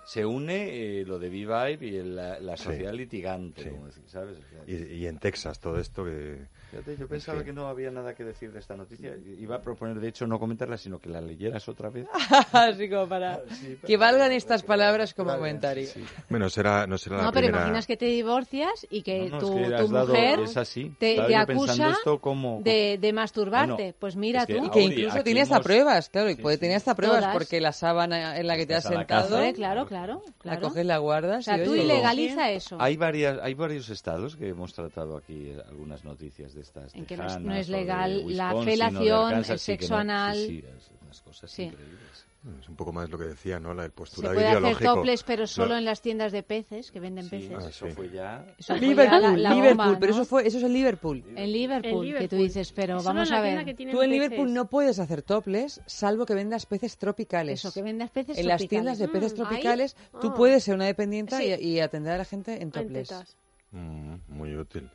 [0.05, 3.71] Se une eh, lo de V-Vibe y el- la, la sociedad litigante, sí.
[3.71, 4.39] como decir, ¿sabes?
[4.39, 6.47] O sea, Y, y en Texas todo esto que...
[6.77, 9.17] Fíjate, yo pensaba que no había nada que decir de esta noticia.
[9.39, 12.07] Iba a proponer, de hecho, no comentarla, sino que la leyeras otra vez.
[12.53, 13.41] Así como para
[13.87, 15.89] que valgan estas palabras como comentario.
[16.29, 17.63] Bueno, será, no será No, la pero primera...
[17.65, 20.41] imaginas que te divorcias y que No, no, tu, es que tu has dado- mujer
[20.41, 20.95] es así.
[20.99, 23.73] te, te acusa esto como- de, de masturbarte.
[23.75, 24.65] Bueno, pues mira es que tú.
[24.67, 27.33] Y que incluso tiene hasta hemos- pruebas, claro, y puede tener hasta pruebas Todas.
[27.35, 29.37] porque la sábana en la que te has a la sentado.
[29.37, 30.61] Hombre, claro, claro, la claro.
[30.69, 32.77] coges, la guardas O sea, y tú ilegaliza eso.
[32.81, 36.95] Hay, varias, hay varios estados que hemos tratado aquí, algunas noticias de estas.
[36.95, 40.37] En que no es- es legal la felación, Arkansas, el sí sexo no- anal.
[40.37, 41.63] Sí, sí, es unas cosas Sí.
[41.65, 42.27] increíbles.
[42.61, 43.75] Es un poco más lo que decía, ¿no?
[43.75, 46.93] La, el Se postulado puede hacer topless, pero solo Lo- en las tiendas de peces,
[46.93, 47.51] que venden peces.
[47.61, 47.93] Ah, eso sí.
[47.93, 48.47] fue ya...
[48.57, 50.23] Eso fue ya Liverpool, la- la Liverpool, bomba, pero ¿no?
[50.23, 51.25] eso fue eso es en Liverpool.
[51.35, 53.65] En Liverpool, En que tú dices, pero Solo vamos en a ver.
[53.65, 54.09] Tú en peces.
[54.09, 57.59] Liverpool no puedes hacer topless salvo que vendas peces tropicales.
[57.65, 58.69] Eso, que vendas peces en las tropicales.
[58.69, 60.35] tiendas de peces Mm, tropicales ahí- tú ah.
[60.37, 61.47] puedes ser una dependienta Sí.
[61.59, 63.37] y, y atender a la gente en En tetas.
[63.73, 64.89] Mm, muy útil.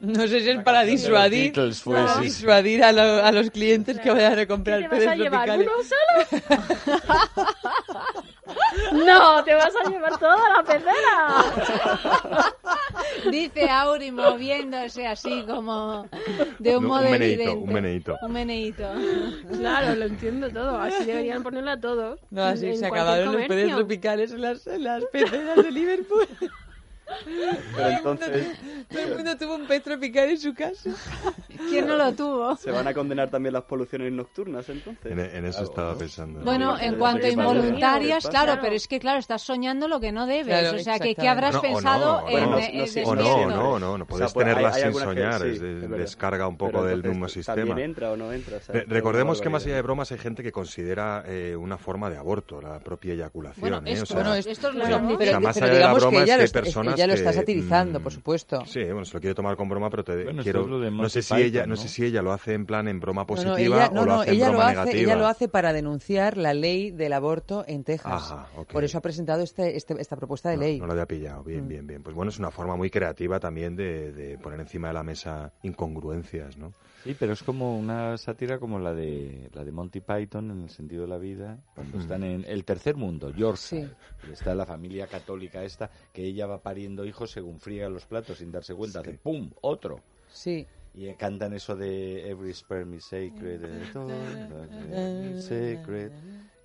[0.00, 2.22] No sé si es para disuadir, Beatles fue, para sí.
[2.24, 5.16] disuadir a, lo- a los clientes que vayan a comprar ¿Qué te peces vas a
[5.16, 5.50] llevar?
[5.58, 6.42] ¿Uno solo?
[9.06, 11.44] no, te vas a llevar toda la pecera.
[13.30, 16.06] Dice Auri moviéndose así como
[16.58, 17.64] de un Un modo meneíto, evidente.
[17.64, 18.16] un meneíto.
[18.22, 18.84] Un meneíto.
[19.58, 20.78] Claro, lo entiendo todo.
[20.80, 22.20] Así deberían ponerla a todos.
[22.30, 26.26] No, así En se acabaron los peces tropicales en las, en las peceras de Liverpool.
[27.76, 28.46] Pero entonces
[28.90, 30.90] Todo el mundo tuvo un pez tropical en su casa.
[31.68, 32.56] ¿Quién no lo tuvo?
[32.56, 35.12] se van a condenar también las poluciones nocturnas, entonces.
[35.12, 36.40] En, en eso estaba pensando.
[36.40, 40.26] Bueno, en cuanto a involuntarias, claro, pero es que, claro, estás soñando lo que no
[40.26, 40.46] debes.
[40.46, 43.46] Claro, o sea, que ¿qué habrás No, o no, pensado en, no, en- O no,
[43.48, 45.60] no, no, no puedes O sea, pues, tenerla hay- hay sin que soñar, sí, es
[45.60, 45.96] de- es verdad.
[45.98, 47.56] descarga un Pero poco del mismo sistema.
[47.56, 48.58] ¿También entra o no entra?
[48.58, 51.22] O sea, Re- es una recordemos que más allá de bromas hay gente que considera
[51.26, 53.60] eh, una forma de aborto la propia eyaculación.
[53.60, 54.00] Bueno, ¿eh?
[54.00, 55.18] O sea, bueno, esto, es lo Pero, mismo.
[55.18, 58.00] pero- O sea, más allá de la broma es que personas ella lo está satirizando,
[58.00, 58.64] mm, por supuesto.
[58.66, 60.90] Sí, bueno, se lo quiere tomar con broma, pero te Bueno, quiero es lo de
[60.90, 61.76] no sé si Python, ella no ¿no?
[61.76, 64.06] sé si ella lo hace en plan en broma positiva no, ella, o no, lo
[64.14, 65.12] no, hace en ella broma lo hace, negativa.
[65.12, 68.12] ella lo hace para denunciar la ley del aborto en Texas.
[68.32, 68.72] Ajá, ok.
[68.72, 70.80] Por eso ha presentado este, este- esta propuesta de No, ley.
[70.80, 71.68] no lo había pillado, bien, Mm.
[71.68, 72.02] bien, bien.
[72.02, 75.52] Pues bueno, es una forma muy creativa también de, de poner encima de la mesa
[75.62, 76.72] incongruencias, ¿no?
[77.04, 80.70] Sí, pero es como una sátira como la de la de Monty Python en el
[80.70, 82.00] sentido de la vida, cuando Mm.
[82.00, 84.28] están en el tercer mundo, Yorkshire, Sí.
[84.30, 88.38] y está la familia católica esta, que ella va pariendo hijos según friega los platos
[88.38, 89.50] sin darse cuenta, hace ¡pum!
[89.60, 90.00] otro.
[90.28, 90.66] Sí.
[90.94, 96.10] Y eh, cantan eso de Every sperm is sacred, eh, is sacred,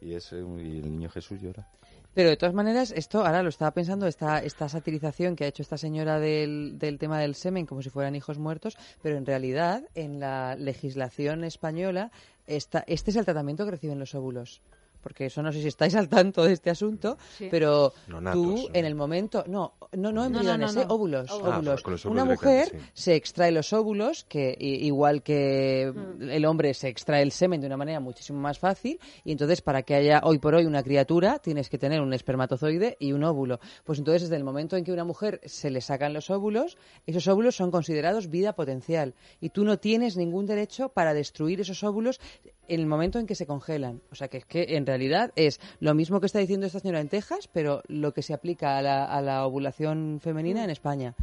[0.02, 1.68] y, es, eh, y el niño Jesús llora.
[2.14, 5.62] Pero de todas maneras, esto ahora lo estaba pensando, esta, esta satirización que ha hecho
[5.62, 9.84] esta señora del, del tema del semen como si fueran hijos muertos, pero en realidad
[9.96, 12.12] en la legislación española
[12.48, 14.62] esta, este es el tratamiento que reciben los óvulos.
[15.02, 17.48] Porque eso no sé si estáis al tanto de este asunto, Sí.
[17.50, 18.74] pero Nonatos, tú ¿no?
[18.74, 20.86] en el momento, no, no, no embriones, no, ¿eh?
[20.88, 20.94] no.
[20.94, 21.54] óvulos, Óvulos.
[21.54, 22.78] Ah, óvulos Una mujer sí.
[22.94, 26.30] se extrae los óvulos, que igual que Mm.
[26.30, 29.84] el hombre se extrae el semen de una manera muchísimo más fácil, y entonces para
[29.84, 33.60] que haya hoy por hoy una criatura tienes que tener un espermatozoide y un óvulo.
[33.86, 36.78] Pues entonces desde el momento en que a una mujer se le sacan los óvulos,
[37.08, 41.84] esos óvulos son considerados vida potencial y tú no tienes ningún derecho para destruir esos
[41.84, 42.20] óvulos
[42.68, 44.02] en el momento en que se congelan.
[44.12, 47.00] O sea que es que en realidad es lo mismo que está diciendo esta señora
[47.00, 51.16] en Texas, pero lo que se aplica a la, a la ovulación femenina en España.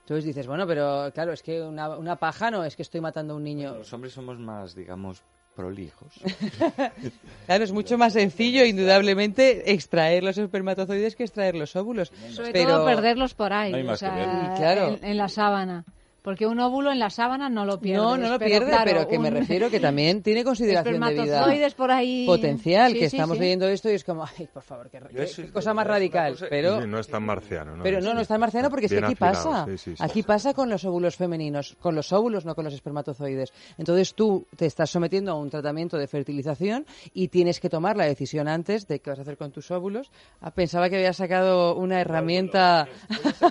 [0.00, 3.34] Entonces dices, bueno, pero claro, es que una, una paja no es que estoy matando
[3.34, 3.74] a un niño.
[3.74, 5.22] Los hombres somos más, digamos,
[5.56, 6.14] prolijos.
[7.46, 12.12] Claro, es mucho más sencillo, indudablemente, extraer los espermatozoides que extraer los óvulos.
[12.30, 12.70] Sobre pero...
[12.70, 15.84] todo perderlos por ahí, No hay o sea, en, en la sábana.
[16.26, 18.02] Porque un óvulo en la sábana no lo pierdes.
[18.02, 20.94] No, no lo pero pierde, claro, pero que me un- refiero que también tiene consideración
[20.94, 22.26] de vida espermatozoides por ahí.
[22.26, 23.42] potencial, Sí, que sí, estamos sí.
[23.44, 26.32] leyendo esto y es como, ay, por favor, qué, qué- es- cosa más es radical.
[26.32, 27.84] cosa- Pero, Sí, no es tan marciano, ¿no?
[27.84, 29.66] pero no, no está en marciano porque es que aquí afilado, pasa.
[29.66, 30.02] sí, sí, sí.
[30.02, 33.52] Aquí pasa con los óvulos femeninos, con los óvulos, no con los espermatozoides.
[33.78, 38.04] Entonces tú te estás sometiendo a un tratamiento de fertilización y tienes que tomar la
[38.06, 40.10] decisión antes de qué vas a hacer con tus óvulos.
[40.40, 42.88] Ah, pensaba que había sacado una herramienta.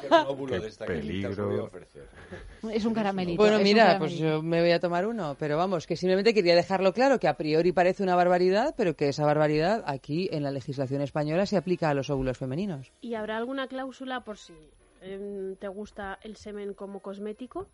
[0.01, 1.69] Qué peligro.
[2.71, 3.41] Es un caramelito.
[3.41, 6.93] Bueno, mira, pues yo me voy a tomar uno, pero vamos, que simplemente quería dejarlo
[6.93, 11.01] claro que a priori parece una barbaridad, pero que esa barbaridad aquí en la legislación
[11.01, 12.91] española se aplica a los óvulos femeninos.
[13.01, 14.53] ¿Y habrá alguna cláusula por si
[15.01, 17.67] em, te gusta el semen como cosmético?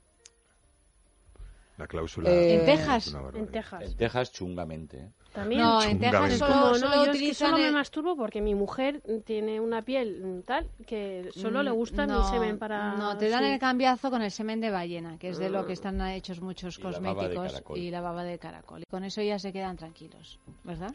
[1.81, 2.29] La cláusula.
[2.29, 3.11] Eh, En Texas.
[3.33, 3.47] En.
[3.47, 3.81] Texas.
[3.83, 4.97] En Texas, chungamente.
[4.99, 5.09] ¿eh?
[5.33, 5.61] También.
[5.61, 8.53] No, en Texas solo, solo no, yo es que solo me el- masturbo porque mi
[8.53, 12.93] mujer tiene una piel mm, tal que solo le gusta mi Mm, No, semen para...
[12.97, 15.65] No, te dan su- el cambiazo con el semen de ballena, que es de lo
[15.65, 17.77] que están hechos muchos Y la cosméticos caracol.
[17.79, 18.81] y la baba de caracol.
[18.81, 20.93] Y con eso ya se quedan tranquilos, ¿verdad?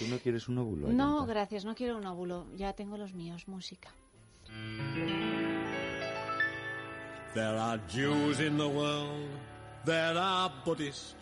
[0.00, 0.88] ¿Tú no quieres un óvulo?
[0.88, 1.32] No, Ayanta?
[1.32, 2.46] gracias, no quiero un óvulo.
[2.56, 3.90] Ya tengo los míos, música.
[7.34, 9.28] There are Jews in the world,
[9.88, 11.14] there are Buddhists,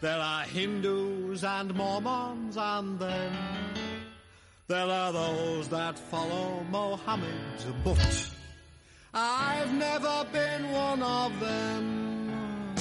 [0.00, 3.32] there are Hindus and Mormons, and then
[4.68, 7.58] there are those that follow Mohammed.
[7.82, 8.30] But
[9.12, 12.74] I've never been one of them.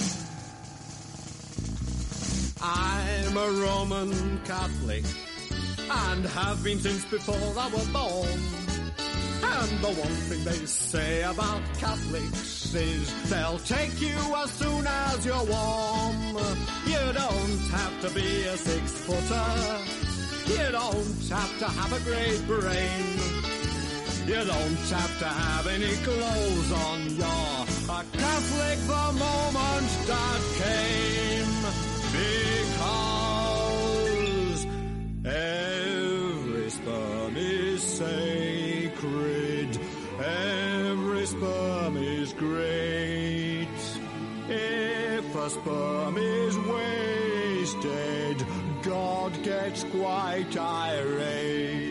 [2.61, 5.03] I'm a Roman Catholic
[5.89, 8.57] and have been since before I was born.
[9.50, 15.26] And the one thing they say about Catholics is they'll take you as soon as
[15.26, 16.38] you're warm.
[16.86, 19.50] You don't have to be a six footer
[20.54, 23.20] You don't have to have a great brain.
[24.28, 27.00] You don't have to have any clothes on.
[27.16, 31.54] You're a Catholic the moment that came.
[33.38, 34.66] Because
[35.26, 38.47] every sperm is sacred.
[42.38, 43.68] Great.
[44.50, 48.46] If a sperm is wasted,
[48.84, 51.87] God gets quite irate.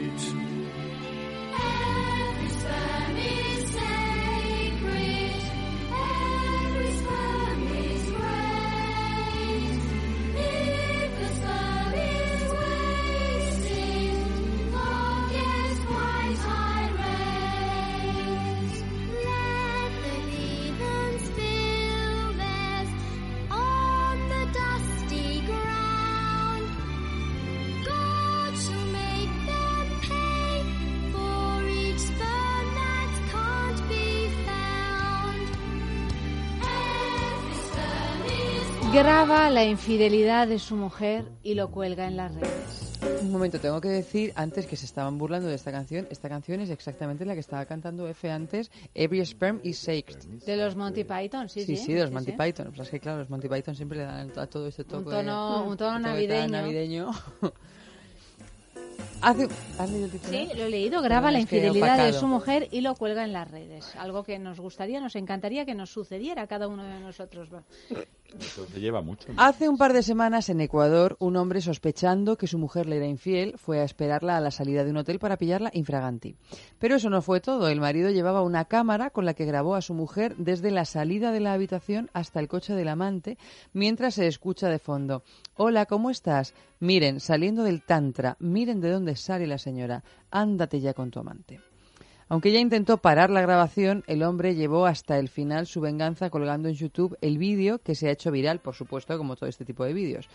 [39.07, 42.97] Graba la infidelidad de su mujer y lo cuelga en las redes.
[43.21, 46.09] Un momento, tengo que decir antes que se estaban burlando de esta canción.
[46.11, 50.25] Esta canción es exactamente la que estaba cantando F antes, Every Sperm is Sacred.
[50.47, 51.77] De los Monty Python, sí, sí.
[51.77, 52.69] Sí, sí, de los Monty Python.
[52.75, 55.11] Pues es que claro, los Monty Python siempre le dan a todo este toque.
[55.11, 56.49] tono- un tono navideño.
[56.49, 57.11] navideño.
[59.23, 59.49] Hace...
[59.79, 60.35] ¿Has leído el titular?
[60.35, 61.03] Sí, lo he leído.
[61.03, 63.95] Graba la infidelidad de su mujer y lo cuelga en las redes.
[63.97, 67.49] Algo que nos gustaría, nos encantaría que nos sucediera a cada uno de nosotros.
[68.39, 69.29] Eso te lleva mucho.
[69.37, 73.07] Hace un par de semanas en Ecuador, un hombre sospechando que su mujer le era
[73.07, 76.37] infiel fue a esperarla a la salida de un hotel para pillarla infraganti.
[76.79, 77.69] Pero eso no fue todo.
[77.69, 81.33] El marido llevaba una cámara con la que grabó a su mujer desde la salida
[81.33, 83.39] de la habitación hasta el coche del amante,
[83.73, 85.23] mientras se escucha de fondo.
[85.59, 86.53] Hola, ¿cómo estás?
[86.81, 90.05] Miren, saliendo del tantra, miren de dónde sale la señora.
[90.31, 91.61] Ándate ya con tu amante.
[92.29, 96.69] Aunque ella intentó parar la grabación, el hombre llevó hasta el final su venganza colgando
[96.69, 99.87] en YouTube el vídeo que se ha hecho viral, por supuesto, como todo este tipo
[99.87, 100.29] de vídeos.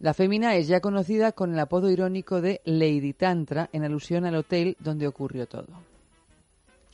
[0.00, 4.34] La fémina es ya conocida con el apodo irónico de Lady Tantra, en alusión al
[4.34, 5.68] hotel donde ocurrió todo.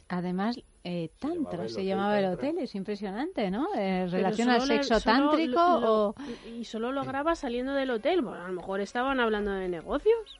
[0.06, 3.68] Además, eh, tantra el se hotel llamaba el hotel, es impresionante, ¿no?
[3.74, 6.14] Eh, relación al sexo solo tántrico lo- o...
[6.58, 8.20] Y solo lo graba saliendo del hotel.
[8.20, 10.38] Bueno, a lo mejor estaban hablando de negocios.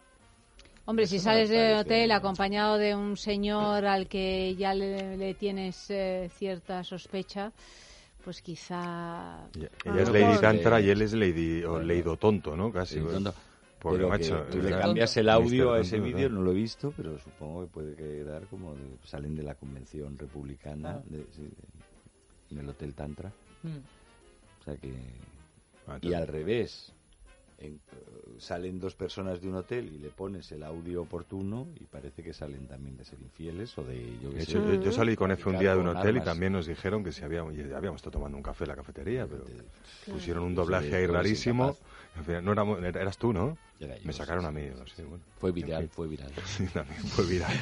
[0.86, 5.32] Hombre, si Eso sales del hotel acompañado de un señor al que ya le, le
[5.32, 7.52] tienes eh, cierta sospecha,
[8.22, 9.46] pues quizá...
[9.84, 12.70] Ella es Lady Tantra y él es Lady, o Leido Tonto, ¿no?
[12.70, 13.00] Casi.
[13.00, 13.14] Pues.
[13.14, 13.34] Tonto.
[13.92, 16.92] Pero macho, que tú le cambias el audio a ese vídeo, no lo he visto,
[16.96, 21.02] pero supongo que puede quedar como de- salen de la convención republicana Ah.
[21.06, 23.30] de- sí, de- en el Hotel Tantra.
[23.62, 23.68] Mm.
[24.60, 24.92] O sea que...
[25.86, 26.92] Ah, y al revés,
[27.58, 27.80] en-
[28.38, 32.32] salen dos personas de un hotel y le pones el audio oportuno y parece que
[32.32, 34.18] salen también de ser infieles o de...
[34.22, 36.20] Yo, qué De sé, yo, yo salí con F un día de un hotel y
[36.20, 39.44] también nos dijeron que si habíamos, estado tomando un café en la cafetería, pero
[40.10, 41.76] pusieron un doblaje ahí rarísimo.
[42.14, 42.18] Incapaz.
[42.18, 43.56] Al final, no éramos- eras tú, ¿no?
[43.80, 45.24] Era yo, Me sacaron sí, a mí, sí, no sé, bueno.
[45.38, 45.90] Fue viral, En fin.
[45.94, 46.32] fue viral.
[46.46, 47.52] Sí, también fue viral.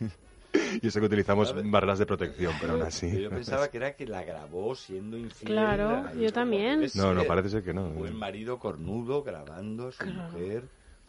[0.82, 3.20] y eso que utilizamos barras de protección, pero aún así.
[3.22, 5.52] Yo pensaba que era que la grabó siendo infiel.
[5.52, 6.86] Claro, yo también.
[6.94, 7.86] No, no, parece ser que no.
[7.88, 10.64] Un buen marido cornudo grabando a su mujer.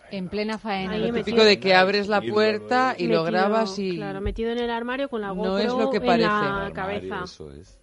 [0.09, 0.93] En plena faena.
[0.93, 3.97] Ahí Lo típico de que abres la puerta y lo Metido- grabas y...
[3.97, 6.27] Claro, metido en el armario con la GoPro No es lo que en parece.
[6.29, 7.21] la Armario, cabeza.
[7.25, 7.77] Eso es.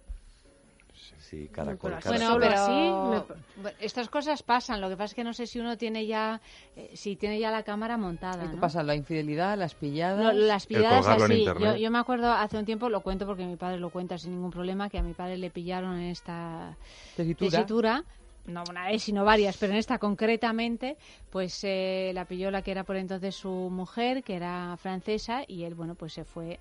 [1.29, 1.93] Sí, caracol.
[1.93, 2.39] Así caracol.
[2.39, 3.25] Bueno, pero
[3.63, 4.79] así estas cosas pasan.
[4.79, 6.39] Lo que pasa es que no sé si uno tiene ya,
[6.75, 8.43] eh, si tiene ya la cámara montada.
[8.43, 8.61] ¿Qué ¿no?
[8.61, 8.83] pasa?
[8.83, 10.23] La infidelidad, las pilladas...
[10.23, 11.43] No, las pilladas así.
[11.43, 14.33] Yo, yo me acuerdo hace un tiempo, lo cuento porque mi padre lo cuenta sin
[14.33, 16.77] ningún problema, que a mi padre le pillaron en esta
[17.15, 17.51] Tesitura.
[17.51, 18.03] tesitura.
[18.45, 20.97] No una vez, sino varias, pero en esta concretamente,
[21.31, 25.63] pues eh, la pilló la que era por entonces su mujer, que era francesa, y
[25.63, 26.59] él, bueno, pues se fue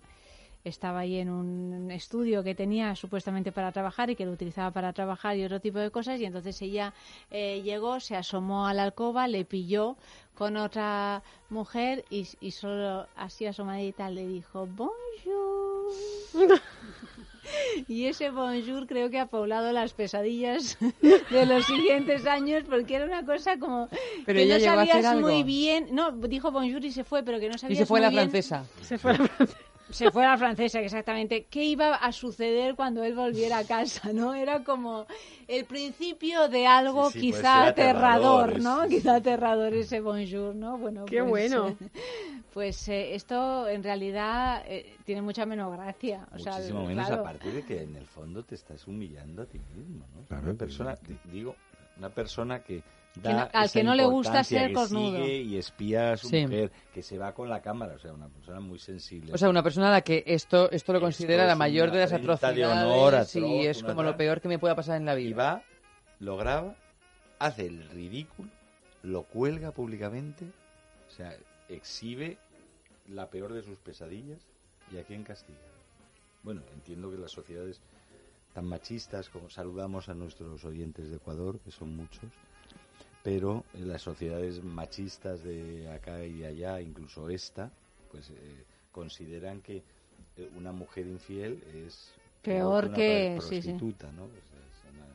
[0.65, 4.93] estaba ahí en un estudio que tenía supuestamente para trabajar y que lo utilizaba para
[4.95, 6.95] trabajar y otro tipo de cosas y entonces ella
[7.31, 9.97] eh, llegó, se asomó a la alcoba, le pilló
[10.35, 15.93] con otra mujer y, y solo así asomadita le dijo bonjour.
[17.89, 20.79] Y ese bonjour creo que ha poblado las pesadillas
[21.31, 23.89] de los siguientes años porque era una cosa como
[24.25, 25.89] Pero que ella no llegó a hacer sabías muy bien.
[25.93, 28.09] No, dijo bonjour y se fue, pero que no Y sabías se fue muy la
[28.11, 28.65] bien- francesa.
[28.81, 29.59] Se fue a la francesa.
[29.91, 31.45] Se fue a la francesa, exactamente.
[31.51, 34.35] ¿Qué iba a suceder cuando él volviera a casa, no?
[34.35, 35.07] Era como
[35.47, 38.89] el principio de algo Sí, sí, puede quizá aterrador, aterrador, ¿no?
[38.89, 40.79] Quizá aterrador ese bonjour, ¿no?
[40.79, 41.77] Bueno, Qué pues, bueno.
[42.53, 46.25] Pues eh, esto en realidad eh, tiene mucha menos gracia.
[46.33, 47.23] O sea, Muchísimo menos, claro.
[47.23, 50.23] aparte de que en el fondo te estás humillando a ti mismo, ¿no?
[50.29, 51.57] Claro, una persona, di- digo,
[51.99, 52.81] una persona que
[53.15, 55.19] Que no- da al que no le gusta ser cornudo.
[55.25, 56.43] sigue y espía a su Sí.
[56.43, 59.33] mujer, que se va con la cámara, o sea, una persona muy sensible.
[59.33, 61.99] O sea, una persona a la que esto, esto lo considera es la mayor de
[62.01, 64.75] las afrenta de atrocidades honor, y atroz, es una como lo peor que me pueda
[64.75, 65.37] pasar en la Y vida.
[65.37, 65.63] va,
[66.19, 66.75] lo graba,
[67.39, 68.51] hace el ridículo,
[69.03, 70.47] lo cuelga públicamente,
[71.07, 71.37] o sea,
[71.69, 72.37] exhibe
[73.09, 74.41] la peor de sus pesadillas
[74.93, 75.59] y a quién castiga.
[76.43, 77.81] Bueno, entiendo que las sociedades
[78.55, 82.25] tan machistas como saludamos a nuestros oyentes de Ecuador, que son muchos,
[83.25, 87.73] pero en las sociedades machistas de acá y allá, incluso esta,
[88.13, 89.83] pues eh, consideran que
[90.37, 92.13] eh, una mujer infiel es
[92.43, 93.41] Peor una que- sí, sí.
[93.49, 94.27] prostituta, ¿no?
[94.27, 95.07] Pues es una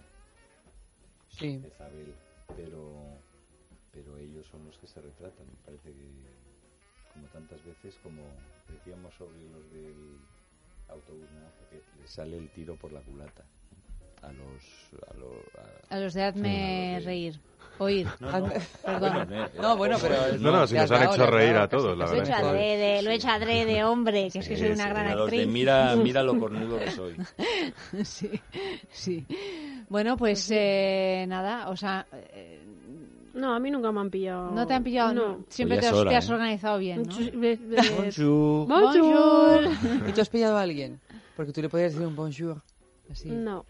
[1.30, 1.60] Sí.
[1.62, 2.14] Jezabel,
[2.58, 3.22] pero
[3.94, 5.46] pero ellos son los que se retratan.
[5.48, 6.10] Me parece que
[7.14, 8.32] como tantas veces, como
[8.68, 10.18] decíamos sobre los del
[10.88, 11.52] autobús, ¿no?
[11.70, 13.46] que les sale el tiro por la culata
[14.22, 15.36] a los a, los
[15.90, 17.40] A los de hazme reír.
[17.82, 18.06] Oír.
[18.20, 18.50] No, no.
[18.84, 19.14] Perdón.
[19.30, 20.16] Bueno, eh, No, bueno, pero...
[20.38, 22.50] No, no, si nos han hecho reír a todos, la Lo he hecho verdad.
[22.50, 25.16] adrede, lo he hecho adrede, hombre, que es que soy Sí, una sí, gran a
[25.16, 25.54] los de actriz.
[25.54, 27.16] mira, mira lo cornudo que soy.
[28.04, 28.30] sí,
[28.92, 29.26] sí.
[29.88, 32.62] Bueno, pues eh, nada, o sea, eh,
[33.36, 34.52] No, a mí nunca me han pillado.
[34.52, 35.46] no te han pillado, No.
[35.48, 36.34] siempre Pues te, hora, te has ¿eh?
[36.34, 37.16] organizado bien, ¿no?
[37.40, 37.60] Be-
[37.96, 38.68] Bonjour.
[38.68, 39.70] Bonjour.
[40.06, 41.00] ¿Y tú has pillado a alguien?
[41.38, 42.62] Porque tú le podías decir un bonjour.
[43.10, 43.30] Así.
[43.30, 43.66] No,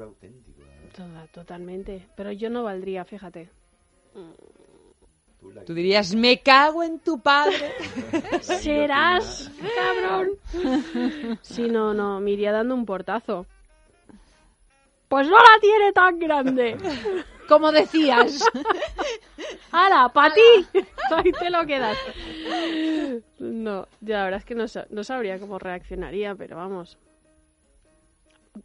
[0.00, 0.62] Auténtico.
[0.62, 0.88] ¿eh?
[0.96, 2.06] toda- totalmente.
[2.16, 3.48] Pero yo no valdría, fíjate.
[5.66, 7.72] Tú dirías, me cago en tu padre.
[8.40, 10.30] Serás, cabrón.
[11.42, 13.46] Sí, no, no, me iría dando un portazo.
[15.08, 16.76] Pues no la tiene tan grande.
[17.48, 18.42] Como decías.
[19.70, 20.80] ¡Hala, pa' ti!
[21.10, 21.98] Ahí te lo quedas.
[23.38, 26.96] No, ya la verdad es que no, no sabría cómo reaccionaría, pero vamos.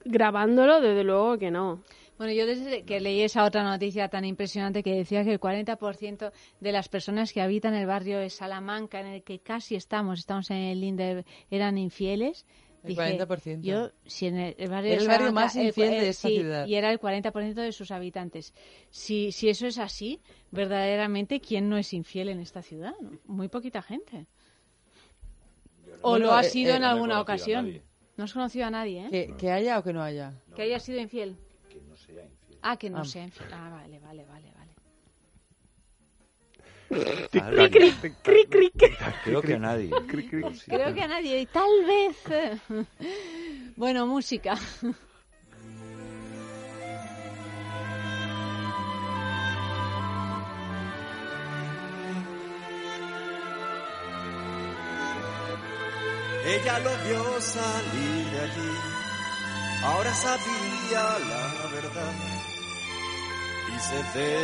[0.05, 1.83] Grabándolo, desde luego que no.
[2.19, 6.31] Bueno, yo desde que leí esa otra noticia tan impresionante que decía que el 40%
[6.59, 10.51] de las personas que habitan el barrio de Salamanca, en el que casi estamos, estamos
[10.51, 12.45] en el Linde, eran infieles.
[12.83, 13.61] El dije, 40%.
[13.61, 16.67] Yo, si en el, el barrio el barrio Salamanca, más infiel de esta sí, ciudad.
[16.67, 18.53] Y era el 40% de sus habitantes.
[18.89, 20.19] Si, si eso es así,
[20.51, 22.95] verdaderamente, ¿quién no es infiel en esta ciudad?
[23.27, 24.27] Muy poquita gente.
[26.01, 27.81] O lo ha eh, sido eh, en alguna ocasión.
[28.19, 29.09] No has conocido a nadie, ¿eh?
[29.09, 30.33] ¿Que, que haya o que no haya?
[30.53, 31.37] Que haya sido infiel.
[31.69, 32.59] Que no sea infiel.
[32.61, 33.05] Ah, que no Ah.
[33.05, 33.47] sea infiel.
[33.53, 34.75] Ah, vale, vale, vale, vale.
[37.31, 37.69] Vale.
[39.23, 39.89] Creo que a nadie.
[40.67, 41.39] Creo que a nadie.
[41.39, 42.17] y Tal vez.
[43.77, 44.55] Bueno, música.
[56.55, 58.73] Ella lo vio salir de allí,
[59.83, 61.45] ahora sabía la
[61.75, 62.15] verdad
[63.67, 64.39] y se decidió.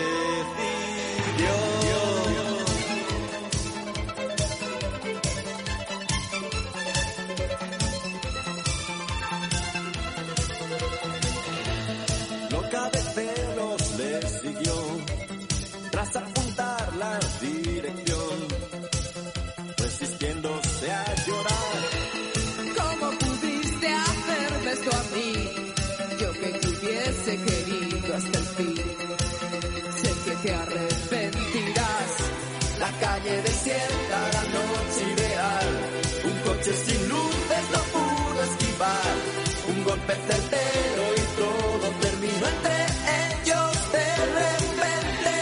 [40.05, 42.77] Un golpe certero y todo terminó entre
[43.25, 45.33] ellos de repente.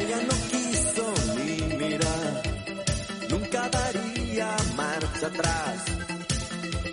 [0.00, 1.04] Ella no quiso
[1.36, 2.32] ni mirar.
[3.28, 5.84] Nunca daría marcha atrás.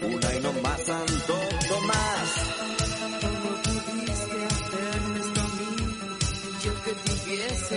[0.01, 2.29] Una y no más Santo Tomás.
[3.21, 5.71] ¿Cómo pudiste hacerme esto a mí?
[6.63, 7.75] Yo que te hubiese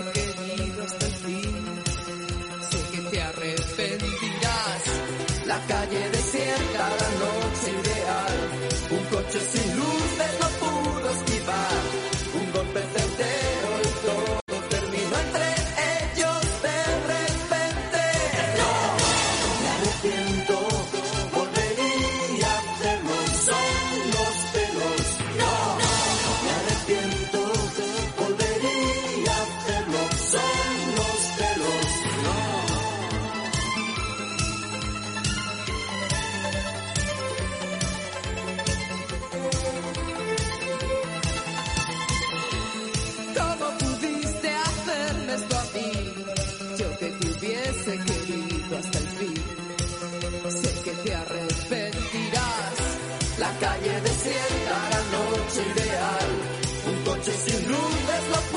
[57.20, 57.78] noche sin luz
[58.16, 58.49] es lo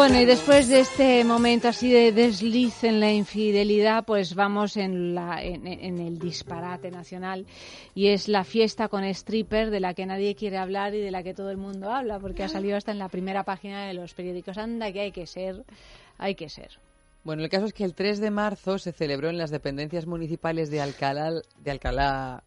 [0.00, 5.14] Bueno, y después de este momento así de desliz en la infidelidad, pues vamos en,
[5.14, 7.44] la, en, en el disparate nacional
[7.94, 11.22] y es la fiesta con stripper de la que nadie quiere hablar y de la
[11.22, 14.14] que todo el mundo habla, porque ha salido hasta en la primera página de los
[14.14, 14.56] periódicos.
[14.56, 15.64] Anda, que hay que ser,
[16.16, 16.78] hay que ser.
[17.22, 20.70] Bueno, el caso es que el 3 de marzo se celebró en las dependencias municipales
[20.70, 22.42] de Alcalá, de Alcalá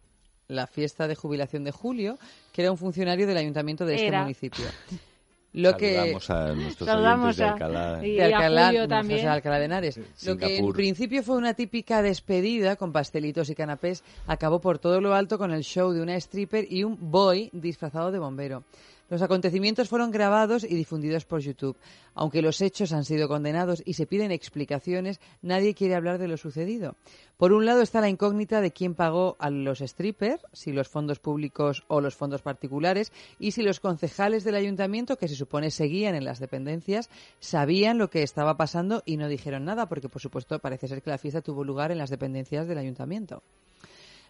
[0.48, 2.18] la fiesta de jubilación de Julio,
[2.52, 4.22] que era un funcionario del ayuntamiento de este Era.
[4.22, 4.64] municipio.
[5.54, 8.00] Lo que Saludamos a nuestros Saludamos de a- Alcalá.
[8.06, 9.28] y de a Alcalá, también.
[9.28, 10.00] Alcalá de Henares.
[10.26, 15.00] Lo que en principio fue una típica despedida con pastelitos y canapés, acabó por todo
[15.00, 18.64] lo alto con el show de una stripper y un boy disfrazado de bombero.
[19.10, 21.76] Los acontecimientos fueron grabados y difundidos por YouTube.
[22.14, 26.38] Aunque los hechos han sido condenados y se piden explicaciones, nadie quiere hablar de lo
[26.38, 26.96] sucedido.
[27.36, 31.18] Por un lado está la incógnita de quién pagó a los strippers, si los fondos
[31.18, 36.14] públicos o los fondos particulares, y si los concejales del ayuntamiento, que se supone seguían
[36.14, 40.58] en las dependencias, sabían lo que estaba pasando y no dijeron nada, porque por supuesto
[40.60, 43.42] parece ser que la fiesta tuvo lugar en las dependencias del ayuntamiento.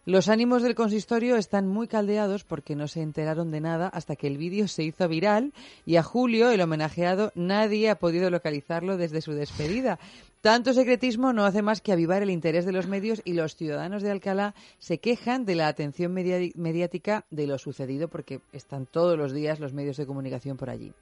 [0.07, 4.27] Los ánimos del consistorio están muy caldeados porque no se enteraron de nada hasta que
[4.27, 5.55] el vídeo se hizo viral
[5.87, 9.99] y a Julio, el homenajeado, nadie ha podido localizarlo desde su despedida.
[10.43, 14.03] Tanto secretismo no hace más que avivar el interés de los medios y los ciudadanos
[14.03, 19.33] de Alcalá se quejan de la atención mediática de lo sucedido porque están todos los
[19.33, 20.93] días los medios de comunicación por allí.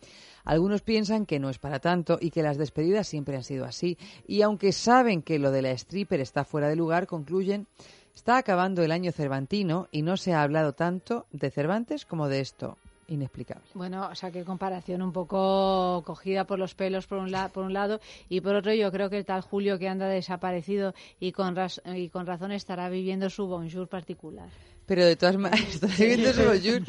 [0.45, 3.99] Algunos piensan que no es para tanto y que las despedidas siempre han sido así.
[4.29, 7.67] Y aunque saben que lo de la stripper está fuera de lugar, concluyen
[8.15, 12.41] Está acabando el año cervantino y no se ha hablado tanto de Cervantes como de
[12.41, 12.77] esto.
[13.09, 13.65] Inexplicable.
[13.75, 17.65] Bueno, o sea, qué comparación un poco cogida por los pelos por un, la- por
[17.65, 21.33] un lado y por otro yo creo que el tal Julio que anda desaparecido y
[21.33, 21.55] con,
[21.97, 24.49] y con razón estará viviendo su bonjour particular.
[24.85, 26.83] Pero de todas maneras, está viviendo su bonjour.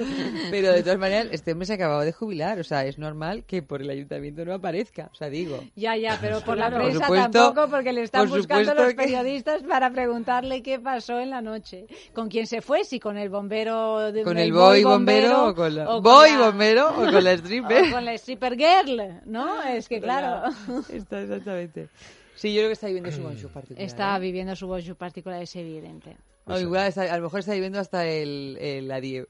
[0.49, 2.59] Pero de todas maneras, este hombre se acababa de jubilar.
[2.59, 5.09] O sea, es normal que por el ayuntamiento no aparezca.
[5.11, 5.63] O sea, digo.
[5.75, 8.87] Ya, ya, pero por la Por prensa supuesto- tampoco, porque le están por buscando los
[8.89, 11.85] que- periodistas para preguntarle qué pasó en la noche.
[12.13, 12.83] ¿Con quién se fue?
[12.83, 14.11] Si con el bombero...
[14.11, 17.31] De, ¿Con el boy bombero o con la- o boy la- bombero o con la
[17.37, 17.89] stripper?
[17.89, 19.61] o con la stripper girl, ¿no?
[19.63, 20.49] Es que claro...
[20.89, 21.89] Está exactamente.
[22.35, 23.85] Sí, yo creo que está viviendo su bonjour particular.
[23.85, 24.19] Está ¿eh?
[24.19, 26.17] viviendo su bonjour particular, es evidente.
[26.45, 29.27] O igual está- a lo mejor está viviendo hasta el, el adieu.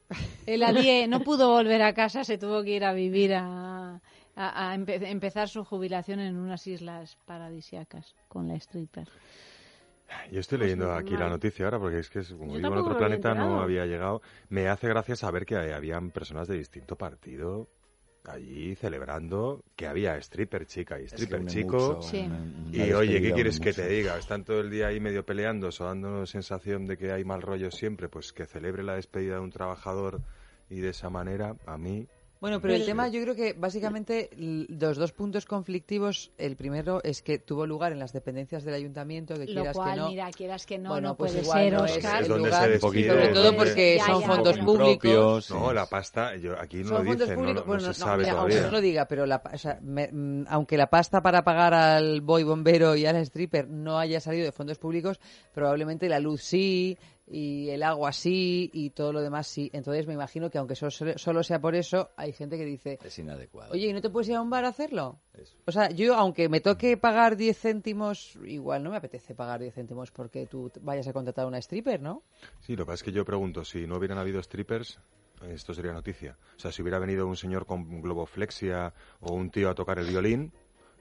[0.48, 4.02] El Adie no pudo volver a casa, se tuvo que ir a vivir a,
[4.36, 9.08] a- a empe- empezar su jubilación en unas islas paradisiacas con la stripper.
[10.32, 12.98] Yo estoy leyendo aquí la noticia ahora porque es que como Yo vivo en otro
[12.98, 14.22] planeta no había llegado.
[14.50, 17.68] Me hace gracia saber que habían personas de distinto partido
[18.26, 21.96] allí celebrando que había stripper chica y stripper une chico.
[21.96, 22.30] mucho Sí.
[22.72, 24.18] Y oye, ¿qué quieres que te diga?
[24.18, 27.72] Están todo el día ahí medio peleando, o dando sensación de que hay mal rollo
[27.72, 30.22] siempre, pues que celebre la despedida de un trabajador
[30.70, 32.08] y de esa manera, a mí...
[32.44, 37.22] Bueno, pero el tema yo creo que básicamente los dos puntos conflictivos, el primero es
[37.22, 40.10] que tuvo lugar en las dependencias del ayuntamiento, que Lo quieras cual, que no.
[40.10, 42.18] mira, quieras que no, Bueno, no pues puede igual ser, no es Oscar.
[42.18, 43.08] el Es donde lugar, se decide.
[43.10, 45.52] sobre todo porque Ya, son ya, fondos públicos.
[45.52, 47.62] No, la pasta, yo, aquí no Son lo fondos dicen, no, públicos.
[47.62, 48.56] no- Bueno, se no, sabe mira, todavía.
[48.58, 51.46] aunque no lo diga, pero la, pa- o sea, me- mm, aunque la pasta para
[51.46, 55.18] pagar al boy bombero y al stripper no haya salido de fondos públicos,
[55.54, 59.70] probablemente la luz sí y el agua sí y todo lo demás sí.
[59.74, 63.18] Entonces me imagino que aunque solo, solo sea por eso, hay gente que dice, Es
[63.20, 63.72] inadecuado.
[63.74, 65.20] oye, ¿y no te puedes ir a un bar a hacerlo?
[65.66, 69.74] O sea, yo aunque me toque pagar 10 céntimos, igual no me apetece pagar 10
[69.74, 72.24] céntimos porque tú vayas a contratar a una stripper, ¿no?
[72.60, 75.00] Sí, lo que pasa es que yo pregunto, si no hubieran habido strippers,
[75.50, 76.38] esto sería noticia.
[76.56, 80.08] O sea, si hubiera venido un señor con globoflexia o un tío a tocar el
[80.08, 80.54] violín,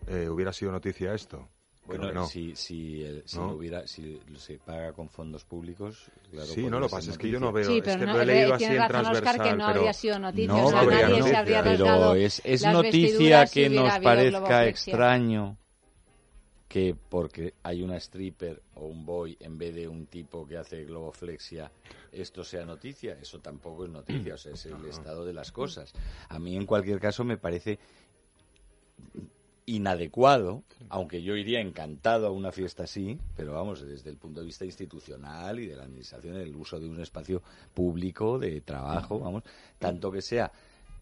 [0.07, 1.49] eh, hubiera sido noticia esto.
[1.87, 2.27] Bueno, no.
[2.27, 3.49] si, si, el- si, ¿No?
[3.49, 6.47] lo hubiera, si se paga con fondos públicos, claro.
[6.47, 8.21] Sí, no, lo pasa es que yo no veo, Sí, es pero que no, lo
[8.21, 10.55] he eh, leído así tiene en razón Oscar, transversal, que no pero habría sido noticia,
[10.55, 14.67] No, o sea, habría nadie se habría pero es, es noticia si que nos parezca
[14.67, 15.57] extraño
[16.69, 20.85] que porque hay una stripper o un boy en vez de un tipo que hace
[20.85, 21.71] globoflexia,
[22.11, 23.19] esto sea noticia.
[23.21, 25.93] Eso tampoco es noticia, o sea, es el estado de las cosas.
[26.31, 27.79] A mí, en cualquier caso, me parece
[29.67, 34.47] inadecuado, aunque yo iría encantado a una fiesta así, pero vamos, desde el punto de
[34.47, 37.43] vista institucional y de la administración, el uso de un espacio
[37.75, 39.45] público de trabajo, vamos,
[39.79, 40.53] tanto que sea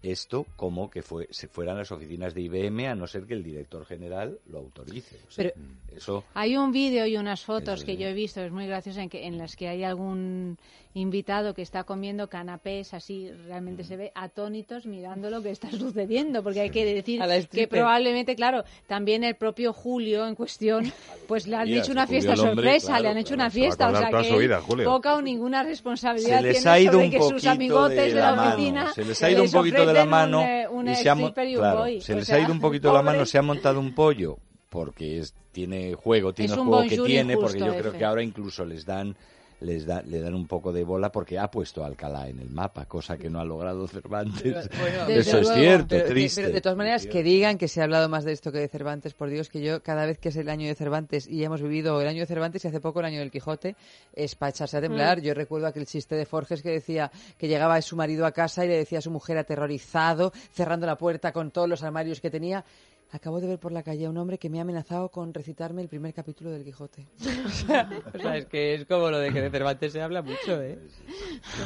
[0.03, 3.43] esto como que fue, se fueran las oficinas de IBM a no ser que el
[3.43, 5.17] director general lo autorice.
[5.29, 5.53] O sea,
[5.95, 9.09] eso Hay un vídeo y unas fotos que yo he visto, es muy gracioso, en,
[9.09, 10.59] que, en las que hay algún
[10.95, 16.43] invitado que está comiendo canapés, así realmente se ve atónitos mirando lo que está sucediendo,
[16.43, 20.93] porque hay que decir A la que probablemente, claro, también el propio Julio en cuestión,
[21.29, 23.51] pues le han Mira, hecho una fiesta hombre, sorpresa, claro, le han hecho claro, una
[23.51, 24.85] fiesta, o sea que vida, Julio.
[24.91, 27.97] poca o ninguna responsabilidad Se les tiene ha ido sobre un que sus poquito amigotes
[27.97, 29.90] de de, la la mano, oficina se les ha ido un les poquito de la
[29.93, 32.41] de la mano un, eh, un y se ha, y claro, se les sea, ha
[32.41, 33.13] ido un poquito la pobre.
[33.13, 34.39] mano, se ha montado un pollo
[34.69, 38.23] porque es, tiene juego, tiene Es el juego que tiene, porque yo creo que ahora
[38.23, 39.17] incluso les dan
[39.61, 42.51] les da, le dan un poco de bola porque ha puesto a Alcalá en el
[42.51, 44.69] mapa, cosa que no ha logrado Cervantes.
[44.81, 45.55] Bueno, Eso es luego.
[45.61, 46.41] cierto, Pero- de- triste.
[46.43, 48.69] pero de todas maneras, que digan que se ha hablado más de esto que de
[48.69, 51.61] Cervantes, por Dios, que yo cada vez que es el año de Cervantes y hemos
[51.63, 53.77] vivido el año de Cervantes y hace poco el año del Quijote,
[54.15, 55.19] es para echarse a temblar.
[55.19, 55.23] Mm.
[55.23, 58.69] Yo recuerdo aquel chiste de Forges que decía que llegaba su marido a casa y
[58.69, 62.65] le decía a su mujer aterrorizado, cerrando la puerta con todos los armarios que tenía.
[63.13, 65.83] Acabo de ver por la calle a un hombre que me ha amenazado con recitarme
[65.83, 67.07] el primer capítulo del Quijote.
[67.45, 70.23] o, sea, o sea, es que es como lo de que de Cervantes se habla
[70.23, 70.79] mucho, ¿eh?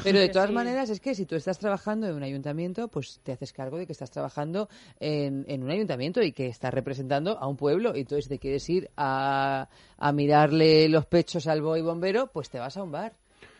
[0.02, 0.54] Pero de todas sí.
[0.54, 3.86] maneras es que si tú estás trabajando en un ayuntamiento, pues te haces cargo de
[3.86, 4.68] que estás trabajando
[5.00, 7.94] en, en un ayuntamiento y que estás representando a un pueblo.
[7.94, 9.68] Y entonces si te quieres ir a,
[9.98, 13.12] a mirarle los pechos al boy bombero, pues te vas a un bar.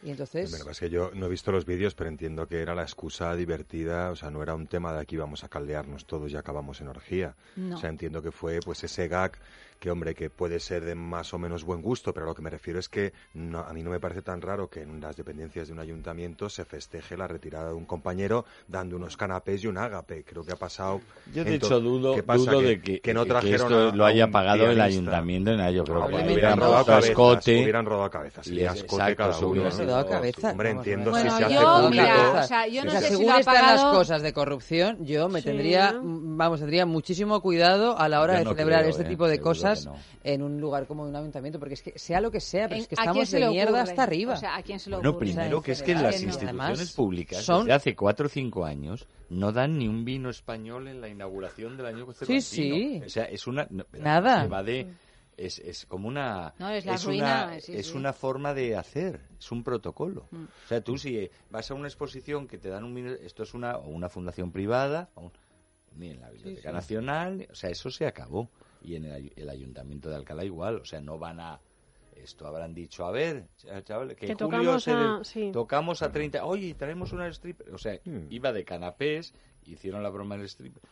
[0.04, 0.50] Y entonces...
[0.50, 3.34] Bueno, es que yo no he visto los vídeos, pero entiendo que era la excusa
[3.34, 6.82] divertida, o sea, no era un tema de aquí vamos a caldearnos todos y acabamos
[6.82, 7.34] en orgía.
[7.56, 7.76] No.
[7.76, 9.32] O sea, entiendo que fue pues ese gag
[9.78, 12.42] que, hombre, que puede ser de más o menos buen gusto, pero a lo que
[12.42, 15.16] me refiero es que no- a mí no me parece tan raro que en las
[15.16, 19.66] dependencias de un ayuntamiento se festeje la retirada de un compañero dando unos canapés y
[19.66, 20.24] un ágape.
[20.24, 21.00] Creo que ha pasado...
[21.32, 22.50] Yo de en to- hecho dudo, ¿Qué pasa?
[22.52, 25.56] dudo de que, no que trajeron esto a- lo haya pagado el ayuntamiento.
[25.56, 27.62] nada, Yo creo que hubieran rodado cabezas, escote.
[27.62, 29.70] hubieran rodado cabezas, Y y a es- escote exacto, cada uno, ¿no?
[29.70, 30.52] rodado cabezas.
[30.52, 31.90] Hombre, entiendo Bueno, si se hace público...
[31.90, 35.04] mira, o sea, yo no O sea, sé si según están las cosas de corrupción,
[35.04, 35.46] yo me Sí.
[35.46, 39.08] tendría, vamos, tendría muchísimo cuidado a la hora Yo de no celebrar creo, este eh,
[39.08, 39.96] tipo de que cosas no.
[40.22, 42.88] en un lugar como un ayuntamiento, porque es que sea lo que sea, pero es
[42.88, 43.90] que ¿a quién estamos se de le mierda ocurre?
[43.90, 44.34] hasta arriba.
[44.34, 45.26] O sea, ¿a quién se le Bueno, ocurre?
[45.26, 49.06] primero que es que las instituciones Además, públicas son- desde hace cuatro o cinco años
[49.30, 52.40] no dan ni un vino español en la inauguración del año cervantino.
[52.40, 53.02] sí.
[53.04, 53.66] O sea, es una...
[53.70, 54.42] no, Nada.
[54.42, 54.86] se va de-
[55.36, 56.54] es, es como una...
[56.60, 57.96] No, es la una, ruina, sí, es sí.
[57.96, 60.28] una forma de hacer, es un protocolo.
[60.30, 60.44] Mm.
[60.44, 63.10] O sea, tú si vas a una exposición que te dan un vino...
[63.10, 65.32] Esto es una, o una fundación privada, o un-
[65.96, 66.74] ni en la Biblioteca sí.
[66.74, 68.48] Nacional, o sea, eso se acabó.
[68.84, 71.60] Y en el, ay- el Ayuntamiento de Alcalá igual, o sea, no van a...
[72.14, 73.48] Esto habrán dicho, a ver,
[73.82, 75.50] chavales, que, Que en julio tocamos se a- sí.
[75.52, 78.26] tocamos a 30, oye, traemos una stripper, o sea, Hmm.
[78.30, 79.34] iba de canapés,
[79.66, 80.82] hicieron la broma del stripper.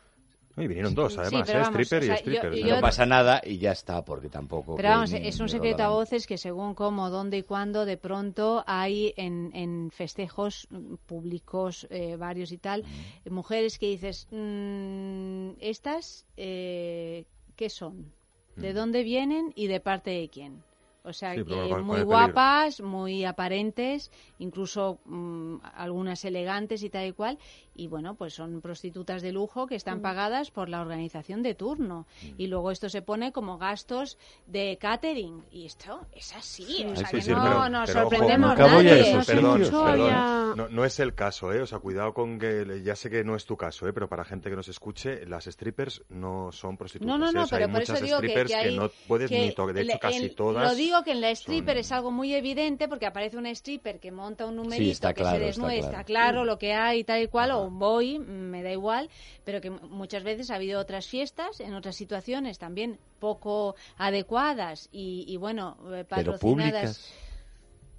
[0.57, 1.53] Y vinieron dos, Sí, además, ¿eh?
[1.59, 2.53] vamos, stripper o sea, y stripper.
[2.55, 4.75] yo- yo- no pasa nada y ya está, porque tampoco...
[4.77, 7.97] Pero vamos, ni- es un secreto a voces que según cómo, dónde y cuándo, de
[7.97, 12.85] pronto hay en, en festejos mm, públicos eh, varios y tal,
[13.25, 17.25] eh, mujeres que dices, mm, ¿estas eh,
[17.57, 18.15] qué son?
[18.57, 18.75] ¿De Mm.
[18.75, 20.65] dónde vienen y de parte de quién?
[21.05, 22.05] O sea, Sí, que muy peligro.
[22.07, 27.39] guapas, muy aparentes, incluso mm, algunas elegantes y tal y cual.
[27.75, 32.07] Y bueno, pues son prostitutas de lujo que están pagadas por la organización de turno.
[32.37, 35.43] Y luego esto se pone como gastos de catering.
[35.51, 36.85] Y esto es así.
[36.93, 39.23] O sea, Sí, que sí, no pero- nos pero, ojo, sorprendemos a nadie.
[39.27, 39.83] Perdón, sitios.
[39.85, 40.57] perdón.
[40.57, 41.63] No, no es el caso, ¿eh?
[41.63, 43.93] O sea, cuidado con que, ya sé que no es tu caso, ¿eh?
[43.95, 47.09] Pero para gente que nos escuche, las strippers no son prostitutas.
[47.09, 47.33] No, no, ¿eh?
[47.33, 49.31] no, O sea, pero hay por eso muchas digo que, strippers que hay- no puedes
[49.31, 49.75] que ni tocar.
[49.75, 50.69] De hecho, casi todas.
[50.71, 53.99] Lo digo que en la stripper son- es algo muy evidente porque aparece una stripper
[54.01, 55.91] que monta un numerito, está que claro, se está desnuda, claro.
[55.93, 59.09] está claro lo que hay tal y cual, o un boy, mm, me da igual,
[59.45, 65.25] pero que muchas veces ha habido otras fiestas en otras situaciones también poco adecuadas y,
[65.27, 66.39] y bueno, eh, Pero patrocinadas.
[66.41, 67.13] públicas.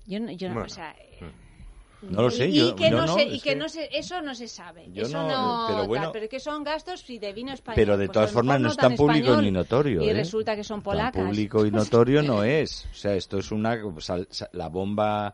[0.05, 0.67] Yo no, yo no, Bueno.
[0.67, 1.31] o sea, eh,
[2.09, 3.89] No lo sé, y yo, que yo no, no, se, y que, que- no se,
[3.97, 4.89] eso no se sabe.
[4.91, 6.09] Yo eso no, pero tal, bueno.
[6.11, 7.75] pero que son gastos de vino español.
[7.75, 10.01] Pero de pues todas mejor formas no es tan tan público español, ni notorio.
[10.03, 10.13] Y ¿eh?
[10.13, 11.13] resulta que son polacas.
[11.13, 12.85] Tan público y notorio no es.
[12.91, 15.33] O sea, esto es una sal- sa- la bomba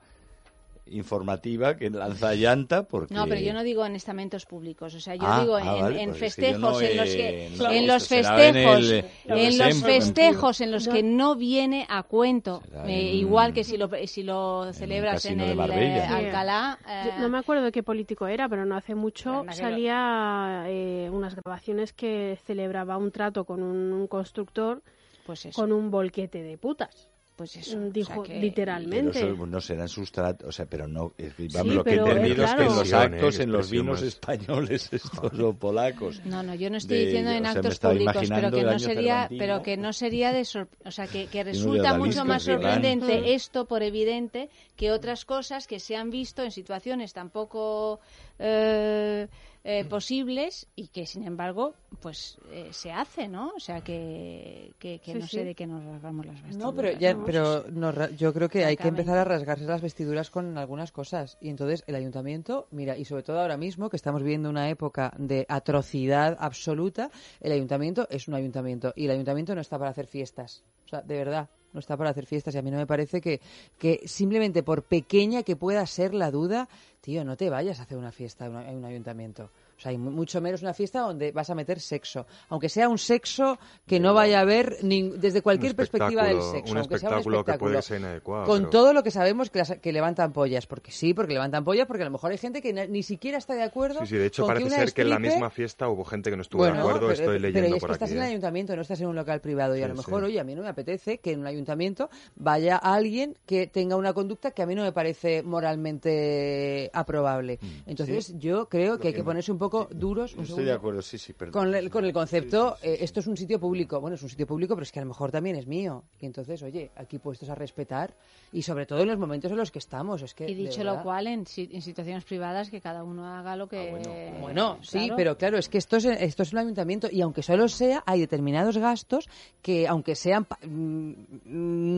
[0.92, 3.14] informativa que lanza llanta porque...
[3.14, 5.82] No, pero yo no digo en estamentos públicos, o sea, yo Ah, digo ah, en,
[5.82, 9.58] vale, en pues festejos no en los que en los en festejos el- en, el
[9.58, 14.24] los festejos en los que no viene a cuento, eh, igual que si lo si
[14.24, 16.06] lo celebras en, el Marbella.
[16.06, 16.26] eh.
[16.26, 20.64] Alcalá, Yo eh, no me acuerdo de qué político era, pero no hace mucho salía
[20.68, 24.82] eh, unas grabaciones que celebraba un trato con un, un constructor
[25.26, 27.09] pues eso, con un bolquete de putas.
[27.40, 29.20] Pues eso, Mm, o Dijo sea que- Pero literalmente.
[29.32, 31.14] eso no serán sustratos, o sea, pero no,
[31.54, 32.64] vamos, Sí, lo pero, que en claro.
[32.76, 36.22] los actos, en los vinos españoles estos o polacos.
[36.26, 38.78] No, no, yo no estoy de- diciendo en o sea, actos públicos, pero que no
[38.80, 43.22] sería, pero que no sería de, sor- o sea, que, que resulta mucho más sorprendente
[43.22, 43.24] Mm.
[43.28, 48.02] esto por evidente que otras cosas que se han visto en situaciones tampoco
[48.38, 49.28] eh,
[49.64, 53.52] eh, posibles y que sin embargo, pues eh, se hace, ¿no?
[53.56, 55.36] O sea, que, que, que Sí, no sí.
[55.38, 56.58] sé de qué nos rasgamos las vestiduras.
[56.58, 57.26] No, pero, ya, ¿no?
[57.26, 60.92] pero nos ra- yo creo que hay que empezar a rasgarse las vestiduras con algunas
[60.92, 61.38] cosas.
[61.42, 65.14] Y entonces el ayuntamiento, mira, y sobre todo ahora mismo que estamos viviendo una época
[65.18, 67.12] de atrocidad absoluta,
[67.42, 68.94] el ayuntamiento es un ayuntamiento.
[68.96, 70.64] Y el ayuntamiento no está para hacer fiestas.
[70.86, 72.56] O sea, de verdad, no está para hacer fiestas.
[72.56, 73.42] Y a mí no me parece que,
[73.78, 76.70] que simplemente por pequeña que pueda ser la duda,
[77.02, 79.52] tío, no te vayas a hacer una fiesta en un ayuntamiento.
[79.80, 82.28] O sea, y mu- mucho menos una fiesta donde vas a meter sexo.
[82.50, 83.58] Aunque sea un sexo
[83.88, 86.72] que no vaya a haber desde cualquier perspectiva del sexo.
[86.74, 89.50] un aunque sea un espectáculo que puede ser inadecuado, Con pero- todo lo que sabemos
[89.50, 90.68] que, las- que levantan pollas.
[90.68, 93.54] Porque sí, porque levantan pollas, porque a lo mejor hay gente que ni siquiera está
[93.56, 94.02] de acuerdo.
[94.02, 96.36] Sí, sí, de hecho que parece ser que en la misma fiesta hubo gente que
[96.36, 98.18] no estuvo bueno, de acuerdo, pero, estoy pero leyendo es por que estás aquí.
[98.18, 98.32] en el ¿eh?
[98.32, 100.26] ayuntamiento, no estás en un local privado y a lo mejor, sí.
[100.26, 104.12] oye, a mí no me apetece que en un ayuntamiento vaya alguien que tenga una
[104.14, 107.60] conducta que a mí no me parece moralmente aprobable.
[107.86, 108.34] Entonces, Mm.
[108.34, 108.40] Sí.
[108.40, 110.34] yo creo que hay que ponerse un poco duros.
[110.34, 111.54] un Estoy segundo, de acuerdo, sí, sí, perdón.
[111.54, 114.00] Con el, con el concepto, eh, esto es un sitio público.
[114.02, 116.04] Bueno, es un sitio público, pero es que a lo mejor también es mío.
[116.20, 118.14] Y entonces, oye, aquí puestos a respetar
[118.52, 120.22] y sobre todo en los momentos en los que estamos.
[120.22, 123.56] Es que, Y dicho lo cual, en, si- en situaciones privadas, que cada uno haga
[123.56, 124.38] lo que...
[124.42, 125.16] Bueno, sí, Claro.
[125.16, 128.20] pero claro, es que esto es, esto es un ayuntamiento y aunque solo sea, hay
[128.22, 129.30] determinados gastos
[129.62, 131.14] que, aunque sean pa- mm,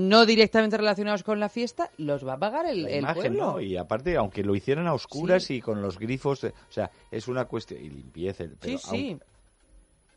[0.10, 3.52] no directamente relacionados con la fiesta, los va a pagar el, la el imagen, pueblo.
[3.53, 3.61] ¿no?
[3.61, 7.27] Y aparte, aunque lo hicieran a oscuras y con los grifos, eh, o sea, es
[7.27, 9.11] una cuestión y limpieza, pero Sí, sí.
[9.11, 9.21] aun-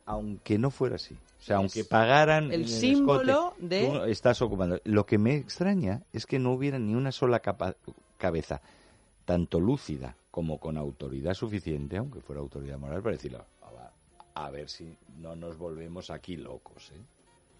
[0.06, 3.22] aunque no fuera así, o sea, aunque pagaran el símbolo
[3.54, 4.78] escote, de- tú estás ocupando.
[4.84, 7.76] Lo que me extraña es que no hubiera ni una sola capa-
[8.18, 8.60] cabeza
[9.24, 13.92] tanto lúcida como con autoridad suficiente, aunque fuera autoridad moral, para decirlo, "Ah, va,
[14.34, 17.00] a ver si no nos volvemos aquí locos, ¿eh?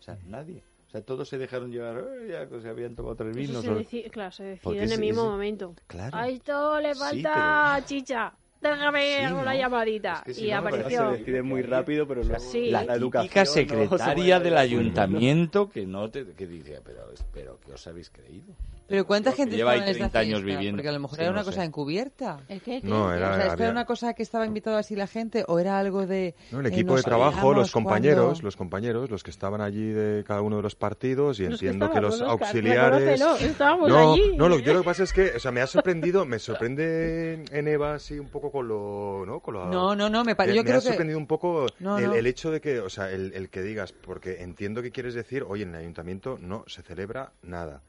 [0.00, 0.62] O sea, nadie.
[0.88, 3.62] O sea, todos se dejaron llevar, "Eh, ya que se habían tomado tres vinos.
[3.64, 5.74] se o- deci- claro, se decide Porque en el mismo es- momento.
[5.86, 6.16] Claro.
[6.16, 8.32] A esto le Sí, falta chicha.
[8.70, 9.54] Déjame Sí, ¿no?
[9.54, 10.12] llamadita.
[10.18, 11.10] Es que si y no, apareció.
[11.12, 12.70] Se decide muy rápido, pero luego Sí.
[12.70, 14.60] la, la educación no se secretaria mueve del ¿no?
[14.60, 18.54] ayuntamiento que no te que dice pero pero que os habéis creído
[18.86, 20.58] Pero ¿cuánta Que gente lleva estaba ahí en esta 30 años fiesta?
[20.58, 20.76] viviendo.
[20.78, 21.50] Porque a lo mejor Sí, era no una sé.
[21.50, 22.40] cosa encubierta.
[22.48, 22.80] ¿El qué?
[22.82, 25.06] No, era- O sea, ¿es que había- era una cosa que estaba invitado así la
[25.06, 26.34] gente o era algo de...
[26.52, 29.60] No, el eh, equipo nos de trabajo, los compañeros, cuando- los compañeros, los que estaban
[29.62, 33.20] allí de cada uno de los partidos y Los que entiendo que, los auxiliares.
[33.20, 34.36] no, allí.
[34.36, 37.42] no, lo, yo lo que pasa es que, o sea, me ha sorprendido, me sorprende
[37.50, 39.40] en Eva así un poco con lo, ¿no?
[39.40, 41.66] Con lo, No, no, no, me pare- me- yo me ha que- sorprendido un poco
[41.80, 42.14] No, el, no.
[42.14, 45.44] el hecho de que, o sea, el, el que digas, porque entiendo que quieres decir,
[45.46, 47.82] oye, en el ayuntamiento no se celebra nada.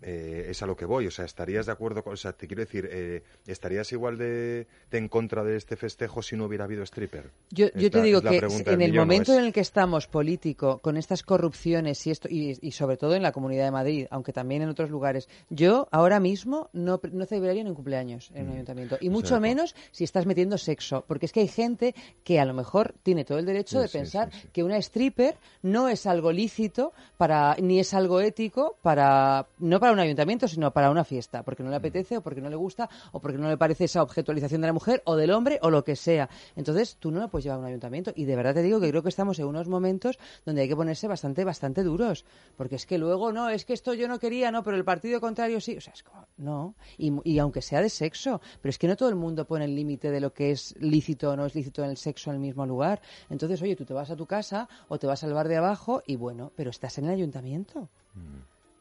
[0.00, 2.46] Eh, es a lo que voy, o sea, ¿estarías de acuerdo con, o sea, te
[2.46, 6.64] quiero decir, eh, ¿estarías igual de, de en contra de este festejo si no hubiera
[6.64, 7.30] habido stripper?
[7.50, 11.24] Yo, te digo que en el momento Es- en el que estamos político, con estas
[11.24, 14.68] corrupciones y esto y, y sobre todo en la Comunidad de Madrid, aunque también en
[14.68, 18.98] otros lugares, yo ahora mismo no, no celebraría ni un cumpleaños en un ayuntamiento.
[19.00, 22.38] Y O mucho sea, menos si estás metiendo sexo, porque es que hay gente que
[22.38, 25.88] a lo mejor tiene todo el derecho Sí, de sí, pensar que una stripper no
[25.88, 30.90] es algo lícito para ni es algo ético para no para un ayuntamiento, sino para
[30.90, 33.56] una fiesta, porque no le apetece o porque no le gusta o porque no le
[33.56, 36.28] parece esa objetualización de la mujer o del hombre o lo que sea.
[36.56, 38.88] Entonces, tú no lo puedes llevar a un ayuntamiento y de verdad te digo que
[38.88, 42.24] creo que estamos en unos momentos donde hay que ponerse bastante bastante duros,
[42.56, 45.20] porque es que luego no, es que esto yo no quería, no, pero el partido
[45.20, 48.78] contrario sí, o sea, es como no, y, y aunque sea de sexo, pero es
[48.78, 51.46] que no todo el mundo pone el límite de lo que es lícito o no
[51.46, 53.00] es lícito en el sexo en el mismo lugar.
[53.30, 56.02] Entonces, oye, tú te vas a tu casa o te vas al bar de abajo
[56.06, 57.88] y bueno, pero estás en el ayuntamiento.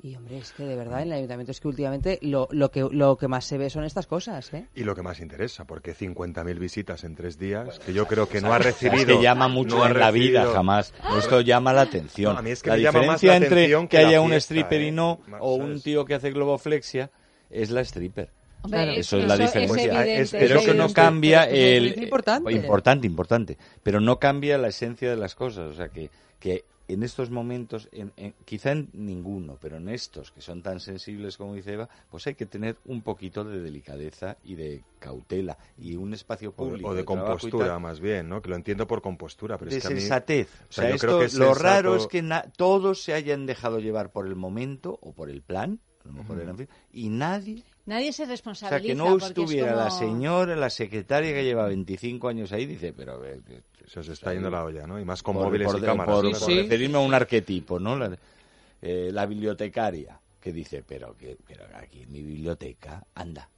[0.03, 2.81] Y hombre, es que de verdad en el ayuntamiento es que últimamente lo, lo que
[2.91, 4.67] lo que más se ve son estas cosas, ¿eh?
[4.75, 8.39] Y lo que más interesa, porque 50.000 visitas en tres días, que yo creo que
[8.39, 9.01] no ha recibido...
[9.01, 10.93] es que llama mucho no en la vida, jamás.
[11.17, 12.33] Esto llama la atención.
[12.33, 14.21] No, a mí es que la me llama más diferencia la entre atención que haya
[14.21, 14.91] un fiesta, stripper y ¿eh?
[14.91, 15.71] no, o ¿sabes?
[15.75, 17.09] un tío que hace globoflexia,
[17.49, 18.29] es la stripper.
[18.69, 18.91] Claro.
[18.91, 19.83] eso es eso la es diferencia.
[19.83, 22.51] evidente, Es- es pero que no cambia es el es importante.
[22.53, 27.03] importante, importante, pero no cambia la esencia de las cosas, o sea que que en
[27.03, 31.53] estos momentos, en- en- quizá en ninguno, pero en estos que son tan sensibles como
[31.55, 36.13] dice Eva, pues hay que tener un poquito de delicadeza y de cautela y un
[36.13, 38.41] espacio O, público o de tal, compostura, más bien, ¿no?
[38.41, 39.99] Que lo entiendo por compostura, pero de es que a mí...
[39.99, 40.47] sensatez.
[40.61, 43.03] o O sea, yo esto, creo que es lo sensato- raro es que na- todos
[43.03, 46.57] se hayan dejado llevar por el momento o por el plan, a lo mejor eran
[46.57, 48.93] fin, y nadie, Nadie se o sea, responsabiliza.
[48.93, 53.25] que no estuviera la señora, la secretaria que lleva 25 años ahí, dice, pero...
[53.25, 53.39] eh,
[53.87, 54.99] Se os está yendo la olla, ¿no?
[54.99, 56.15] Y más con por- móviles por- y cámaras.
[56.15, 56.25] Por
[56.63, 57.95] referirme a un arquetipo, ¿no?
[57.97, 58.17] La,
[58.81, 63.49] eh, la bibliotecaria, que dice, pero que pero aquí en mi biblioteca, anda.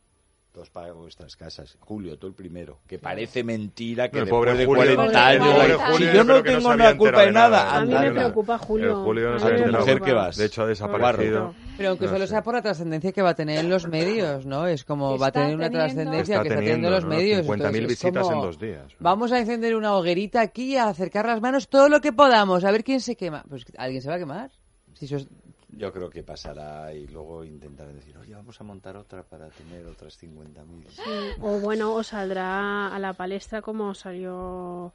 [0.52, 1.78] Todos pagan vuestras casas.
[1.80, 2.80] Julio, tú el primero.
[2.88, 5.48] Que parece mentira que No, el después pobre de Julio- 40 años...
[5.54, 7.78] pobre si Julio, yo yo no que no tengo había culpa de nada, nada.
[7.78, 8.90] A mí me preocupa Julio.
[8.90, 9.80] El Julio no enterado.
[9.80, 10.38] mujer que vas.
[10.38, 11.54] De hecho, ha desaparecido.
[11.78, 12.32] Pero aunque No solo sé.
[12.32, 14.66] sea por la trascendencia que va a tener en los medios, ¿no?
[14.68, 17.10] Es como va a tener una trascendencia que está teniendo los ¿no?
[17.12, 17.46] medios.
[17.46, 18.92] 50.000 entonces es visitas como, en dos días.
[19.00, 22.72] Vamos a encender una hoguerita aquí, a acercar las manos todo lo que podamos, a
[22.72, 23.46] ver quién se quema.
[23.48, 24.52] Pues alguien se va a quemar.
[24.96, 25.28] Si eso es-
[25.72, 29.86] Yo creo que pasará y luego intentarán decir, oye, vamos a montar otra para tener
[29.86, 30.88] otras 50.000.
[30.90, 31.02] Sí,
[31.41, 34.94] O bueno, o saldrá a la palestra como salió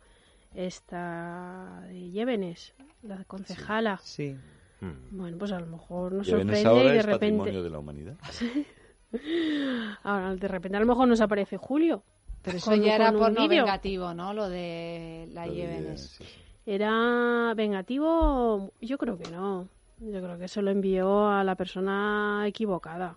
[0.53, 3.99] esta de Llévenes, la concejala.
[4.03, 4.37] Sí.
[4.81, 4.93] Hmm.
[5.19, 7.27] Bueno, pues a lo mejor nos Llévenes sorprende ahora y de es repente.
[7.39, 8.17] patrimonio de la humanidad.
[10.03, 12.03] Ahora, de repente a lo mejor nos aparece Julio.
[12.43, 13.63] Pero eso con- ya era porno vídeo.
[13.65, 14.35] vengativo, ¿no?
[14.35, 16.19] Lo de la Yevenes.
[16.67, 18.73] ¿Era vengativo?
[18.81, 19.69] Yo creo que no.
[20.13, 23.17] Yo creo que se lo envió a la persona equivocada.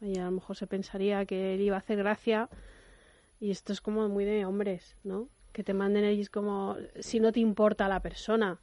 [0.00, 2.48] Y a lo mejor se pensaría que él iba a hacer gracia.
[3.38, 5.28] Y esto es como muy de hombres, ¿no?
[5.52, 8.58] Que te manden es como si no te importa la persona.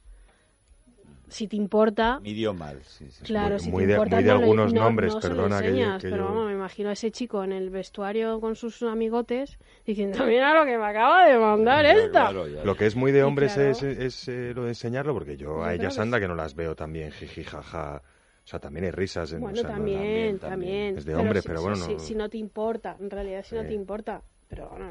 [1.28, 3.24] Si te importa, Midió mal, sí, sí.
[3.24, 5.20] claro, Muy- si muy te de- importa muy de no le- algunos no- nombres, no
[5.20, 7.52] se lo perdona que yo- que pero yo- vamos, me imagino a ese chico en
[7.52, 12.30] el vestuario con sus amigotes diciendo, mira lo que me acaba de mandar esta.
[12.32, 13.70] Lo que es muy de hombres claro.
[13.70, 16.54] es, es, eh, lo de enseñarlo, porque yo Yo a ellas anda que no las
[16.54, 18.02] veo también jiji, jaja.
[18.44, 19.32] O sea, también hay risas.
[19.32, 20.96] En, Bueno, o sea, no- también, también.
[20.96, 23.44] Es de hombre, si- pero si- bueno, si, no- si no te importa, en realidad
[23.44, 24.22] si no te importa.
[24.48, 24.90] Pero bueno,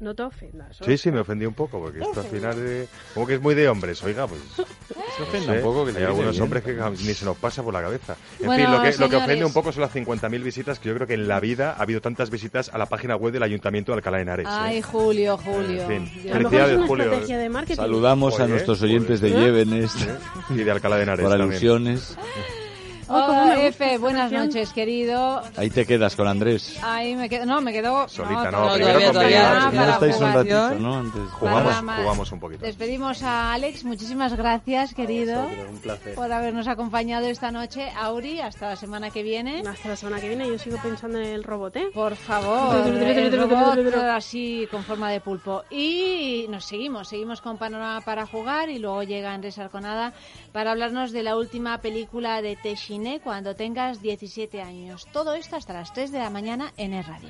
[0.00, 0.76] no te ofendas.
[0.84, 2.88] Sí, sí, me ofendí un poco, porque esto al final de...
[3.12, 4.40] Como que es muy de hombres, oiga, pues...
[5.16, 6.42] Se ofenda un poco, que Hay algunos bien.
[6.42, 8.16] hombres que ni se nos pasa por la cabeza.
[8.40, 10.88] En Bueno, fin, lo que, lo que ofende un poco son las 50.000 visitas, que
[10.88, 13.42] yo creo que en la vida ha habido tantas visitas a la página web del
[13.44, 14.46] Ayuntamiento de Alcalá de Henares.
[14.46, 14.50] ¿eh?
[14.52, 15.82] Ay, Julio, Julio.
[15.82, 17.10] En fin, es felicidades, Julio.
[17.26, 17.76] de marketing.
[17.76, 19.44] Saludamos a nuestros oyentes de pues, ¿eh?
[19.44, 19.94] Llévenes
[20.50, 22.16] Y de Alcalá de Henares por alusiones.
[23.08, 24.46] Hola, Efe, esta buenas canción.
[24.46, 25.42] noches, querido.
[25.56, 26.78] Ahí te quedas con Andrés.
[26.82, 29.70] Ahí me quedo, no, me quedo Solita, no, todavía- primero todavía, conmigo.
[29.70, 29.92] todavía.
[29.92, 30.96] Estáis un ratito, ¿no?
[30.98, 31.22] Antes.
[31.32, 32.64] Jugamos, jugamos un poquito.
[32.64, 36.14] Despedimos a Alex, muchísimas gracias, querido, vosotros, un placer.
[36.14, 37.90] por habernos acompañado esta noche.
[37.96, 39.62] Auri, hasta la semana que viene.
[39.68, 41.86] Hasta la semana que viene yo sigo pensando en el robot, ¿eh?
[41.92, 45.62] Por favor, el robot así con forma de pulpo.
[45.70, 50.12] Y nos seguimos, seguimos con Panorama para jugar y luego llega Andrés Arconada
[50.54, 55.04] para hablarnos de la última película de Téchiné cuando tengas 17 años.
[55.12, 57.28] Todo esto hasta las 3 de la mañana en el radio.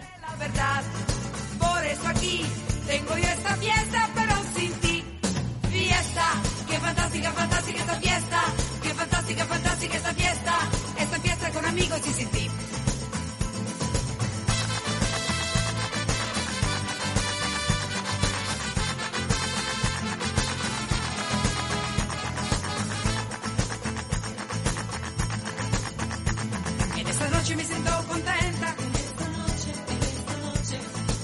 [27.45, 28.75] Esta noche me siento contenta.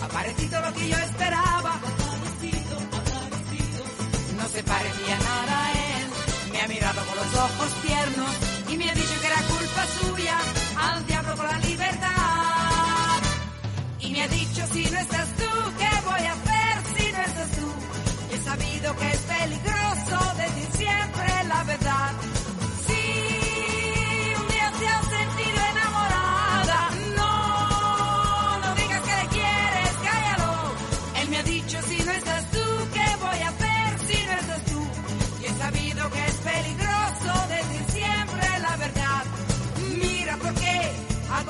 [0.03, 1.81] Ha parecido lo que yo esperaba.
[4.37, 6.07] No se parecía nada a él.
[6.53, 8.31] Me ha mirado con los ojos tiernos
[8.69, 10.39] y me ha dicho que era culpa suya.
[10.77, 13.21] Al diablo con la libertad.
[14.01, 17.51] Y me ha dicho si no estás tú, ¿qué voy a hacer si no estás
[17.59, 17.69] tú?
[18.35, 22.30] He sabido que es peligroso decir siempre la verdad.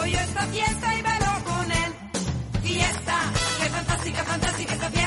[0.00, 1.92] Hago yo esta fiesta y velo con él.
[2.62, 3.18] Fiesta,
[3.60, 4.99] qué fantástica, fantástica esta fiesta.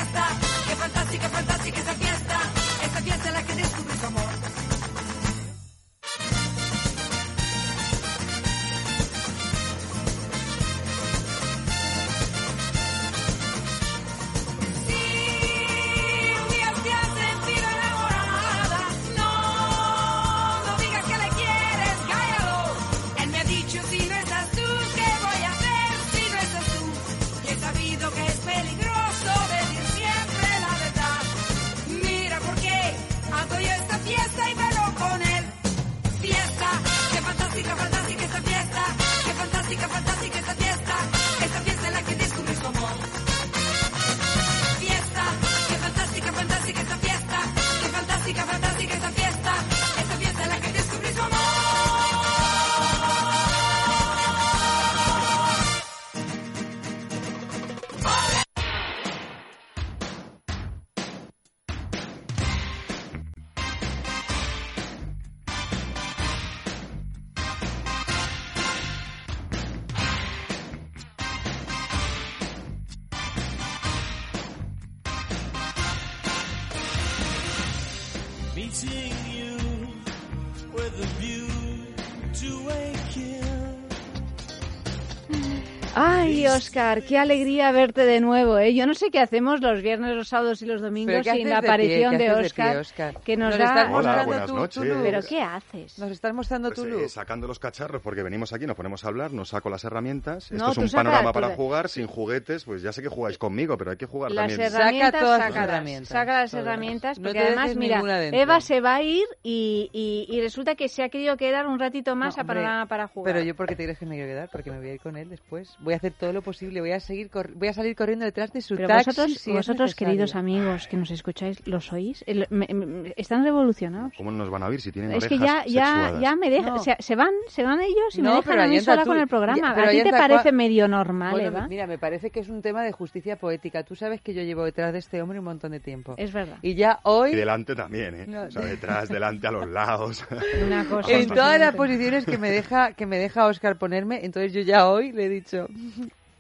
[85.96, 86.13] Ah!
[86.24, 88.74] Ay, Oscar, qué alegría verte de nuevo, ¿eh?
[88.74, 91.50] Yo no sé qué hacemos los viernes, los sábados y los domingos ¿Pero qué sin
[91.50, 92.86] la aparición ¿Qué de Oscar,
[93.26, 93.66] que nos, Nos da...
[93.66, 94.84] estás Hola, mostrando buenas tu- noches.
[94.84, 95.04] tu.
[95.04, 96.00] ¿Pero qué haces?
[96.00, 97.10] Nos estás mostrando Pues, tu eh, look.
[97.10, 100.50] sacando los cacharros, porque venimos aquí, nos ponemos a hablar, nos saco las herramientas.
[100.52, 103.10] No, Esto es un saca- panorama para de- jugar, sin juguetes, pues ya sé que
[103.10, 104.62] jugáis conmigo, pero hay que jugar Las también.
[104.62, 106.66] herramientas, todas las sácalas, herramientas, saca las todas.
[106.66, 108.40] herramientas, porque además, mira, dentro.
[108.42, 111.80] Eva se va a ir y, y, y resulta que se ha querido quedar un
[111.80, 113.34] ratito más No, a panorama para jugar.
[113.34, 114.50] Pero yo, ¿por qué te crees que me quiero quedar?
[114.52, 115.76] Porque me voy a ir con él después.
[115.80, 118.52] voy a hacer todo lo posible, voy a seguir, cor- voy a salir corriendo detrás
[118.54, 122.24] de su Pero taxi vosotros, si vosotros queridos amigos que nos escucháis, ¿los oís?
[122.28, 124.14] El- me- me- están revolucionados.
[124.18, 126.80] ¿Cómo nos van a ver si tienen Es que ya, ya, ya me dejan, No.
[126.80, 129.20] se, se van, se van ellos y No, me dejan a mí sola tú- con
[129.20, 129.58] el programa.
[129.58, 131.68] ya, pero ¿A ti te parece cua- medio normal, Bueno, Eva?
[131.68, 133.84] mira, me parece que es un tema de justicia poética.
[133.84, 136.16] Tú sabes que yo llevo detrás de este hombre un montón de tiempo.
[136.18, 136.58] Es verdad.
[136.62, 138.26] Y ya hoy, Y delante también, ¿eh?
[138.28, 138.44] No.
[138.44, 140.24] O sea, detrás, delante, a los lados.
[140.66, 144.54] Una cosa en todas las posiciones que me deja que me deja Oscar ponerme, entonces
[144.54, 145.68] yo ya hoy le he dicho,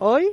[0.04, 0.28] hoy,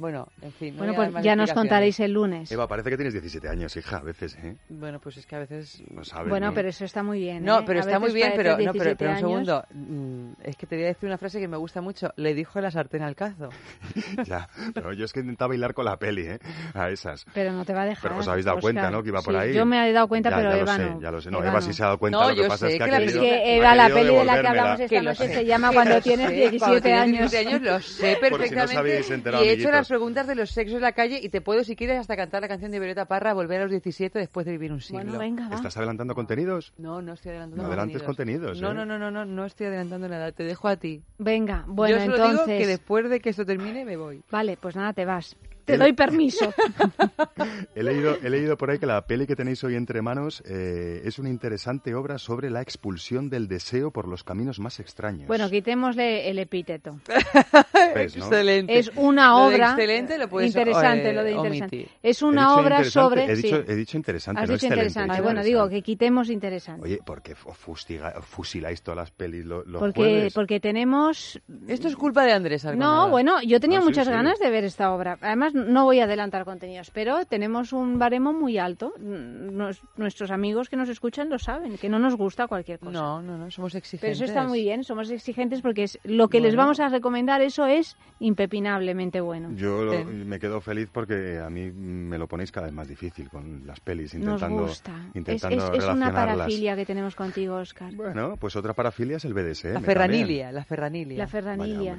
[0.00, 0.74] bueno, en fin.
[0.76, 2.50] no Bueno, pues ya nos contaréis el lunes.
[2.50, 4.56] Eva, parece que tienes 17 años, hija, a veces, ¿eh?
[4.68, 6.54] Bueno, pues es que a veces No sabes, Bueno, ¿no?
[6.54, 7.44] pero eso está muy bien.
[7.44, 7.62] No, ¿eh?
[7.66, 9.30] pero A está muy bien, pero, no, pero, 17 pero un años.
[9.30, 9.64] segundo.
[9.72, 12.10] Mm, Es que te voy a decir una frase que me gusta mucho.
[12.16, 13.50] Le dijo la sartén al cazo.
[14.26, 16.38] Ya, pero yo es que intentaba bailar con la peli, ¿eh?
[16.74, 17.24] A esas.
[17.34, 18.10] Pero no te va a dejar.
[18.10, 18.72] Pero os habéis dado Oscar.
[18.74, 19.02] cuenta, ¿no?
[19.02, 19.54] Que iba por Sí, ahí.
[19.54, 21.00] Yo me he dado cuenta, Ya, pero ya lo Eva sé, no.
[21.00, 21.30] ya lo sé.
[21.30, 21.66] No, Eva Eva, no.
[21.66, 22.18] sí se ha dado cuenta.
[22.18, 24.24] No, lo que yo pasa sé es que, la Es que Eva, la peli de
[24.24, 26.80] la que hablamos esta Que lo noche se llama Cuando lo tienes sé, 17 cuando
[26.82, 27.30] tienes años.
[27.30, 28.76] 17 años lo sé perfectamente.
[28.76, 31.42] habéis enterado, y he hecho las preguntas de los sexos en la calle y te
[31.42, 34.46] puedo, si quieres, hasta cantar la canción de Violeta Parra, Volver a los 17 después
[34.46, 35.02] de vivir un siglo.
[35.02, 35.56] Bueno, venga, va.
[35.56, 36.72] ¿Estás adelantando contenidos?
[36.78, 38.74] No, no estoy adelantando No adelantes contenidos, No, ¿eh?
[38.74, 40.32] no, no, no, no, no estoy adelantando nada.
[40.32, 41.02] Te dejo a ti.
[41.18, 42.46] Venga, bueno, Yo solo entonces.
[42.46, 44.22] digo que después de que esto termine me voy.
[44.30, 45.36] Vale, pues nada, te vas.
[45.70, 46.52] Te doy permiso.
[47.74, 51.02] He leído, he leído por ahí que la peli que tenéis hoy entre manos eh,
[51.04, 55.26] es una interesante obra sobre la expulsión del deseo por los caminos más extraños.
[55.26, 56.98] bueno, quitémosle el epíteto.
[57.94, 58.24] ¿Ves, no?
[58.26, 58.78] Excelente.
[58.78, 61.76] Es una Lo de obra excelente lo puedes, interesante, eh, lo de interesante.
[61.76, 61.88] omitir.
[62.02, 63.24] Es He una dicho obra interesante, sobre.
[63.24, 63.64] He dicho, sí.
[63.68, 64.88] he dicho interesante, Has no dicho excelente.
[64.92, 65.22] interesante.
[65.22, 66.82] Bueno, digo que quitemos interesante.
[66.84, 70.34] Oye, ¿por qué fu- fustiga- fusiláis todas las pelis lo- los porque, jueves?
[70.34, 71.40] porque tenemos.
[71.68, 72.94] Esto es culpa de Andrés Alconada.
[73.06, 74.12] No, bueno, yo tenía No, sí, muchas sí.
[74.12, 75.18] ganas de ver esta obra.
[75.20, 78.92] Además, no voy a adelantar contenidos, pero tenemos un baremo muy alto.
[78.98, 82.92] Nos- nuestros amigos que nos escuchan lo saben, que no nos gusta cualquier cosa.
[82.92, 84.16] No, no, no, somos Pero exigentes.
[84.18, 87.66] eso está muy bien, somos exigentes porque es lo que les vamos a recomendar, eso
[87.66, 89.50] es impepinablemente bueno.
[89.54, 93.28] Yo lo- me quedo feliz porque a mí me lo ponéis cada vez más difícil
[93.28, 94.92] con las pelis, Nos intentando, gusta.
[95.10, 97.94] Es, intentando es- es una parafilia que tenemos contigo, Oscar.
[97.94, 99.68] Bueno, pues otra parafilia es el BDSM.
[99.68, 99.84] La también.
[99.84, 101.18] ferranilia, la ferranilia.
[101.18, 101.96] La ferranilia.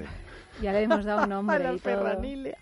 [0.61, 1.79] Ya le hemos dado un nombre La y todo.
[1.79, 2.57] ferranilia.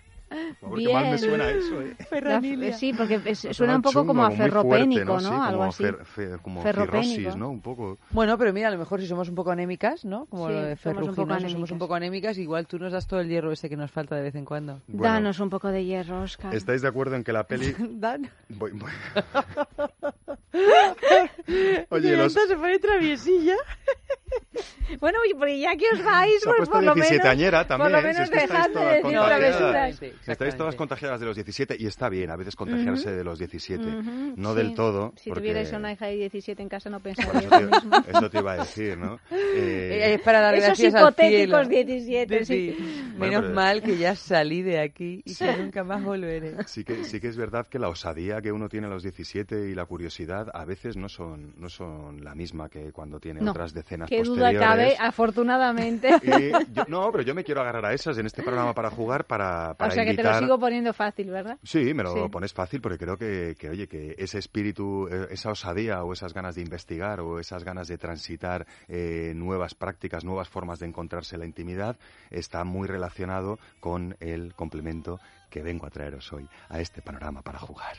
[0.60, 1.18] Por qué mal me Bien.
[1.19, 1.95] suena eso, ¿eh?
[1.99, 2.73] La- Ferranilia.
[2.73, 5.19] sí, porque es- Suena suena un poco chungo, como a muy fuerte, ferropénico, ¿no?
[5.19, 5.84] Sí, Algo como así.
[5.84, 7.15] fer- fe- como Ferropénico.
[7.15, 7.49] cirrosis, ¿no?
[7.49, 7.97] Un poco.
[8.11, 10.26] Bueno, pero mira, a lo mejor si somos un poco anémicas, ¿no?
[10.27, 11.77] Como Sí, lo de somos un poco somos un anémicas.
[11.80, 14.35] poco anémicas, igual tú nos das todo el hierro ese que nos falta de vez
[14.35, 14.81] en cuando.
[14.88, 16.53] Bueno, Danos un poco de hierro, Oscar.
[16.53, 17.73] ¿Estáis de acuerdo en que la peli...
[17.89, 18.30] Dan.
[18.49, 18.91] Voy- voy-
[21.89, 22.35] Oye, los...
[22.35, 23.56] esta se pone traviesilla.
[24.99, 27.91] Bueno, porque ya que os vais, pues por lo 17 menos, añera también.
[27.91, 28.01] por lo ¿eh?
[28.01, 29.99] Si menos es que dejad de decir travesuras.
[30.27, 33.83] Estáis todas contagiadas de los 17 y está bien a veces contagiarse de los 17.
[33.83, 34.57] Ujú, no sí.
[34.57, 35.13] del todo.
[35.17, 37.91] Si porque- tuvierais una hija de 17 en casa no pensaría eso, te, mismo.
[38.07, 39.19] eso te iba a decir, ¿no?
[39.61, 41.85] Eh, es para dar Esos gracias al hipotéticos cielo.
[41.85, 42.75] 17, sí.
[42.79, 46.55] Menos Bueno, pero- mal que ya salí de aquí y que nunca más volveré.
[46.67, 49.69] Sí que, sí que es verdad que la osadía que uno tiene a los 17
[49.69, 53.51] y la curiosidad a veces no son, no son la misma que cuando tiene No,
[53.51, 54.67] otras decenas Qué duda posteriores.
[54.67, 56.09] cabe, afortunadamente.
[56.23, 59.25] Y yo- no, pero yo me quiero agarrar a esas en este programa para jugar,
[59.25, 61.57] para, para o sea que te lo sigo poniendo fácil, ¿verdad?
[61.64, 62.19] Sí, me lo Sí.
[62.31, 66.34] pones fácil porque creo que, que, oye, que ese espíritu, eh, esa osadía o esas
[66.34, 71.36] ganas de investigar o esas ganas de transitar eh, nuevas prácticas, nuevas formas de encontrarse
[71.36, 71.98] en la intimidad
[72.30, 75.19] está muy relacionado con el complemento
[75.49, 77.95] que vengo a traeros hoy a este panorama para jugar.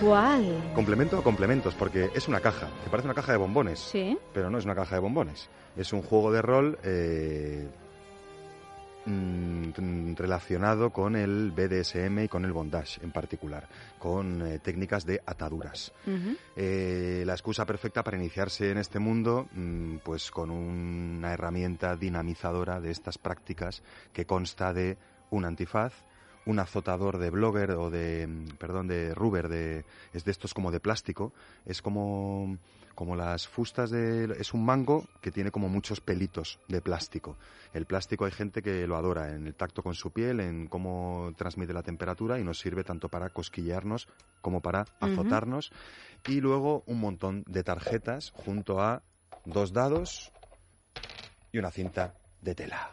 [0.00, 0.72] ¿Cuál?
[0.74, 4.16] Complemento o complementos, porque es una caja, que parece una caja de bombones, Sí.
[4.32, 5.48] pero no es una caja de bombones.
[5.76, 7.68] Es un juego de rol eh,
[9.06, 13.68] mm, relacionado con el BDSM y con el bondage en particular,
[13.98, 15.92] con eh, técnicas de ataduras.
[16.56, 22.80] Eh, la excusa perfecta para iniciarse en este mundo, mm, pues con una herramienta dinamizadora
[22.80, 24.96] de estas prácticas que consta de
[25.30, 25.92] un antifaz,
[26.44, 30.70] un azotador de blogger o de, mm, perdón, de rubber, de, es de estos como
[30.70, 31.32] de plástico,
[31.66, 32.58] es como,
[32.94, 37.36] como las fustas de, es un mango que tiene como muchos pelitos de plástico.
[37.72, 41.32] El plástico hay gente que lo adora en el tacto con su piel, en cómo
[41.36, 44.08] transmite la temperatura y nos sirve tanto para cosquillearnos
[44.40, 45.72] como para azotarnos.
[46.26, 49.02] Y luego un montón de tarjetas junto a
[49.44, 50.32] dos dados
[51.50, 52.90] y una cinta de tela.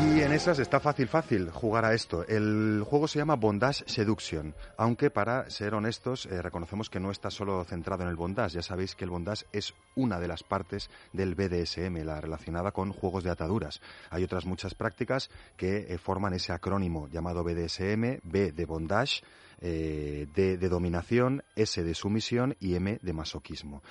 [0.00, 2.26] Y en esas está fácil, fácil jugar a esto.
[2.26, 7.30] El juego se llama Bondage Seduction, aunque para ser honestos eh, reconocemos que no está
[7.30, 8.54] solo centrado en el bondage.
[8.54, 12.92] Ya sabéis que el bondage es una de las partes del BDSM, la relacionada con
[12.92, 13.80] juegos de ataduras.
[14.10, 19.22] Hay otras muchas prácticas que eh, forman ese acrónimo llamado BDSM, B de bondage,
[19.62, 23.82] eh, D de dominación, S de sumisión y M de masoquismo.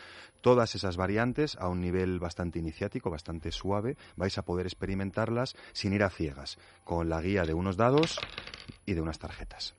[0.42, 5.94] Todas esas variantes a un nivel bastante iniciático, bastante suave, vais a poder experimentarlas sin
[5.94, 8.20] ir a ciegas, con la guía de unos dados
[8.86, 9.76] y de unas tarjetas.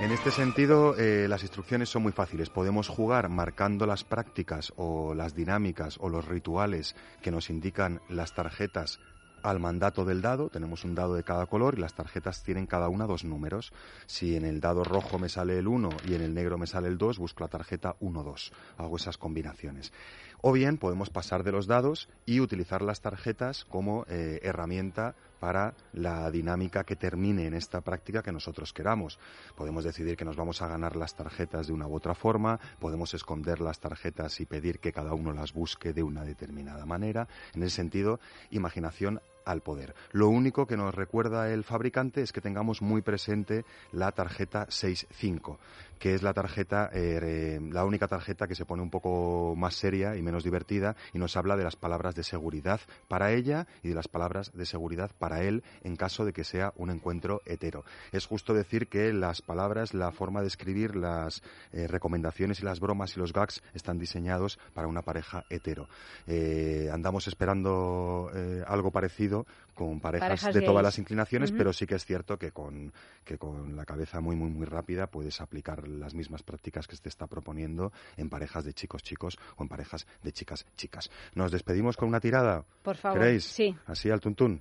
[0.00, 2.50] En este sentido, eh, las instrucciones son muy fáciles.
[2.50, 8.34] Podemos jugar marcando las prácticas o las dinámicas o los rituales que nos indican las
[8.34, 8.98] tarjetas
[9.42, 10.48] al mandato del dado.
[10.48, 13.72] Tenemos un dado de cada color y las tarjetas tienen cada una dos números.
[14.06, 16.88] Si en el dado rojo me sale el 1 y en el negro me sale
[16.88, 18.52] el 2, busco la tarjeta 1-2.
[18.78, 19.92] Hago esas combinaciones.
[20.40, 25.74] O bien podemos pasar de los dados y utilizar las tarjetas como eh, herramienta para
[25.92, 29.18] la dinámica que termine en esta práctica que nosotros queramos.
[29.56, 33.12] Podemos decidir que nos vamos a ganar las tarjetas de una u otra forma, podemos
[33.14, 37.26] esconder las tarjetas y pedir que cada uno las busque de una determinada manera.
[37.54, 38.20] En ese sentido,
[38.50, 39.94] imaginación al poder.
[40.12, 45.58] Lo único que nos recuerda el fabricante es que tengamos muy presente la tarjeta 65,
[45.98, 50.16] que es la tarjeta, eh, la única tarjeta que se pone un poco más seria
[50.16, 53.94] y menos divertida y nos habla de las palabras de seguridad para ella y de
[53.94, 57.84] las palabras de seguridad para él en caso de que sea un encuentro hetero.
[58.10, 61.42] Es justo decir que las palabras, la forma de escribir, las
[61.72, 65.88] eh, recomendaciones y las bromas y los gags están diseñados para una pareja hetero.
[66.26, 69.31] Eh, andamos esperando eh, algo parecido
[69.74, 72.92] con parejas, Parejas de todas las inclinaciones, pero sí que es cierto que con,
[73.24, 77.08] que con la cabeza muy, muy, muy rápida puedes aplicar las mismas prácticas que te
[77.08, 81.10] está proponiendo en parejas de chicos, chicos o en parejas de chicas, chicas.
[81.34, 82.64] Nos despedimos con una tirada.
[82.82, 83.44] Por favor, ¿Queréis?
[83.44, 83.74] sí.
[83.86, 84.60] Así al tuntún.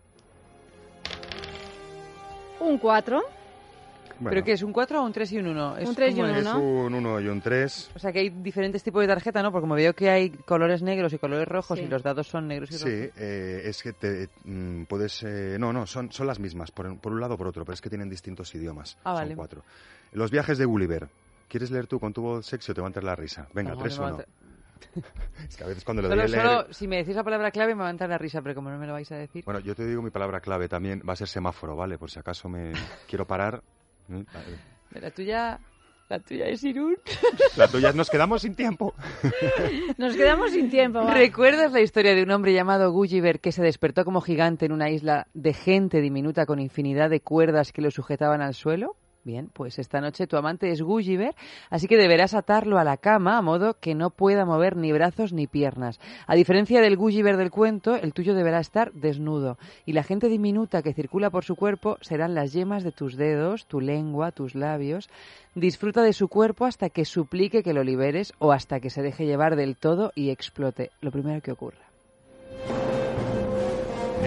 [2.60, 3.41] Un 4.
[4.30, 4.62] ¿Pero qué es?
[4.64, 5.76] ¿Un 4 o un 3 y un 1?
[5.86, 7.92] Un tres y un Es un 1 y un 3.
[7.96, 9.52] O sea que hay diferentes tipos de tarjeta, ¿no?
[9.52, 11.86] Porque como veo que hay colores negros y colores rojos Sí.
[11.86, 13.18] y los dados son negros y Sí, rojos.
[13.18, 15.24] eh, es que te mm, puedes...
[15.24, 17.74] eh, no, no, son, son las mismas, por, por un lado o por otro, pero
[17.74, 18.98] es que tienen distintos idiomas.
[19.04, 19.36] Ah, son vale.
[19.36, 19.64] cuatro.
[20.14, 21.08] Los viajes de Gulliver.
[21.48, 23.48] ¿Quieres leer tú con tu voz sexy o te va a entrar la risa?
[23.54, 24.18] Venga, No, tres no me uno.
[24.20, 24.26] va
[25.48, 26.44] Es que a veces cuando lo Solo, doy a leer...
[26.62, 28.70] solo si me decís la palabra clave me va a entrar la risa, pero como
[28.70, 29.44] no me lo vais a decir.
[29.46, 31.02] Bueno, yo te digo mi palabra clave también.
[31.08, 31.98] Va a ser semáforo, ¿vale?
[31.98, 32.72] Por si acaso me
[33.08, 33.62] quiero parar.
[34.08, 34.22] ¿Mm?
[35.00, 35.60] La tuya,
[36.10, 36.98] la tuya es Irún.
[37.58, 38.94] La tuya es nos quedamos sin tiempo.
[39.98, 41.00] Nos quedamos sin tiempo.
[41.00, 41.14] va.
[41.14, 44.90] ¿Recuerdas la historia de un hombre llamado Gulliver que se despertó como gigante en una
[44.90, 48.98] isla de gente diminuta con infinidad de cuerdas que lo sujetaban al suelo?
[49.24, 51.36] Bien, pues esta noche tu amante es Gulliver,
[51.70, 55.32] así que deberás atarlo a la cama a modo que no pueda mover ni brazos
[55.32, 56.00] ni piernas.
[56.26, 60.82] A diferencia del Gulliver del cuento, el tuyo deberá estar desnudo y la gente diminuta
[60.82, 65.08] que circula por su cuerpo serán las yemas de tus dedos, tu lengua, tus labios.
[65.54, 69.28] Disfruta de su cuerpo hasta que suplique que lo liberes o hasta que se deje
[69.28, 71.91] llevar del todo y explote, lo primero que ocurra.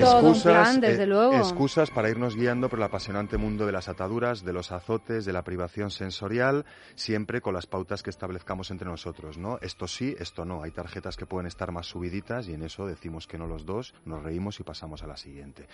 [0.00, 1.34] Todo un plan, desde eh, luego.
[1.34, 5.32] excusas para irnos guiando por el apasionante mundo de las ataduras, de los azotes, de
[5.32, 6.64] la privación sensorial,
[6.94, 9.58] siempre con las pautas que establezcamos entre nosotros, ¿no?
[9.60, 10.62] Esto sí, esto no.
[10.62, 13.94] Hay tarjetas que pueden estar más subiditas y en eso decimos que no los dos,
[14.04, 15.66] nos reímos y pasamos a la siguiente.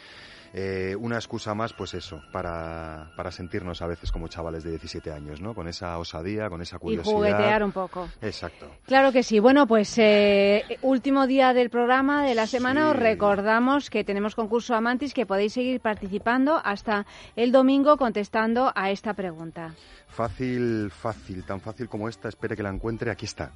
[0.53, 5.11] Eh, una excusa más, pues eso, para, para sentirnos a veces como chavales de 17
[5.13, 5.55] años, ¿no?
[5.55, 7.13] Con esa osadía, con esa Y curiosidad.
[7.15, 8.09] juguetear un poco.
[8.21, 8.71] Exacto.
[8.87, 9.39] Claro que sí.
[9.39, 12.91] Bueno, pues eh, último día del programa de la semana.
[12.91, 17.07] Os recordamos que tenemos concurso Amantis que podéis seguir participando hasta
[17.37, 19.77] el domingo contestando a esta pregunta.
[20.09, 23.53] Fácil, fácil, tan fácil como esta, espere que la encuentre, aquí está.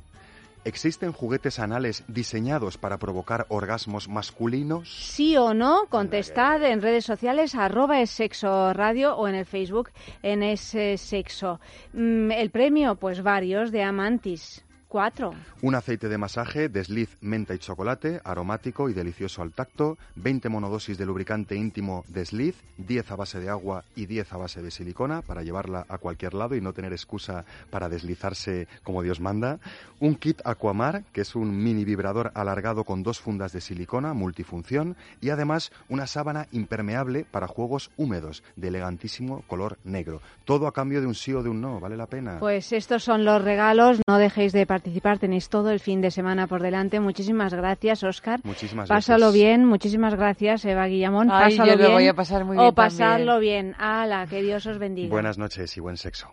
[0.64, 4.89] ¿Existen juguetes anales diseñados para provocar orgasmos masculinos?
[4.89, 9.90] Sí o no, contestad en redes sociales arroba es sexo radio o en el Facebook
[10.22, 11.60] en ese sexo.
[11.93, 14.64] Mm, el premio, pues varios de Amantis.
[14.94, 15.34] Cuatro.
[15.60, 20.96] Un aceite de masaje, desliz, menta y chocolate, aromático y delicioso al tacto, 20 monodosis
[20.96, 25.22] de lubricante íntimo desliz, 10 a base de agua y 10 a base de silicona
[25.22, 29.58] para llevarla a cualquier lado y no tener excusa para deslizarse como Dios manda,
[29.98, 34.96] un kit Aquamar, que es un mini vibrador alargado con dos fundas de silicona multifunción
[35.20, 40.20] y además una sábana impermeable para juegos húmedos de elegantísimo color negro.
[40.44, 42.38] Todo a cambio de un sí o de un no, ¿vale la pena?
[42.38, 44.00] Pues estos son los regalos.
[44.06, 44.84] No dejéis de participar.
[44.85, 47.01] Tenéis todo el fin de semana por delante.
[47.01, 48.40] Muchísimas gracias, Oscar.
[48.44, 49.35] Muchísimas Pásalo gracias.
[49.35, 49.65] bien.
[49.65, 51.31] Muchísimas gracias, Eva Guillamón.
[51.31, 51.93] Ay, Pásalo yo lo bien.
[51.93, 53.74] voy a pasar muy o bien pasarlo bien.
[53.78, 55.09] Ala, que Dios os bendiga.
[55.11, 56.28] Buenas noches y buen sexo.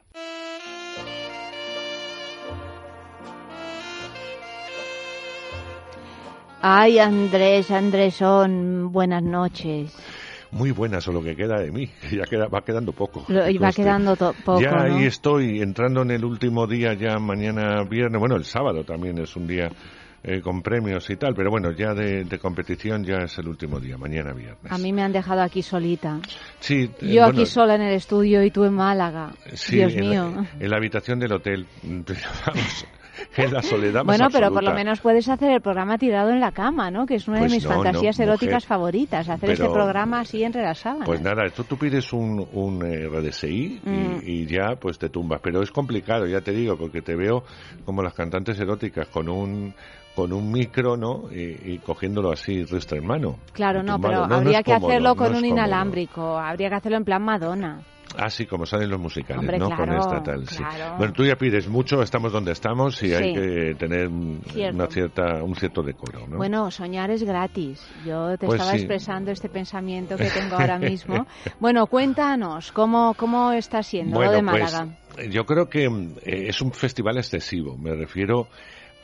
[6.62, 9.96] Ay, Andrés, Andresón, buenas noches.
[10.52, 13.26] Muy buenas o lo que queda de mí, que ya queda, va quedando poco.
[13.30, 14.82] Lo- y va quedando poco, Ya ¿no?
[14.82, 19.36] ahí estoy, entrando en el último día, ya mañana viernes, bueno, el sábado también es
[19.36, 19.70] un día
[20.24, 23.80] eh, con premios y tal, pero bueno, ya de, de competición ya es el último
[23.80, 24.72] día, mañana viernes.
[24.72, 26.20] A mí me han dejado aquí solita.
[26.60, 29.32] Sí, eh, Yo bueno, aquí sola en el estudio y tú en Málaga.
[29.54, 30.32] sí, Dios en mío.
[30.36, 32.86] La, en la habitación del hotel, vamos,
[33.38, 36.40] en la soledad más Bueno, pero por lo menos puedes hacer el programa tirado en
[36.40, 37.06] la cama, ¿no?
[37.06, 38.68] Que es una Pues de mis no, no, fantasías eróticas mujer.
[38.68, 41.06] favoritas, hacer este programa así entre las sábanas.
[41.08, 44.20] Pues nada, esto tú pides un, un eh, RDSI y, Mm.
[44.26, 45.40] y ya pues te tumbas.
[45.44, 47.44] Pero es complicado, ya te digo, porque te veo
[47.86, 49.74] como las cantantes eróticas con un
[50.14, 51.32] con un micro, ¿no?
[51.32, 53.38] Y, y cogiéndolo así, ristra en mano.
[53.54, 54.14] Claro, no, tumbado.
[54.16, 57.80] pero No, habría que cómodo, hacerlo con un inalámbrico, habría que hacerlo en plan Madonna.
[58.18, 59.68] Así como salen los musicales, Hombre, ¿no?
[59.68, 60.58] claro, con esta tal, sí.
[60.58, 60.98] claro.
[60.98, 63.34] Bueno, tú ya pides mucho, estamos donde estamos y hay Sí.
[63.34, 64.10] que tener
[64.52, 64.76] Cierto.
[64.76, 66.38] una cierta, un cierto decoro, ¿no?
[66.38, 67.82] Bueno, soñar es gratis.
[68.06, 68.84] Yo te Pues estaba sí.
[68.84, 71.26] expresando este pensamiento que tengo ahora mismo.
[71.60, 74.98] Bueno, cuéntanos, ¿cómo, cómo está siendo Bueno, lo de pues, Málaga?
[75.30, 77.78] yo creo que eh, es un festival excesivo.
[77.78, 78.48] Me refiero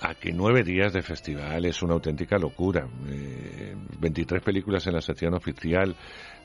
[0.01, 2.87] a que nueve días de festival es una auténtica locura.
[3.07, 5.95] Eh, 23 películas en la sección oficial,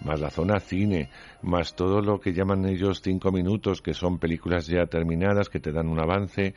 [0.04, 1.10] más la zona cine,
[1.42, 5.70] más todo lo que llaman ellos cinco minutos, que son películas ya terminadas, que te
[5.70, 6.54] dan un avance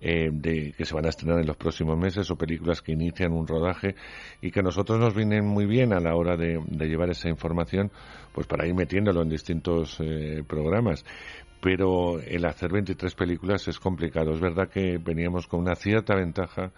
[0.00, 3.32] eh, de que se van a estrenar en los próximos meses o películas que inician
[3.32, 3.96] un rodaje
[4.40, 7.28] y que a nosotros nos vienen muy bien a la hora de, de llevar esa
[7.28, 7.90] información,
[8.32, 11.04] pues para ir metiéndolo en distintos eh, programas
[11.60, 14.32] pero el hacer 23 películas es complicado.
[14.32, 16.72] Es verdad que veníamos con una cierta ventaja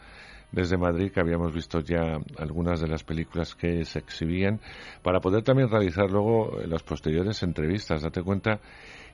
[0.50, 4.60] desde Madrid, que habíamos visto ya algunas de las películas que se exhibían,
[5.02, 8.02] para poder también realizar luego las posteriores entrevistas.
[8.02, 8.60] Date cuenta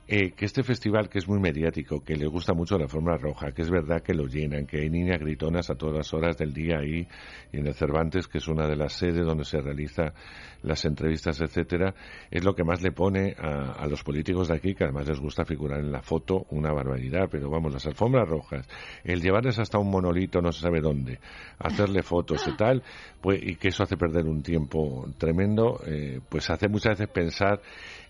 [0.07, 3.51] eh, que este festival, que es muy mediático, que le gusta mucho la forma roja,
[3.51, 6.53] que es verdad que lo llenan, que hay niñas gritonas a todas las horas del
[6.53, 7.07] día ahí,
[7.51, 10.13] y en el Cervantes, que es una de las sedes donde se realiza
[10.61, 11.93] las entrevistas, etcétera,
[12.29, 15.19] es lo que más le pone a, a los políticos de aquí, que además les
[15.19, 18.67] gusta figurar en la foto, una barbaridad, pero vamos, las alfombras rojas,
[19.03, 21.19] el llevarles hasta un monolito no se sabe dónde,
[21.59, 22.83] hacerle fotos y tal,
[23.21, 27.61] pues, y que eso hace perder un tiempo tremendo, eh, pues hace muchas veces pensar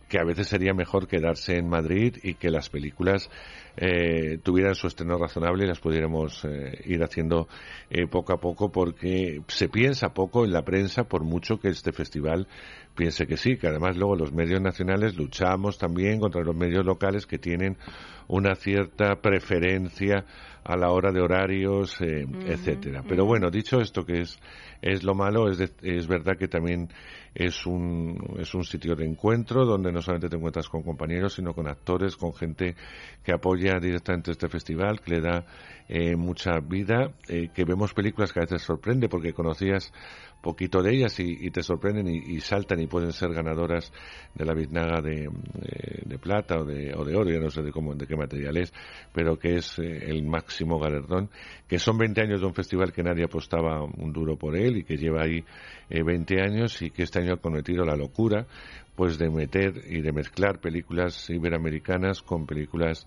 [0.07, 3.29] que a veces sería mejor quedarse en Madrid y que las películas
[3.77, 7.47] eh, tuvieran su estreno razonable y las pudiéramos eh, ir haciendo
[7.89, 11.91] eh, poco a poco porque se piensa poco en la prensa por mucho que este
[11.91, 12.47] festival
[12.95, 17.25] piense que sí, que además luego los medios nacionales luchamos también contra los medios locales
[17.25, 17.77] que tienen
[18.27, 20.25] una cierta preferencia
[20.63, 23.03] a la hora de horarios, eh, etcétera.
[23.07, 24.39] Pero bueno, dicho esto que es
[24.81, 26.89] es lo malo, es, de- es verdad que también
[27.33, 31.53] es un, es un sitio de encuentro donde no solamente te encuentras con compañeros, sino
[31.53, 32.75] con actores, con gente
[33.23, 35.45] que apoya directamente este festival, que le da
[35.87, 39.91] eh, mucha vida, eh, que vemos películas que a veces sorprende porque conocías
[40.45, 43.91] poquito de ellas y, te sorprenden y, saltan y pueden ser ganadoras
[44.35, 45.27] de la biznaga de,
[46.05, 48.55] de- plata o de, o de oro, ya no sé de, cómo, de qué material
[48.57, 48.71] es,
[49.11, 51.29] pero que es eh, el máximo galardón,
[51.67, 54.83] que son 20 años de un festival que nadie apostaba un duro por él y
[54.83, 55.43] que lleva ahí
[55.89, 58.45] eh, 20 años y que este año ha cometido la locura
[58.95, 63.05] pues de meter y de mezclar películas iberoamericanas con películas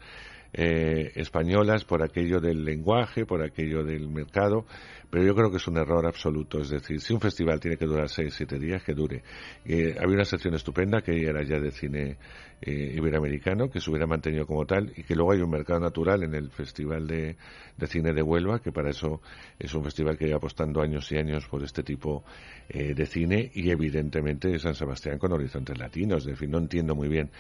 [0.53, 4.65] eh, españolas por aquello del lenguaje, por aquello del mercado,
[5.11, 6.61] pero yo creo que es un error absoluto.
[6.61, 9.23] Es decir, si un festival tiene que durar seis, siete días, que dure.
[9.65, 12.17] Eh, había una sección estupenda que era ya de cine
[12.61, 16.23] eh, iberoamericano, que se hubiera mantenido como tal, y que luego hay un mercado natural
[16.25, 17.37] en el Festival de,
[17.77, 19.21] de Cine de Huelva, que para eso
[19.59, 22.25] es un festival que lleva apostando años y años por este tipo
[22.69, 26.27] eh, de cine, y evidentemente San Sebastián con horizontes latinos.
[26.27, 27.31] Es decir, no entiendo muy bien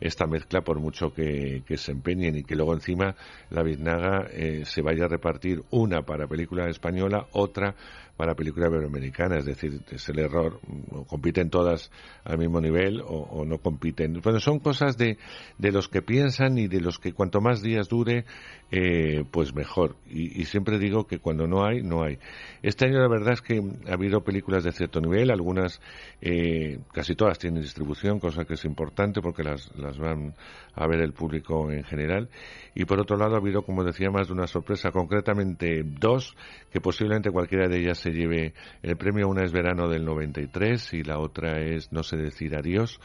[0.00, 3.16] esta mezcla por mucho que, se empeñen y que luego encima
[3.50, 7.74] la biznaga eh, se vaya a repartir una para película española, otra
[8.16, 10.58] para película iberoamericana, es decir, es el error,
[10.90, 11.90] o compiten todas
[12.24, 14.20] al mismo nivel o, o no compiten.
[14.22, 15.18] Bueno, son cosas de,
[15.58, 18.24] de los que piensan y de los que cuanto más días dure,
[18.70, 19.96] eh, pues mejor.
[20.06, 22.18] Y, y siempre digo que cuando no hay, no hay.
[22.62, 25.80] Este año la verdad es que ha habido películas de cierto nivel, algunas,
[26.20, 30.34] eh, casi todas tienen distribución, cosa que es importante porque las, las van
[30.74, 32.28] a ver el público en general.
[32.74, 36.36] Y por otro lado ha habido, como decía, más de una sorpresa, concretamente dos,
[36.70, 39.28] que posiblemente cualquiera de ellas se lleve el premio.
[39.28, 43.00] Una es Verano del 93 y la otra es No sé decir adiós.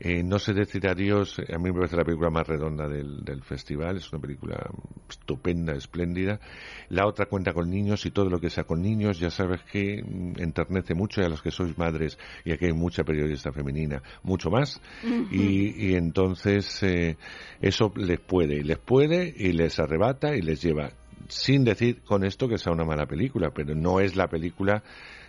[0.00, 3.42] Eh, no sé decir adiós, a mí me parece la película más redonda del, del
[3.42, 4.70] festival, es una película
[5.10, 6.38] estupenda, espléndida.
[6.88, 10.00] La otra cuenta con niños y todo lo que sea con niños, ya sabes que
[10.00, 14.00] mm, enternece mucho y a los que sois madres, y aquí hay mucha periodista femenina,
[14.22, 14.80] mucho más.
[15.32, 17.16] Y, y entonces eh,
[17.60, 20.92] eso les puede, les puede y les arrebata y les lleva.
[21.28, 24.82] Sin decir con esto que sea una mala película, pero no es la película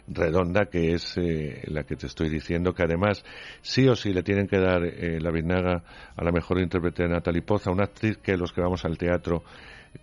[0.08, 3.24] redonda que es eh, la que te estoy diciendo, que además
[3.62, 5.84] sí o sí le tienen que dar eh, la vinaga
[6.16, 9.44] a la mejor intérprete de Natalie Poza, una actriz que los que vamos al teatro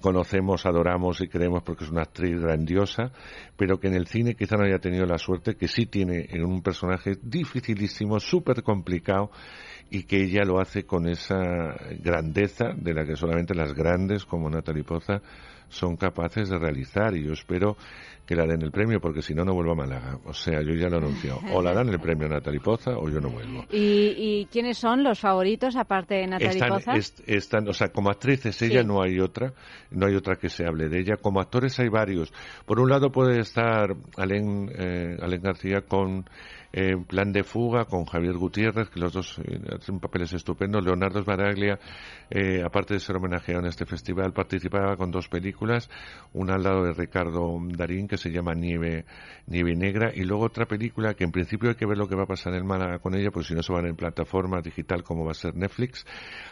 [0.00, 3.12] conocemos, adoramos y creemos porque es una actriz grandiosa,
[3.56, 6.44] pero que en el cine quizá no haya tenido la suerte que sí tiene en
[6.44, 9.30] un personaje dificilísimo, súper complicado
[9.90, 14.50] y que ella lo hace con esa grandeza de la que solamente las grandes como
[14.50, 15.22] Natalie Poza
[15.68, 17.76] son capaces de realizar y yo espero
[18.26, 20.74] que la den el premio porque si no no vuelvo a Málaga o sea yo
[20.74, 23.30] ya lo he anunciado o la dan el premio a Natalie Poza o yo no
[23.30, 26.96] vuelvo ¿Y, y quiénes son los favoritos aparte de Natalie están, Poza?
[26.96, 28.86] est- están, o sea, como actrices ella Sí.
[28.86, 29.52] no hay otra,
[29.92, 31.16] no hay otra que se hable de ella.
[31.16, 32.32] Como actores hay varios.
[32.64, 36.28] Por un lado puede estar Alén, eh, Alén García con
[36.78, 40.84] eh, Plan de Fuga, con Javier Gutiérrez, que los dos eh, hacen papeles estupendos.
[40.84, 41.78] Leonardo Sbaraglia,
[42.28, 45.88] eh, aparte de ser homenajeado en este festival, participaba con dos películas,
[46.34, 49.06] una al lado de Ricardo Darín, que se llama Nieve,
[49.46, 52.24] Nieve Negra, y luego otra película que en principio hay que ver lo que va
[52.24, 55.24] a pasar en Málaga con ella, pues si no se van en plataforma digital como
[55.24, 56.04] va a ser Netflix.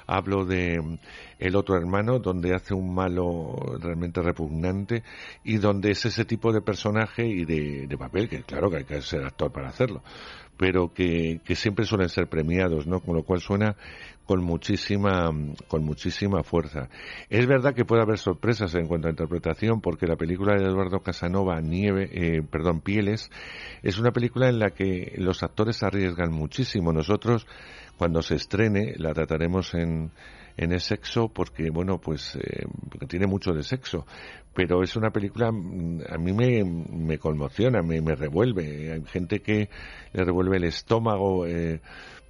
[0.06, 0.98] Hablo de mm,
[1.38, 5.02] El otro hermano, donde hace un malo realmente repugnante
[5.44, 9.02] y donde es ese tipo de personaje y de papel, que claro que hay que
[9.02, 10.02] ser actor para hacerlo,
[10.56, 13.00] pero que, que siempre suelen ser premiados, ¿no?
[13.00, 13.76] Con lo cual suena
[14.26, 15.30] con muchísima
[15.68, 16.88] con muchísima fuerza.
[17.28, 21.00] Es verdad que puede haber sorpresas en cuanto a interpretación porque la película de Eduardo
[21.00, 23.30] Casanova Nieve, eh, perdón, Pieles
[23.82, 26.92] es una película en la que los actores arriesgan muchísimo.
[26.92, 27.46] Nosotros
[27.98, 30.10] cuando se estrene la trataremos en
[30.56, 34.06] en el sexo porque bueno pues eh, porque tiene mucho de sexo.
[34.54, 38.92] Pero es una película mm, a mí me, me conmociona me, me revuelve.
[38.92, 39.68] Hay gente que
[40.12, 41.80] le revuelve el estómago eh,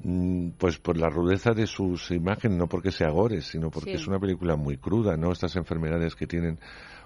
[0.02, 3.96] mm, pues por la rudeza de sus imágenes no porque sea gore sino porque Sí.
[3.96, 6.59] es una película muy cruda no estas enfermedades que tienen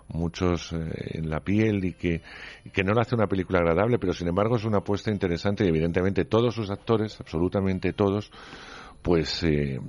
[0.09, 2.23] muchos eh, en la piel y que,
[2.65, 5.65] y que no lo hace una película agradable, pero sin embargo es una apuesta interesante
[5.65, 8.31] y evidentemente todos sus actores, absolutamente todos,
[9.09, 9.81] pues eh,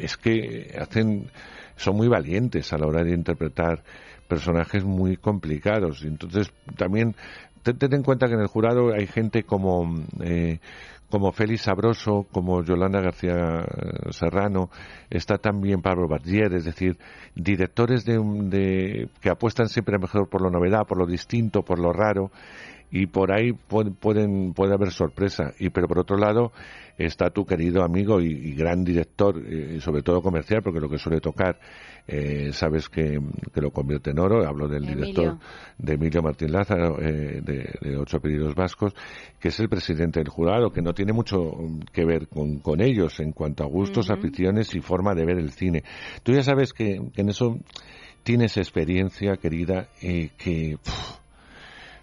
[0.00, 1.26] es que hacen,
[1.74, 3.82] son muy valientes a la hora de interpretar
[4.28, 6.04] personajes muy complicados.
[6.04, 7.16] Y entonces también
[7.64, 10.60] ten, en cuenta que en el jurado hay gente como eh,
[11.10, 13.64] como Félix Sabroso, como Yolanda García
[14.10, 14.70] Serrano,
[15.10, 16.98] está también Pablo Bardier, es decir,
[17.34, 21.92] directores de, de- que apuestan siempre mejor por la novedad, por lo distinto, por lo
[21.94, 22.30] raro,
[22.90, 25.52] y por ahí pu- pueden, puede haber sorpresa.
[25.58, 26.52] Y pero por otro lado
[26.96, 30.98] está tu querido amigo y, y gran director, eh, sobre todo comercial, porque lo que
[30.98, 31.58] suele tocar,
[32.06, 33.20] eh, sabes que,
[33.52, 34.46] que lo convierte en oro.
[34.46, 35.04] Hablo del Emilio.
[35.04, 35.38] director
[35.78, 38.94] de Emilio Martín Lázaro, eh, de, de Ocho Apellidos Vascos,
[39.38, 42.80] que es el presidente del jurado, que no tiene mucho mm, que ver con, con
[42.80, 45.84] ellos en cuanto a gustos, aficiones y forma de ver el cine.
[46.22, 47.58] Tú ya sabes que, que en eso
[48.24, 50.76] tienes experiencia, querida, eh, que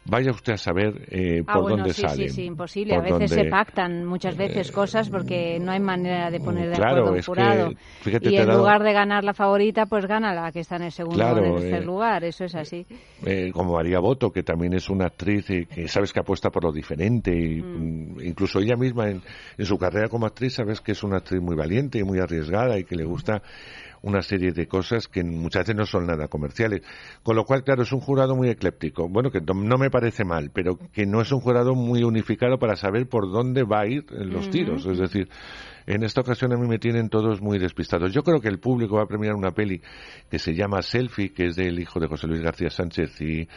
[0.06, 2.30] vaya usted a saber eh, Ah, por bueno, dónde sí, salen.
[2.30, 2.95] sí, sí, imposible.
[2.95, 6.76] A veces dónde- se pactan muchas veces cosas porque no hay manera de poner de
[6.76, 7.72] Claro, acuerdo un es que, jurado.
[8.02, 10.84] fíjate, y en dado- lugar de ganar la favorita, pues gana la que está en
[10.84, 12.23] el segundo o en el tercer eh, lugar.
[12.23, 12.86] Eso es así.
[13.26, 16.64] eh, como María Boto, que también es una actriz eh, que sabes que apuesta por
[16.64, 18.15] lo diferente, y, Mm.
[18.15, 19.22] mm, incluso ella misma en,
[19.57, 22.77] en su carrera como actriz sabes que es una actriz muy valiente y muy arriesgada
[22.77, 23.41] y que le gusta
[24.06, 26.82] una serie de cosas que muchas veces no son nada comerciales.
[27.23, 29.10] Con lo cual, claro, es un jurado muy ecléptico.
[29.10, 32.76] Bueno, que no me parece mal, pero que no es un jurado muy unificado para
[32.76, 34.86] saber por dónde va a ir los tiros.
[34.86, 35.27] Es decir,
[35.88, 38.12] en esta ocasión a mí me tienen todos muy despistados.
[38.14, 39.82] Yo creo que el público va a premiar una peli
[40.30, 43.48] que se llama Selfie, que es del hijo de José Luis García Sánchez y,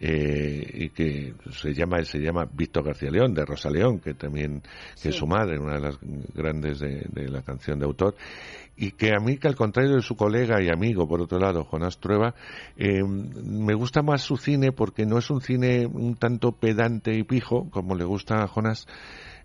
[0.00, 4.62] eh, y que se llama se llama Víctor García León, de Rosa León, que también
[5.00, 5.98] que es su madre, una de las
[6.34, 8.16] grandes de, de la canción de autor.
[8.78, 11.64] Y que a mí, que al contrario de su colega y amigo, por otro lado,
[11.64, 12.34] Jonás Trueba,
[12.76, 17.22] eh, me gusta más su cine porque no es un cine un tanto pedante y
[17.22, 18.86] pijo, como le gusta a Jonás,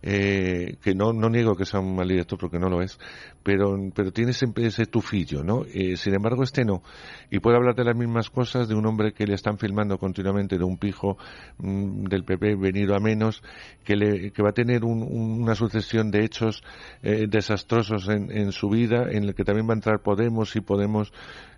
[0.04, 2.98] eh, que no, no niego que sea un mal director porque no lo es,
[3.44, 5.64] pero, pero tiene siempre ese tufillo, ¿no?
[5.74, 6.82] Eh, sin embargo, este no.
[7.30, 10.58] Y puede hablar de las mismas cosas de un hombre que le están filmando continuamente,
[10.58, 11.18] de un pijo
[11.60, 13.42] mm, del PP venido a menos,
[13.84, 16.64] que, le, que va a tener un- un- una sucesión de hechos
[17.04, 20.62] eh, desastrosos en, en su vida, en el que también va a entrar Podemos y
[20.62, 21.12] Podemos,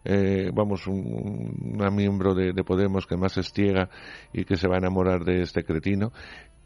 [0.06, 3.90] eh, vamos, un- una miembro de, de Podemos que más estiega
[4.34, 6.12] y que se va a enamorar de este cretino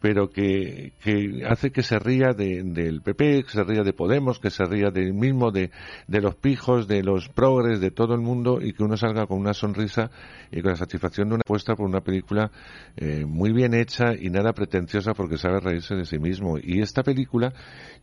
[0.00, 4.38] pero que, que hace que se ría de- del PP, que se ría de Podemos,
[4.38, 5.72] que se ría del mismo, de,
[6.06, 9.40] de los pijos, de los progres, de todo el mundo, y que uno salga con
[9.40, 10.08] una sonrisa
[10.52, 12.52] y con la satisfacción de una apuesta por una película
[12.96, 16.58] eh, muy bien hecha y nada pretenciosa porque sabe reírse de sí mismo.
[16.62, 17.52] Y esta película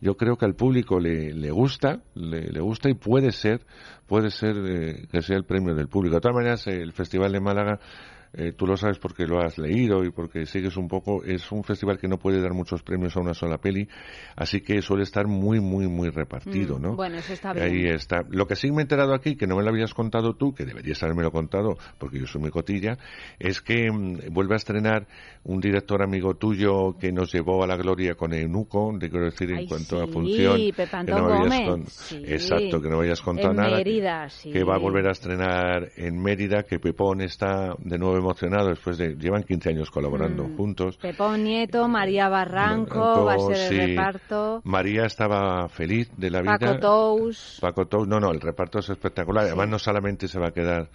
[0.02, 3.62] yo creo que al público le, le gusta, le, le gusta y puede ser,
[4.06, 6.16] puede ser eh, que sea el premio del público.
[6.16, 7.80] De todas maneras, el Festival de Málaga
[8.32, 11.64] eh, tú lo sabes porque lo has leído y porque sigues un poco, es un
[11.64, 13.88] festival que no puede dar muchos premios a una sola peli,
[14.36, 16.96] así que suele estar muy, muy, muy repartido, Mm, ¿no?
[16.96, 17.64] Bueno, eso está bien.
[17.66, 18.22] Ahí está.
[18.30, 20.64] Lo que sí me he enterado aquí, que no me lo habías contado tú, que
[20.64, 22.98] deberías habérmelo contado, porque yo soy muy cotilla,
[23.38, 25.06] es que mm, vuelve a estrenar
[25.44, 29.50] un director amigo tuyo que nos llevó a la gloria con Eunuco, te quiero decir,
[29.50, 30.56] en cuanto a función.
[30.56, 32.22] Que no Gómez, con- sí.
[32.26, 33.76] Exacto, que no contado En nada.
[33.76, 34.50] Mérida, sí.
[34.50, 38.98] Que va a volver a estrenar en Mérida, que Pepón está de nuevo emocionado después
[38.98, 39.14] de.
[39.16, 40.56] Llevan 15 años colaborando Mm.
[40.56, 40.96] juntos.
[40.98, 44.60] Pepón Nieto, María Barranco, va a ser el reparto.
[44.64, 46.58] María estaba feliz de la vida.
[46.58, 47.58] Paco Tous.
[47.60, 49.44] Paco Tous, no, no, el reparto es espectacular.
[49.44, 50.88] Además, no solamente se va a quedar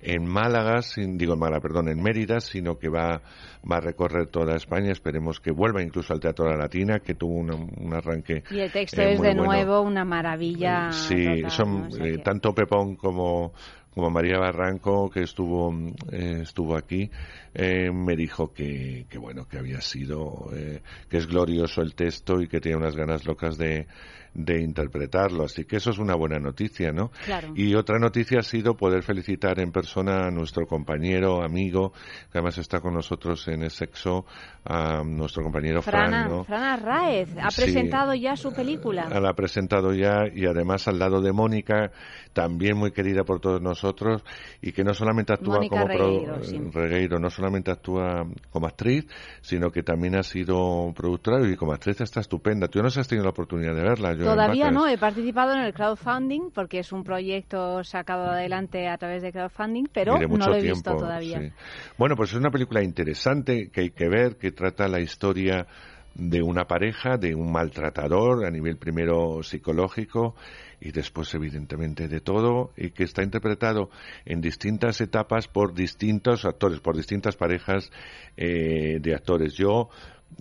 [0.00, 3.20] en Málaga, sin, digo en Málaga, perdón, en Mérida, sino que va,
[3.68, 4.92] va a recorrer toda España.
[4.92, 8.44] Esperemos que vuelva incluso al Teatro de la Latina, que tuvo una- un arranque.
[8.48, 9.44] Y el texto eh, es muy de bueno.
[9.52, 10.92] nuevo una maravilla.
[10.92, 11.86] Sí, total, son ¿no?
[11.88, 13.52] O sea eh, que- tanto Pepón como
[13.98, 15.74] como María Barranco que estuvo
[16.12, 17.10] eh, estuvo aquí
[17.52, 22.40] eh, me dijo que, que bueno que había sido eh, que es glorioso el texto
[22.40, 23.88] y que tiene unas ganas locas de
[24.34, 27.52] de interpretarlo así que eso es una buena noticia no Claro.
[27.54, 31.92] y otra noticia ha sido poder felicitar en persona a nuestro compañero amigo
[32.30, 34.24] que además está con nosotros en el sexo
[34.64, 36.44] a nuestro compañero Fran Frana, ¿no?
[36.44, 37.62] Fran Arraez ha Sí.
[37.62, 39.08] presentado ya su película.
[39.08, 41.90] la ha presentado ya y además al lado de Mónica,
[42.32, 44.22] también muy querida por todos nosotros
[44.62, 46.58] y que no solamente actúa Mónica como pro- Regueiro, sí.
[46.72, 49.06] Regueiro, no solamente actúa como actriz,
[49.40, 52.68] sino que también ha sido productora y como actriz está estupenda.
[52.68, 54.14] Tú no has tenido la oportunidad de verla.
[54.18, 58.98] Yo Todavía no, he participado en el crowdfunding porque es un proyecto sacado adelante a
[58.98, 61.40] través de crowdfunding, pero no lo he tiempo, visto todavía.
[61.40, 61.52] sí.
[61.96, 65.66] Bueno, pues es una película interesante que hay que ver, que trata la historia
[66.14, 70.34] de una pareja, de un maltratador a nivel primero psicológico
[70.80, 73.90] y después evidentemente de todo y que está interpretado
[74.24, 77.90] en distintas etapas por distintos actores, por distintas parejas
[78.36, 79.54] eh, de actores.
[79.54, 79.90] Yo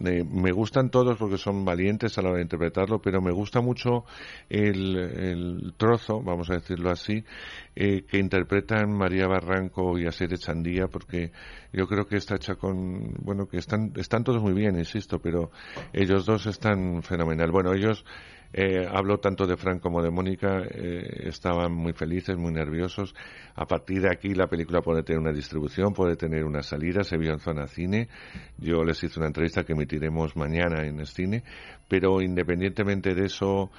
[0.05, 3.61] eh, me gustan todos porque son valientes a la hora de interpretarlo, pero me gusta
[3.61, 4.05] mucho
[4.49, 7.23] el, el trozo, vamos a decirlo así,
[7.75, 11.31] eh, que interpretan María Barranco y Asier Chandía, porque
[11.73, 15.51] yo creo que está hecha con, bueno, que están, están todos muy bien, insisto, pero
[15.93, 17.51] ellos dos están fenomenal.
[17.51, 18.05] Bueno, ellos,
[18.53, 23.13] eh, hablo tanto de Fran como de Mónica, eh, estaban muy felices, muy nerviosos.
[23.55, 27.17] A partir de aquí la película puede tener una distribución, puede tener una salida, se
[27.17, 28.07] vio en zona cine.
[28.57, 31.43] Yo les hice una entrevista que emitiremos mañana en el cine,
[31.87, 33.71] pero independientemente de eso,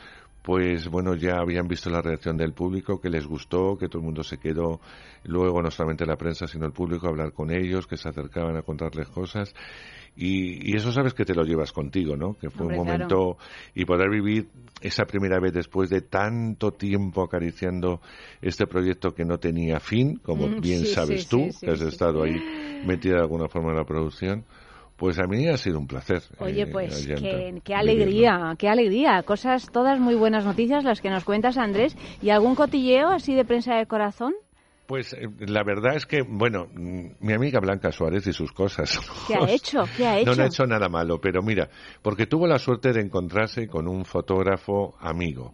[0.43, 4.06] pues bueno, ya habían visto la reacción del público, que les gustó, que todo el
[4.06, 4.81] mundo se quedó,
[5.24, 8.56] luego no solamente la prensa, sino el público a hablar con ellos, que se acercaban
[8.56, 9.55] a contarles cosas.
[10.16, 12.35] Y, y eso sabes que te lo llevas contigo, ¿no?
[12.35, 13.09] Que fue Hombre, un claro.
[13.09, 13.36] momento
[13.74, 14.48] y poder vivir
[14.81, 18.01] esa primera vez después de tanto tiempo acariciando
[18.40, 21.70] este proyecto que no tenía fin, como Mm, bien sí, sabes sí, tú, sí, que
[21.73, 22.43] has estado ahí
[22.82, 24.44] metida de alguna forma en la producción.
[24.98, 26.22] Pues a mí ha sido un placer.
[26.38, 27.76] Oye, eh, pues qué, vivirlo.
[27.76, 29.22] alegría, qué alegría.
[29.22, 31.96] Cosas, todas muy buenas noticias las que nos cuentas, Andrés.
[32.20, 34.34] ¿Y algún cotilleo así de prensa de corazón?
[34.88, 38.98] Pues eh, la verdad es que, bueno, mm, mi amiga Blanca Suárez y sus cosas.
[39.28, 39.84] ¿Qué ha hecho?
[39.96, 40.30] ¿Qué ha hecho?
[40.30, 41.68] No, no ha hecho nada malo, pero mira,
[42.02, 45.52] porque tuvo la suerte de encontrarse con un fotógrafo amigo.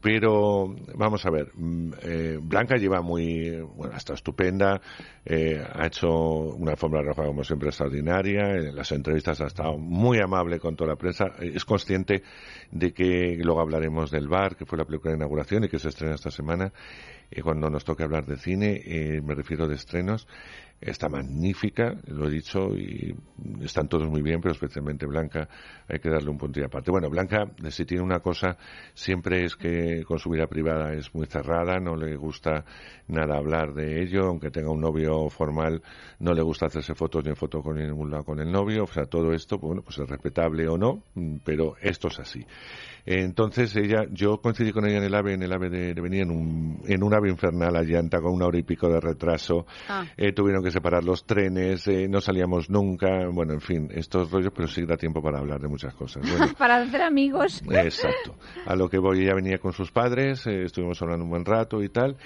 [0.00, 4.80] Pero, vamos a ver, mm, eh, Blanca lleva muy, bueno, está estupenda,
[5.24, 10.20] eh, ha hecho una alfombra roja como siempre extraordinaria, en las entrevistas ha estado muy
[10.20, 12.22] amable con toda la prensa, eh, es consciente
[12.70, 15.88] de que luego hablaremos del bar, que fue la película de inauguración y que se
[15.88, 16.72] estrena esta semana,
[17.30, 20.28] y cuando nos toque hablar de cine, eh, me refiero de estrenos,
[20.80, 23.14] está magnífica, lo he dicho, y
[23.62, 25.48] están todos muy bien, pero especialmente Blanca
[25.88, 26.90] hay que darle un punto y aparte.
[26.90, 28.56] Bueno, Blanca, si tiene una cosa,
[28.94, 32.64] siempre es que con su vida privada es muy cerrada, no le gusta
[33.08, 35.82] nada hablar de ello, aunque tenga un novio formal,
[36.20, 39.04] no le gusta hacerse fotos ni foto con ningún lado con el novio, o sea,
[39.04, 41.02] todo esto, bueno, pues es respetable o no,
[41.44, 42.44] pero esto es así.
[43.10, 46.22] Entonces ella, yo coincidí con ella en el AVE, en el AVE de, de venir
[46.22, 49.66] en un, en un AVE infernal a llanta con una hora y pico de retraso.
[49.88, 50.04] Ah.
[50.16, 54.52] Eh, tuvieron que separar los trenes, eh, no salíamos nunca, bueno, en fin, estos rollos,
[54.54, 56.22] pero sí da tiempo para hablar de muchas cosas.
[56.28, 57.62] Bueno, Para hacer amigos.
[57.70, 58.34] Exacto.
[58.66, 61.82] A lo que voy, ella venía con sus padres, eh, estuvimos hablando un buen rato
[61.82, 62.16] y tal,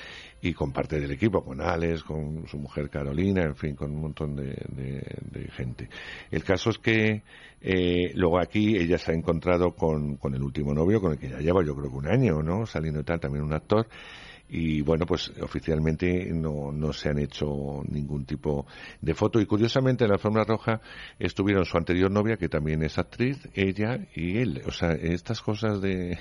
[0.41, 4.01] y con parte del equipo, con Alex, con su mujer Carolina, en fin, con un
[4.01, 5.89] montón de, de- de gente.
[6.31, 7.23] El caso es que
[7.61, 11.29] eh, luego aquí ella se ha encontrado con, con el último novio, con el que
[11.29, 12.67] ya lleva yo creo que un año, ¿no?
[12.67, 13.87] Saliendo y tal, también un actor.
[14.55, 18.67] Y bueno, pues oficialmente no, no se han hecho ningún tipo
[19.01, 19.41] de foto.
[19.41, 20.83] Y curiosamente en la alfombra roja
[21.19, 24.61] estuvieron su anterior novia, que también es actriz, ella y él.
[24.67, 26.19] O sea, estas cosas de,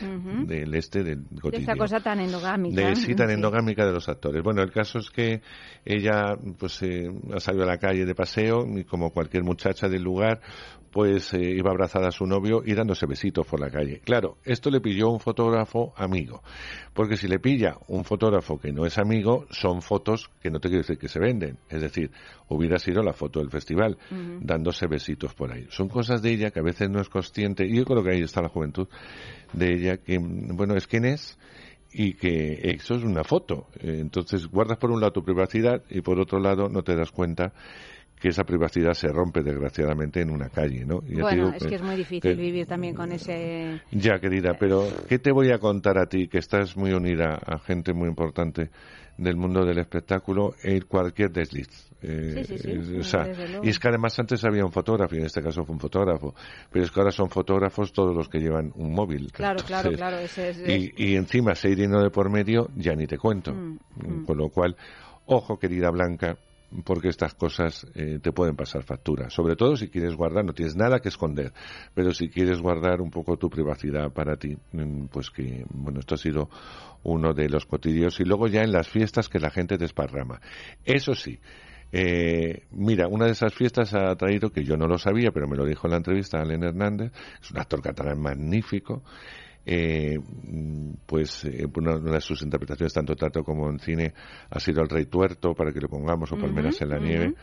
[0.48, 2.82] del este, del De esa cosa tan endogámica.
[2.82, 3.34] De sí, tan Sí.
[3.34, 4.42] endogámica de los actores.
[4.42, 5.42] Bueno, el caso es que
[5.84, 10.04] ella pues eh, ha salido a la calle de paseo y como cualquier muchacha del
[10.04, 10.40] lugar
[10.92, 14.02] pues eh, iba abrazada a su novio y dándose besitos por la calle.
[14.04, 16.44] Claro, esto le pilló un fotógrafo amigo,
[16.94, 20.68] porque si le pilla un fotógrafo que no es amigo, son fotos que no te
[20.68, 21.58] quiero decir que se venden.
[21.70, 22.12] Es decir,
[22.50, 23.98] hubiera sido la foto del festival,
[24.42, 25.66] dándose besitos por ahí.
[25.70, 28.22] Son cosas de ella que a veces no es consciente, y yo creo que ahí
[28.22, 28.88] está la juventud
[29.54, 31.38] de ella, que, bueno, es quien es
[31.94, 33.68] y que eso es una foto.
[33.80, 37.54] Entonces guardas por un lado tu privacidad y por otro lado no te das cuenta
[38.22, 41.02] que esa privacidad se rompe desgraciadamente en una calle, ¿no?
[41.08, 43.80] Y Bueno, digo es que- que es muy difícil que- vivir también con ese...
[43.92, 47.58] ya, querida, pero ¿qué te voy a contar a ti, que estás muy unida a
[47.60, 48.70] gente muy importante
[49.18, 51.68] del mundo del espectáculo, en cualquier desliz?
[52.04, 53.28] Eh, Sí, sí, sí, o sea,
[53.64, 56.36] y es que además antes había un fotógrafo, y en este caso fue un fotógrafo,
[56.72, 59.32] pero es que ahora son fotógrafos todos los que llevan un móvil.
[59.32, 60.18] Claro, claro, Entonces, claro.
[60.20, 63.54] Ese es, y, y encima se de por medio, ya ni te cuento.
[63.54, 64.76] Mm, Mm, Con lo cual,
[65.26, 66.38] ojo, querida Blanca,
[66.84, 69.30] porque estas cosas eh, te pueden pasar factura.
[69.30, 71.52] Sobre todo si quieres guardar, no tienes nada que esconder,
[71.94, 76.16] pero si quieres guardar un poco tu privacidad para ti, mm, pues que, bueno, esto
[76.16, 76.50] ha sido
[77.04, 78.20] uno de los cotidios.
[78.20, 80.40] Y luego ya en las fiestas que la gente desparrama.
[80.86, 81.40] Eso sí.
[81.92, 85.58] Eh, mira, una de esas fiestas ha traído, que yo no lo sabía, pero me
[85.58, 87.12] lo dijo en la entrevista Alen Hernández,
[87.42, 89.04] es un actor catalán magnífico,
[89.66, 94.14] eh, mm, pues eh, una, una de sus interpretaciones, tanto teatro como en cine,
[94.50, 97.00] ha sido El Rey Tuerto, para que lo pongamos, o Palmeras en la.
[97.00, 97.34] Nieve,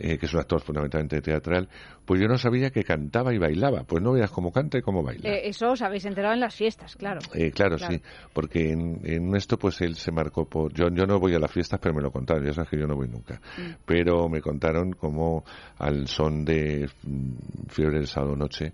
[0.00, 1.68] eh, que es un actor fundamentalmente teatral,
[2.04, 3.82] pues yo no sabía que cantaba y bailaba.
[3.82, 5.28] Pues no veas cómo canta y cómo baila.
[5.28, 7.20] Eh, eso os habéis enterado en las fiestas, claro.
[7.34, 8.00] Eh, claro, sí,
[8.32, 10.72] porque en, en esto pues él se marcó por...
[10.72, 12.86] Yo, yo no voy a las fiestas, pero me lo contaron, ya sabes que yo
[12.86, 13.40] no voy nunca.
[13.56, 13.72] Mm.
[13.84, 15.44] Pero me contaron como
[15.78, 18.72] al son de mm, Fiebre del Sábado Noche,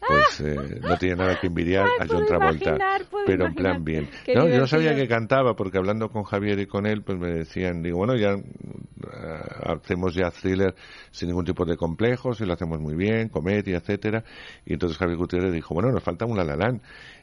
[0.00, 4.08] pues eh, no tiene nada que envidiar a John Travolta, imaginar, pero en plan bien.
[4.24, 7.18] Qué No, yo no sabía que cantaba, porque hablando con Javier y con él, pues
[7.18, 8.42] me decían, digo, bueno, ya eh,
[9.64, 10.74] hacemos ya thriller
[11.10, 14.22] sin ningún tipo de complejos y lo hacemos muy bien, comedia, etcétera.
[14.64, 16.82] Y entonces Javier Gutiérrez dijo, bueno, nos falta un La La Land.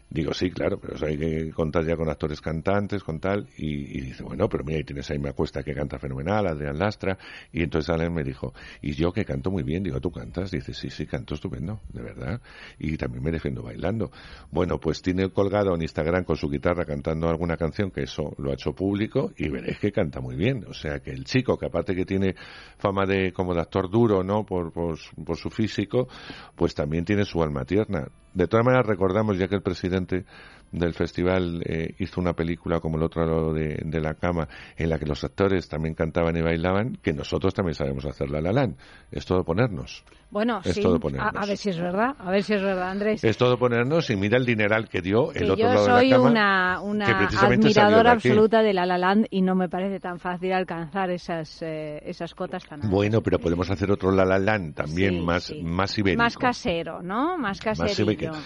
[0.09, 3.47] Digo, sí, claro, pero hay que contar ya con actores cantantes, con tal.
[3.57, 7.17] Y, dice, bueno, pero mira, ahí tienes a Inma Cuesta que canta fenomenal, Adrián Lastra.
[7.51, 9.81] Y entonces Alan me dijo, y yo que canto muy bien.
[9.81, 10.51] Digo, ¿tú cantas?
[10.51, 12.41] Dice, sí, sí, canto estupendo, de verdad.
[12.77, 14.11] Y también me defiendo bailando.
[14.51, 18.51] Bueno, pues tiene colgado en Instagram con su guitarra cantando alguna canción, que eso lo
[18.51, 20.63] ha hecho público, y veréis que canta muy bien.
[20.67, 22.35] O sea, que el chico, que aparte que tiene
[22.77, 24.45] fama de como de actor duro, ¿no?
[24.45, 26.07] Por, por su físico,
[26.55, 28.07] pues también tiene su alma tierna.
[28.33, 30.25] De todas maneras, recordamos, ya que el presidente
[30.73, 34.89] del festival eh, hizo una película como el otro lado de, de la cama, en
[34.89, 38.51] la que los actores también cantaban y bailaban, que nosotros también sabemos hacer la la
[38.51, 38.75] Land.
[39.11, 40.03] Es todo ponernos.
[40.29, 40.81] Bueno, Es sí.
[40.81, 41.35] todo A, ponernos.
[41.35, 43.23] a ver si es verdad, a ver si es verdad, Andrés.
[43.23, 46.05] Es todo ponernos y mira el dineral que dio el que otro yo lado soy
[46.05, 46.29] de la cama.
[46.31, 49.69] una, una que precisamente salió admiradora de absoluta de La La Land y no me
[49.69, 52.89] parece tan fácil alcanzar esas, eh, esas cotas tan altas.
[52.89, 55.61] Bueno, pero podemos hacer otro La La Land también Sí, más, sí.
[55.63, 56.23] más ibérico.
[56.23, 57.37] Más casero, ¿no?
[57.37, 57.59] Más.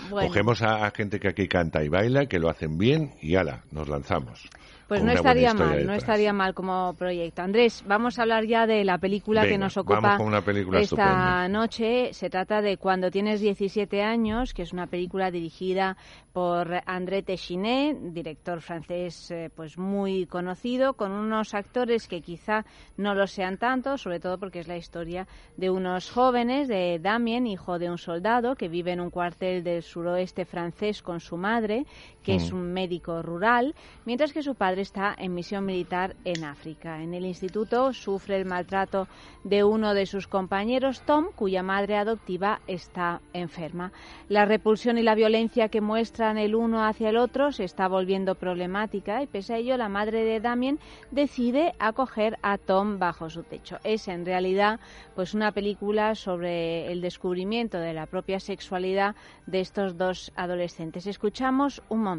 [0.10, 3.36] Bueno, Cogemos a, a gente que aquí canta y baila, que lo hacen bien y
[3.36, 4.50] ala, nos lanzamos.
[4.88, 7.42] Pues no estaría mal, no estaría mal como proyecto.
[7.42, 10.96] Andrés, vamos a hablar ya de la película que nos ocupa con una película esta
[10.96, 11.48] estupenda.
[11.50, 12.14] noche.
[12.14, 15.98] Se trata de Cuando tienes 17 años, que es una película dirigida
[16.32, 22.64] por André Téchiné, director francés eh, pues muy conocido, con unos actores que quizá
[22.96, 25.28] no lo sean tanto, sobre todo porque es la historia
[25.58, 29.82] de unos jóvenes, de Damien, hijo de un soldado, que vive en un cuartel del
[29.82, 31.86] suroeste francés con su madre,
[32.28, 32.56] que es Mm.
[32.58, 33.74] un médico rural,
[34.04, 37.02] mientras que su padre está en misión militar en África.
[37.02, 39.08] En el instituto sufre el maltrato
[39.46, 43.94] de uno de sus compañeros, Tom, cuya madre adoptiva está enferma.
[44.28, 48.36] La repulsión y la violencia que muestran el uno hacia el otro se está volviendo
[48.36, 50.80] problemática y pese a ello la madre de Damien
[51.12, 53.78] decide acoger a Tom bajo su techo.
[53.86, 54.82] Es en realidad
[55.16, 61.08] pues una película sobre el descubrimiento de la propia sexualidad de estos dos adolescentes.
[61.08, 62.17] Escuchamos un momento.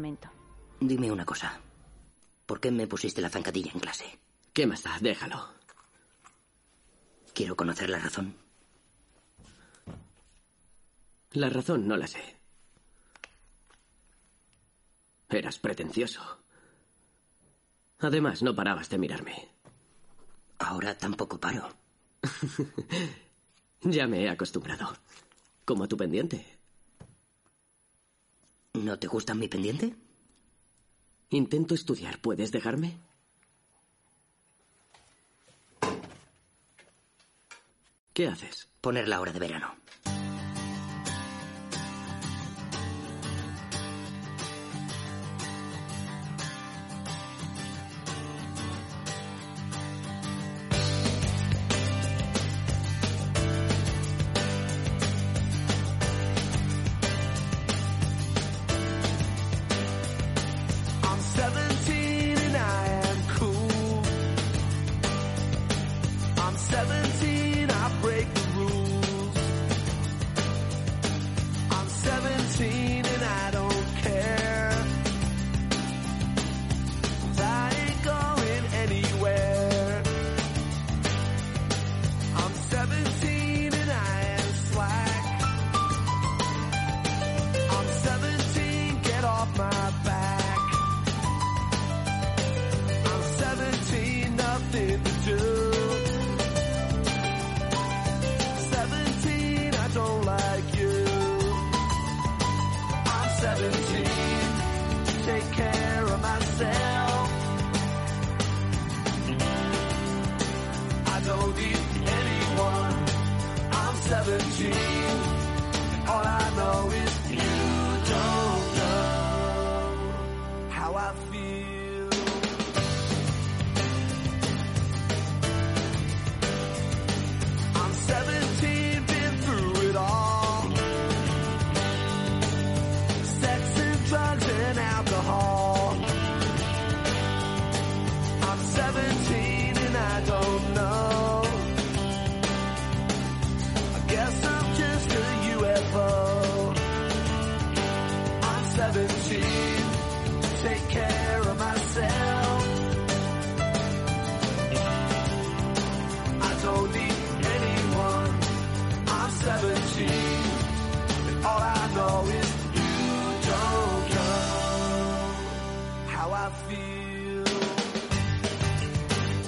[0.79, 1.59] Dime una cosa.
[2.45, 4.19] ¿Por qué me pusiste la zancadilla en clase?
[4.53, 4.97] ¿Qué más da?
[4.99, 5.49] Déjalo.
[7.33, 8.35] Quiero conocer la razón.
[11.31, 12.37] La razón no la sé.
[15.29, 16.21] Eras pretencioso.
[17.99, 19.49] Además, no parabas de mirarme.
[20.57, 21.69] Ahora tampoco paro.
[23.81, 24.93] ya me he acostumbrado.
[25.65, 26.58] Como a tu pendiente.
[28.79, 29.93] ¿No te gusta mi pendiente?
[31.31, 32.21] Intento estudiar.
[32.21, 32.97] ¿Puedes dejarme?
[38.13, 38.69] ¿Qué haces?
[38.79, 39.75] Poner la hora de verano.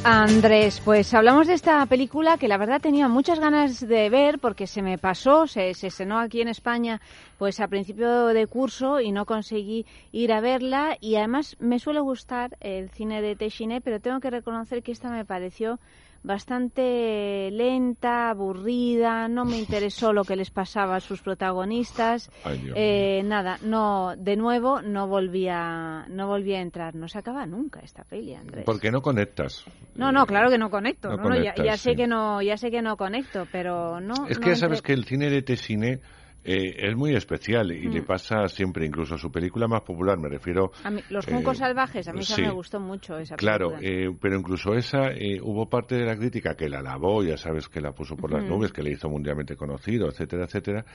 [0.03, 4.65] Andrés, pues hablamos de esta película que la verdad tenía muchas ganas de ver porque
[4.65, 6.99] se me pasó, se, se estrenó aquí en España
[7.37, 10.97] pues a principio de curso y no conseguí ir a verla.
[10.99, 15.11] Y además me suele gustar el cine de Téchiné, pero tengo que reconocer que esta
[15.11, 15.79] me pareció
[16.23, 22.29] bastante lenta, aburrida, no me interesó lo que les pasaba a sus protagonistas.
[22.43, 26.95] Ay, Eh, nada, no, de nuevo no volvía, no volvía a entrar.
[26.95, 28.65] No se acaba nunca esta peli, Andrés.
[28.65, 29.65] Porque no conectas.
[29.95, 31.15] No, no, claro que no conecto.
[31.17, 31.95] No ya, ya sé sí.
[31.95, 34.27] que no, ya sé que no conecto, pero no.
[34.27, 35.99] Es no que ya sabes que el cine de Tessine
[36.43, 37.91] eh, es muy especial y Mm.
[37.93, 40.71] le pasa siempre, incluso a su película más popular, me refiero...
[40.83, 43.89] a mí- los eh, juncos salvajes, a mí esa me gustó mucho esa Claro, película.
[43.89, 47.67] eh, pero incluso esa, eh, hubo parte de la crítica que la alabó, ya sabes
[47.69, 50.85] que la puso por las nubes, que le hizo mundialmente conocido, etcétera, etcétera,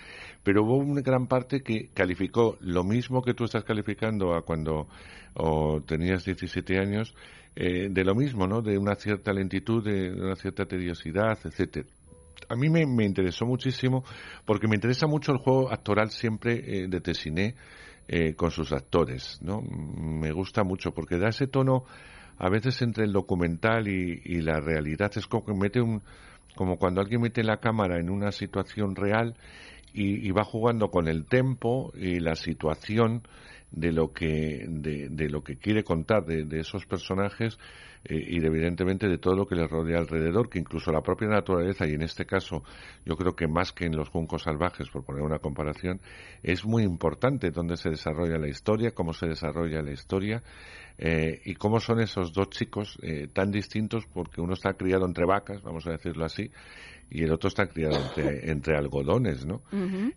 [0.42, 4.88] pero hubo una gran parte que calificó lo mismo que tú estás calificando a cuando
[5.34, 7.14] o tenías 17 años,
[7.54, 8.60] eh, de lo mismo, ¿no?
[8.62, 11.86] De una cierta lentitud, de una cierta tediosidad, etcétera.
[12.48, 14.04] A mí me, me interesó muchísimo
[14.44, 17.54] porque me interesa mucho el juego actoral siempre eh, de Tessiné
[18.08, 19.60] eh, con sus actores, ¿no?
[19.62, 21.84] Me gusta mucho porque da ese tono
[22.38, 25.10] a veces entre el documental y, y la realidad.
[25.16, 26.02] Es como que mete un,
[26.54, 29.34] como cuando alguien mete la cámara en una situación real
[29.92, 33.22] y, y va jugando con el tempo y la situación
[33.70, 37.58] de lo que de, de lo que quiere contar de, de esos personajes
[38.04, 41.28] eh, y de, evidentemente de todo lo que les rodea alrededor que incluso la propia
[41.28, 42.62] naturaleza y en este caso
[43.04, 46.00] yo creo que más que en los juncos salvajes por poner una comparación
[46.42, 50.42] es muy importante dónde se desarrolla la historia cómo se desarrolla la historia
[50.98, 55.26] eh, y cómo son esos dos chicos eh, tan distintos porque uno está criado entre
[55.26, 56.50] vacas vamos a decirlo así
[57.10, 59.62] y el otro está criado entre, entre algodones no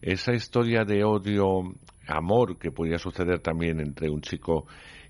[0.01, 1.75] esa historia de odio,
[2.07, 4.65] amor que podría suceder también entre un chico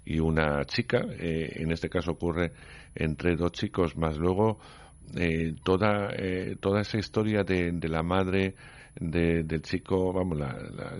[0.05, 2.51] y una chica, eh, en este caso ocurre
[2.95, 4.59] entre dos chicos, más luego
[5.15, 8.55] eh, toda, eh, toda esa historia de, de la madre
[8.99, 10.55] de- del chico, vamos, la,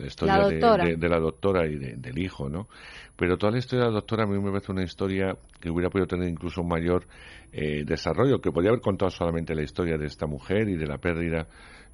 [0.05, 0.85] historia La de, doctora.
[0.85, 2.67] de- de la doctora y de- del hijo, ¿no?
[3.15, 5.89] Pero toda la historia de la doctora a mí me parece una historia que hubiera
[5.89, 7.05] podido tener incluso un mayor
[7.51, 10.99] eh, desarrollo, que podría haber contado solamente la historia de esta mujer y de la
[10.99, 11.47] pérdida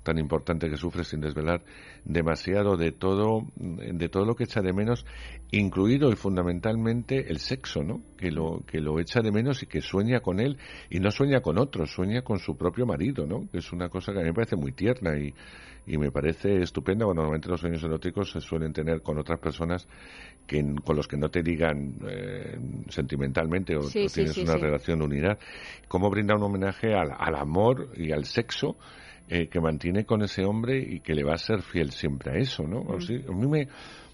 [0.05, 1.61] tan importante que sufre sin desvelar
[2.05, 5.05] demasiado de todo de todo lo que echa de menos
[5.51, 9.81] incluido y fundamentalmente el sexo no que lo que lo echa de menos y que
[9.81, 10.57] sueña con él
[10.89, 14.13] y no sueña con otro sueña con su propio marido no que es una cosa
[14.13, 15.33] que a mí me parece muy tierna y
[15.87, 17.05] y me parece estupenda.
[17.05, 19.87] Cuando normalmente los sueños eróticos se suelen tener con otras personas
[20.47, 22.57] que con los que no te digan eh,
[22.89, 25.39] sentimentalmente o, Sí, o sí, tienes sí, una relación de unidad.
[25.87, 28.77] Cómo brinda un homenaje al, al amor y al sexo
[29.27, 32.35] eh, que mantiene con ese hombre y que le va a ser fiel siempre a
[32.37, 32.79] eso, ¿no?
[32.81, 33.01] O Mm.
[33.01, 33.67] sí, a mí me,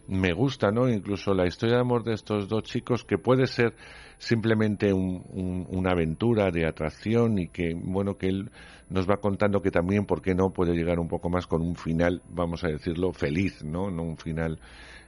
[0.08, 0.90] me gusta, ¿no?
[0.90, 3.74] Incluso la historia de amor de estos dos chicos, que puede ser
[4.18, 8.52] simplemente un- un- una aventura de atracción y que, bueno, que él
[8.90, 11.76] nos va contando que también, ¿por qué no?, puede llegar un poco más con un
[11.76, 13.90] final, vamos a decirlo, feliz, ¿no?
[13.90, 14.60] No un final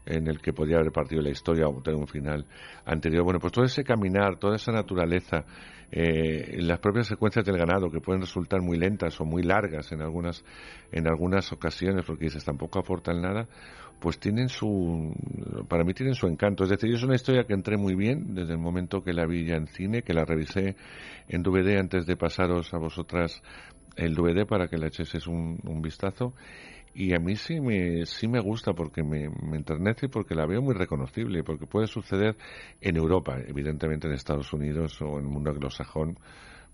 [0.05, 2.45] en el que podía haber partido la historia o tener un final
[2.85, 3.23] anterior.
[3.23, 5.45] Bueno, pues todo ese caminar, toda esa naturaleza,
[5.91, 10.01] eh, las propias secuencias del ganado que pueden resultar muy lentas o muy largas en
[10.01, 10.43] algunas
[10.91, 13.47] en algunas ocasiones porque dices tampoco aportan nada,
[13.99, 15.13] pues tienen su
[15.69, 16.63] para mí tienen su encanto.
[16.63, 19.45] Es decir, es una historia que entré muy bien desde el momento que la vi
[19.45, 20.75] ya en cine, que la revisé
[21.27, 23.41] en DVD antes de pasaros a vosotras
[23.95, 26.33] el DVD para que le echeses un, un vistazo.
[26.95, 29.57] Y a mí sí me, sí me gusta porque me, me
[30.01, 32.37] y porque la veo muy reconocible, porque puede suceder
[32.81, 36.19] en Europa, evidentemente en Estados Unidos o en el mundo anglosajón,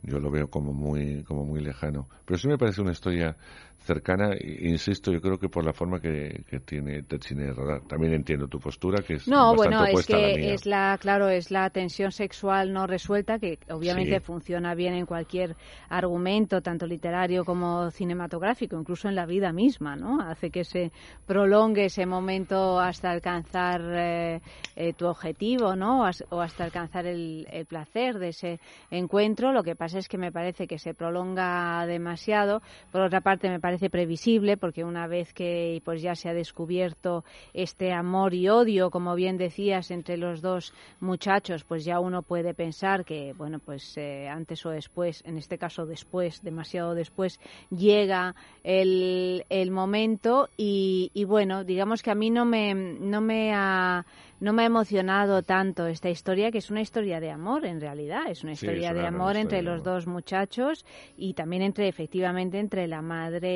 [0.02, 2.08] yo lo veo como muy, como muy lejano.
[2.26, 3.38] Pero sí me parece una historia
[3.82, 7.82] cercana, insisto, yo creo que por la forma que, que tiene Techine de rodar.
[7.88, 10.54] También entiendo tu postura, que es No, bueno, es la que mía.
[10.54, 14.26] es la, claro, es la tensión sexual no resuelta que obviamente Sí.
[14.26, 15.56] funciona bien en cualquier
[15.90, 20.22] argumento, tanto literario como cinematográfico, incluso en la vida misma, ¿no?
[20.22, 20.92] Hace que se
[21.26, 24.42] prolongue ese momento hasta alcanzar eh,
[24.76, 26.04] eh, tu objetivo, ¿no?
[26.30, 28.60] O hasta alcanzar el, el placer de ese
[28.92, 29.52] encuentro.
[29.54, 32.62] Lo que pasa es que me parece que se prolonga demasiado.
[32.92, 37.24] Por otra parte, me parece previsible porque una vez que pues ya se ha descubierto
[37.54, 42.54] este amor y odio, como bien decías, entre los dos muchachos, pues ya uno puede
[42.54, 47.40] pensar que, bueno, pues eh, antes o después, en este caso después, demasiado después,
[47.70, 53.54] llega el, el momento y, y bueno, digamos que a mí no me, no me
[53.54, 54.06] ha
[54.40, 58.24] no me ha emocionado tanto esta historia, que es una historia de amor en realidad,
[58.30, 60.86] es una historia de amor entre los dos muchachos
[61.18, 63.50] y también entre efectivamente entre la madre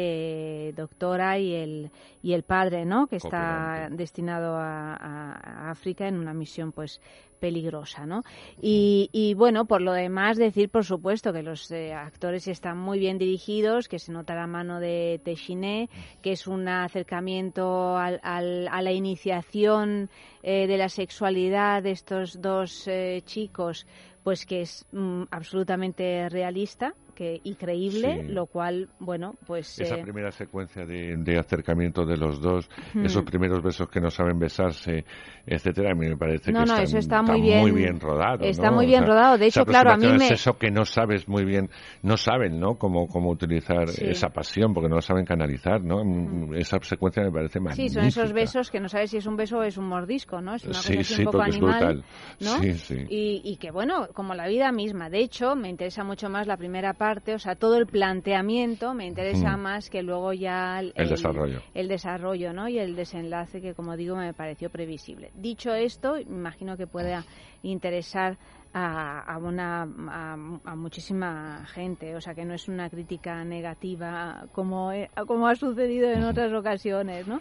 [0.70, 1.92] eh, doctora y el
[2.22, 3.08] y el padre, ¿no?
[3.08, 7.00] Que está destinado a, a- a África en una misión pues
[7.48, 8.22] peligrosa, ¿no?
[8.62, 13.00] Y, y, bueno, por lo demás decir, por supuesto, que los eh, actores están muy
[13.00, 15.90] bien dirigidos, que se nota la mano de Téchiné,
[16.22, 20.10] que es un acercamiento al- al- a la iniciación
[20.42, 23.86] eh, de la sexualidad de estos dos eh, chicos,
[24.24, 28.32] pues que es mm, absolutamente realista que, y creíble, Sí.
[28.34, 29.80] lo cual, bueno, pues...
[29.80, 32.70] Esa eh, primera secuencia de, de acercamiento de los dos,
[33.04, 35.06] esos primeros besos que no saben besarse,
[35.46, 38.44] etcétera, a mí me parece No, que no, está, eso está muy bien- bien rodado.
[38.46, 38.76] está ¿no?
[38.78, 39.38] muy O bien sea, rodado.
[39.38, 41.70] De hecho, claro, a mí me- al sexo que no sabes muy bien,
[42.02, 42.76] no saben, ¿no?
[42.76, 44.06] Cómo, cómo utilizar Sí.
[44.08, 46.04] esa pasión, porque no la saben canalizar, ¿no?
[46.04, 47.88] Mm, Esa secuencia me parece magnífica.
[47.90, 50.42] Sí, son esos besos que no sabes si es un beso o es un mordisco,
[50.42, 50.56] ¿no?
[50.56, 52.04] Es una Sí, cosa así sí, un poco es animal, brutal.
[52.40, 52.60] ¿no?
[52.62, 52.96] Sí, sí.
[53.10, 55.10] Y, y que, bueno, como la vida misma.
[55.10, 57.03] De hecho, me interesa mucho más la primera parte,
[57.36, 59.60] o sea, todo el planteamiento me interesa Mm.
[59.62, 61.62] más que luego ya El desarrollo.
[61.74, 62.68] el desarrollo, ¿no?
[62.70, 65.32] Y el desenlace que, como digo, me pareció previsible.
[65.36, 67.24] Dicho esto, imagino que pueda
[67.62, 68.38] interesar
[68.76, 74.48] a, a una a, a muchísima gente, o sea que no es una crítica negativa
[74.52, 77.40] como, he- como ha sucedido en otras ocasiones, ¿no?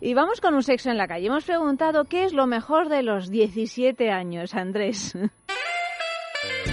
[0.00, 1.26] Y vamos con un sexo en la calle.
[1.26, 5.16] Hemos preguntado qué es lo mejor de los 17 años, Andrés.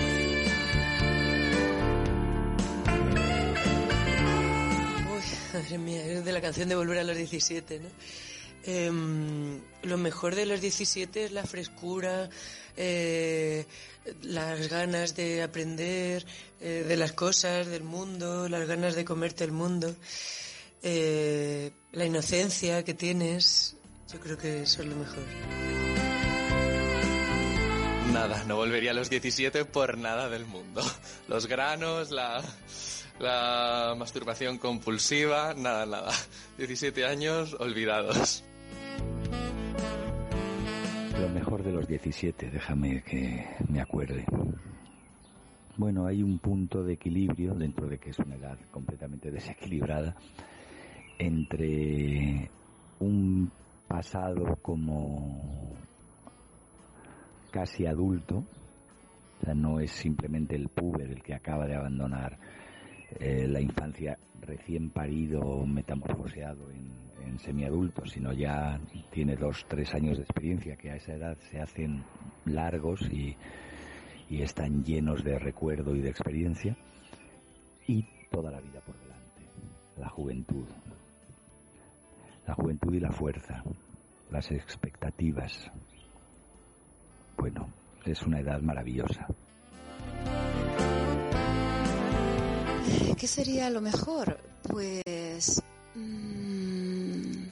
[5.59, 7.89] madre mía, es de la canción de Volver a los 17, ¿no?
[8.63, 12.29] Em, lo mejor de los 17 es la frescura,
[12.77, 13.65] eh,
[14.21, 16.25] las ganas de aprender
[16.61, 19.95] eh, de las cosas, del mundo, las ganas de comerte el mundo,
[20.81, 23.75] eh, la inocencia que tienes.
[24.11, 25.23] Yo creo que eso es lo mejor.
[28.13, 30.81] Nada, no volvería a los 17 por nada del mundo.
[31.27, 32.43] Los granos, la,
[33.19, 36.11] la masturbación compulsiva, nada, nada.
[36.57, 38.43] 17 años olvidados.
[41.19, 44.25] Lo mejor de los 17, déjame que me acuerde.
[45.75, 50.15] Bueno, hay un punto de equilibrio, dentro de que es una edad completamente desequilibrada,
[51.17, 52.49] entre
[52.99, 53.51] un
[53.87, 55.73] pasado como
[57.51, 58.43] casi adulto,
[59.41, 62.37] o sea, no es simplemente el puber el que acaba de abandonar
[63.19, 66.91] eh, la infancia recién parido metamorfoseado en,
[67.25, 68.79] en semiadulto, sino ya
[69.11, 72.03] tiene dos, tres años de experiencia que a esa edad se hacen
[72.45, 73.35] largos y,
[74.29, 76.77] y están llenos de recuerdo y de experiencia
[77.87, 79.41] y toda la vida por delante,
[79.97, 80.67] la juventud,
[82.45, 83.63] la juventud y la fuerza,
[84.29, 85.71] las expectativas.
[87.37, 87.73] Bueno,
[88.05, 89.27] es una edad maravillosa.
[93.17, 94.39] ¿Qué sería lo mejor?
[94.63, 95.61] Pues
[95.95, 97.47] mm,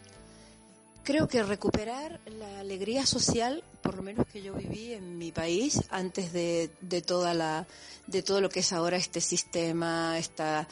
[1.03, 5.81] creo que recuperar la alegría social, por lo menos que yo viví en mi país
[5.89, 7.67] antes de, de toda la
[8.07, 10.67] de todo lo que es ahora este sistema, esta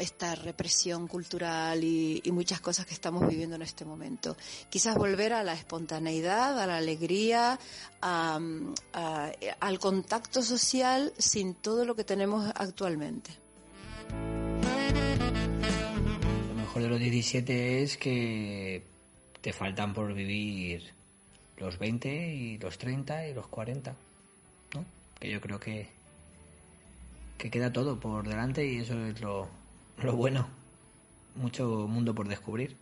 [0.00, 4.36] esta represión cultural y, muchas cosas que estamos viviendo en este momento.
[4.70, 7.58] Quizás volver a la espontaneidad, a la alegría,
[8.00, 13.39] al contacto social sin todo lo que tenemos actualmente.
[16.48, 18.82] Lo mejor de los 17 es que
[19.40, 20.92] te faltan por vivir
[21.58, 23.94] los 20 y los 30 y los 40,
[24.74, 24.84] ¿no?
[25.18, 25.88] Que yo creo que,
[27.38, 29.48] que queda todo por delante y eso es lo,
[30.02, 30.48] lo bueno.
[31.36, 32.76] Mucho mundo por descubrir.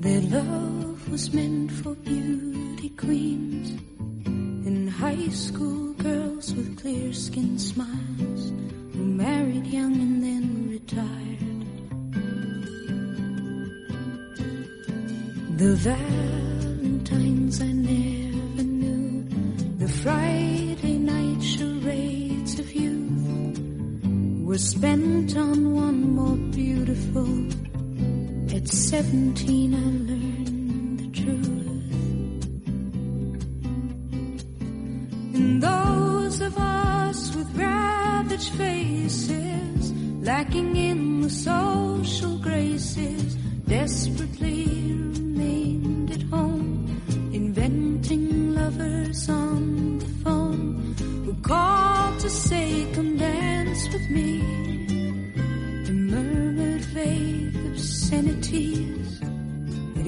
[0.00, 3.78] That love was meant for beauty queens
[4.24, 8.52] and high school girls with clear skin smiles
[8.94, 11.38] who married young and then retired.
[15.58, 19.28] The Valentines I never knew,
[19.76, 23.58] the Friday night charades of youth
[24.46, 27.69] were spent on one more beautiful.
[28.60, 30.29] At seventeen, I learned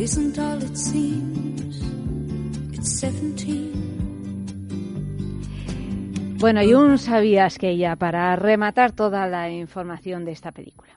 [0.03, 1.81] isn't all it seems.
[2.73, 3.73] It's 17.
[6.41, 10.91] Bueno, y un sabías que ya para rematar toda la información de esta película.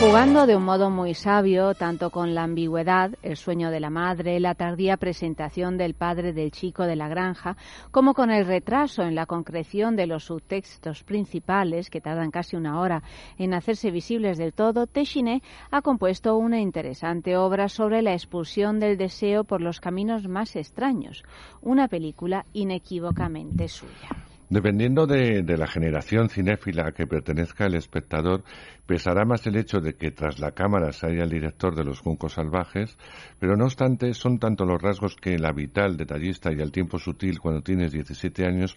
[0.00, 4.38] Jugando de un modo muy sabio, tanto con la ambigüedad, el sueño de la madre,
[4.38, 7.56] la tardía presentación del padre del chico de la granja,
[7.90, 12.78] como con el retraso en la concreción de los subtextos principales, que tardan casi una
[12.78, 13.02] hora
[13.38, 15.42] en hacerse visibles del todo, Téchiné
[15.72, 21.24] ha compuesto una interesante obra sobre la expulsión del deseo por los caminos más extraños,
[21.60, 24.27] una película inequívocamente suya.
[24.50, 28.44] Dependiendo de, de la generación cinéfila a que pertenezca el espectador,
[28.86, 32.00] pesará más el hecho de que tras la cámara se haya el director de los
[32.00, 32.96] juncos salvajes,
[33.38, 37.40] pero no obstante son tanto los rasgos que la vital, detallista y al tiempo sutil
[37.40, 38.74] cuando tienes 17 años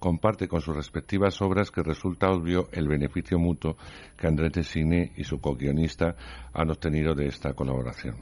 [0.00, 3.76] comparte con sus respectivas obras que resulta obvio el beneficio mutuo
[4.16, 6.16] que André Tessine y su co-guionista
[6.52, 8.16] han obtenido de esta colaboración.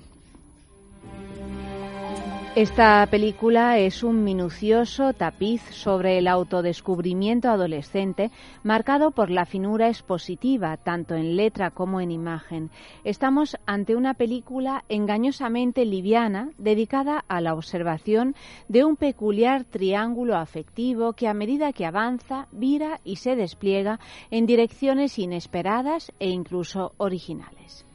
[2.57, 8.33] Esta película es un minucioso tapiz sobre el autodescubrimiento adolescente
[8.65, 12.71] marcado por la finura expositiva, tanto en letra como en imagen.
[13.05, 18.35] Estamos ante una película engañosamente liviana dedicada a la observación
[18.67, 24.01] de un peculiar triángulo afectivo que a medida que avanza vira y se despliega
[24.33, 27.87] en direcciones inesperadas e incluso originales.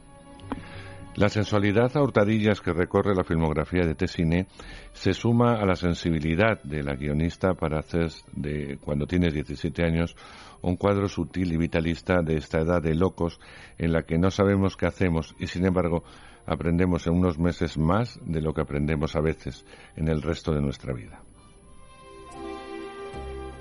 [1.16, 4.48] La sensualidad a hurtadillas que recorre la filmografía de Tessiné
[4.92, 10.14] se suma a la sensibilidad de la guionista para hacer de cuando tienes 17 años
[10.60, 13.40] un cuadro sutil y vitalista de esta edad de locos
[13.78, 16.04] en la que no sabemos qué hacemos y sin embargo
[16.44, 19.64] aprendemos en unos meses más de lo que aprendemos a veces
[19.96, 21.22] en el resto de nuestra vida.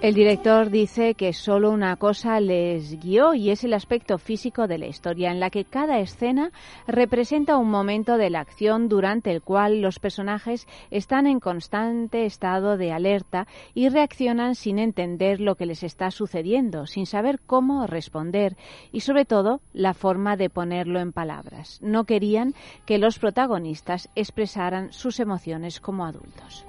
[0.01, 4.77] El director dice que solo una cosa les guió y es el aspecto físico de
[4.77, 6.51] la historia, en la que cada escena
[6.85, 12.77] representa un momento de la acción durante el cual los personajes están en constante estado
[12.77, 18.57] de alerta y reaccionan sin entender lo que les está sucediendo, sin saber cómo responder
[18.91, 21.79] y sobre todo la forma de ponerlo en palabras.
[21.81, 22.53] No querían
[22.85, 26.65] que los protagonistas expresaran sus emociones como adultos.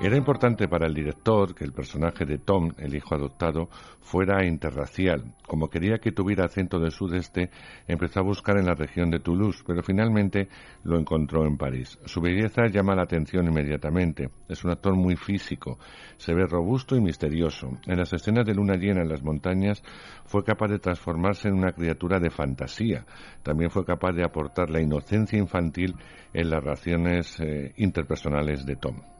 [0.00, 3.68] Era importante para el director que el personaje de Tom, el hijo adoptado,
[4.00, 5.34] fuera interracial.
[5.46, 7.50] Como quería que tuviera acento del sudeste,
[7.86, 10.48] empezó a buscar en la región de Toulouse, pero finalmente
[10.82, 11.98] lo encontró en París.
[12.04, 14.30] Su belleza llama la atención inmediatamente.
[14.48, 15.78] Es un actor muy físico,
[16.16, 17.70] se ve robusto y misterioso.
[17.86, 19.82] En las escenas de luna llena en las montañas
[20.24, 23.06] fue capaz de transformarse en una criatura de fantasía.
[23.42, 25.94] También fue capaz de aportar la inocencia infantil
[26.32, 29.13] en las relaciones eh, interpersonales de Tom.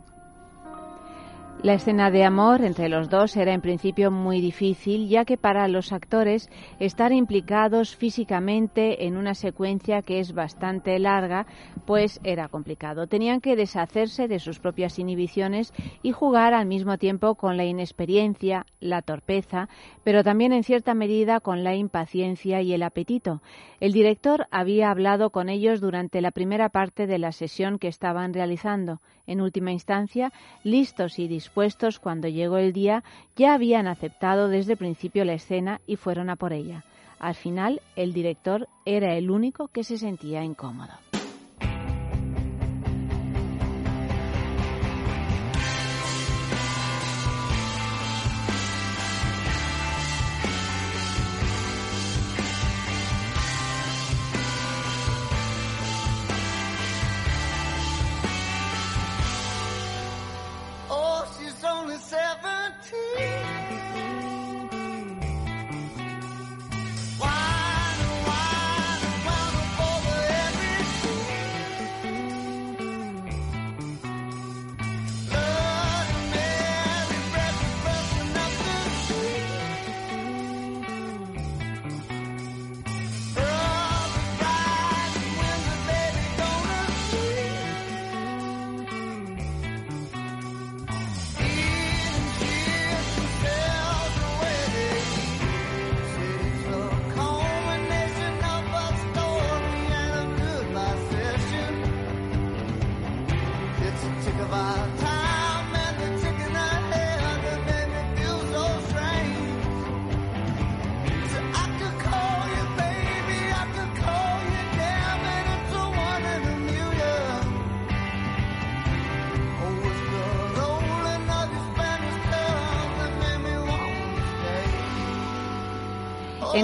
[1.65, 5.66] La escena de amor entre los dos era en principio muy difícil, ya que para
[5.66, 11.47] los actores estar implicados físicamente en una secuencia que es bastante larga,
[11.86, 13.07] pues era complicado.
[13.07, 15.73] Tenían que deshacerse de sus propias inhibiciones
[16.03, 19.70] y jugar al mismo tiempo con la inexperiencia, la torpeza,
[20.03, 23.41] pero también en cierta medida con la impaciencia y el apetito.
[23.81, 28.35] El director había hablado con ellos durante la primera parte de la sesión que estaban
[28.35, 29.01] realizando.
[29.27, 30.31] En última instancia,
[30.62, 31.53] listos y dispuestos
[32.01, 33.05] cuando llegó el día,
[33.36, 36.85] ya habían aceptado desde principio la escena y fueron a por ella.
[37.18, 40.93] Al final, el director era el único que se sentía incómodo.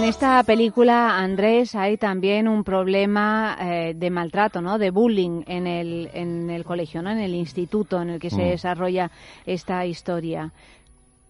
[0.01, 4.79] En esta película, Andrés, hay también un problema eh, de maltrato, ¿no?
[4.79, 7.11] De bullying en el, en el colegio, ¿no?
[7.11, 8.49] En el instituto en el que se Mm.
[8.49, 9.11] desarrolla
[9.45, 10.51] esta historia.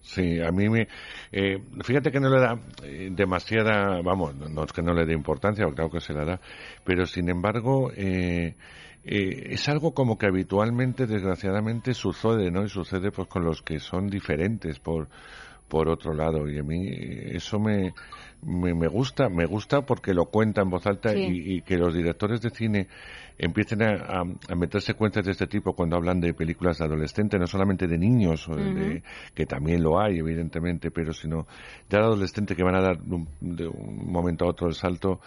[0.03, 0.87] Sí, a mí me...
[1.33, 4.01] eh, fíjate que no le da eh, demasiada...
[4.03, 6.41] Vamos, no, es que no le dé importancia, claro que se la da,
[6.85, 7.91] pero sin embargo...
[7.97, 8.55] eh,
[9.03, 12.63] eh, es algo como que habitualmente, desgraciadamente, sucede, ¿no?
[12.65, 15.09] Y sucede pues con los que son diferentes por,
[15.69, 16.47] por otro lado.
[16.49, 16.87] Y a mí
[17.33, 17.95] eso me,
[18.43, 21.19] me, me gusta, me gusta porque lo cuenta en voz alta Sí.
[21.21, 22.89] y, y que los directores de cine
[23.39, 27.41] empiecen a, a, a meter secuencias de este tipo cuando hablan de películas de adolescentes,
[27.41, 29.03] no solamente de niños, de-
[29.35, 31.47] que también lo hay, evidentemente, pero sino
[31.89, 35.21] de adolescentes que van a dar un- de un momento a otro el salto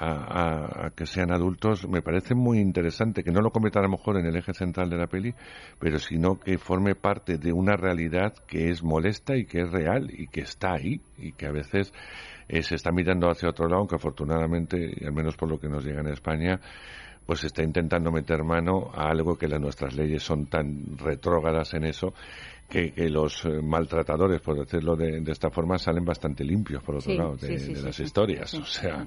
[0.00, 4.16] a, que sean adultos, me parece muy interesante que no lo convierta a lo mejor
[4.18, 5.34] en el eje central de la peli,
[5.80, 10.08] pero sino que forme parte de una realidad que es molesta y que es real
[10.12, 11.92] y que está ahí y que a veces
[12.48, 15.68] eh, se está mirando hacia otro lado, aunque afortunadamente, y al menos por lo que
[15.68, 16.60] nos llega en España,
[17.26, 21.84] pues está intentando meter mano a algo que las nuestras leyes son tan retrógradas en
[21.84, 22.14] eso
[22.68, 26.96] que, que los eh, maltratadores, por decirlo de, de esta forma, salen bastante limpios, por
[26.96, 28.54] otro Sí, lado, de, sí, sí, de sí, las historias.
[28.54, 29.06] O sea,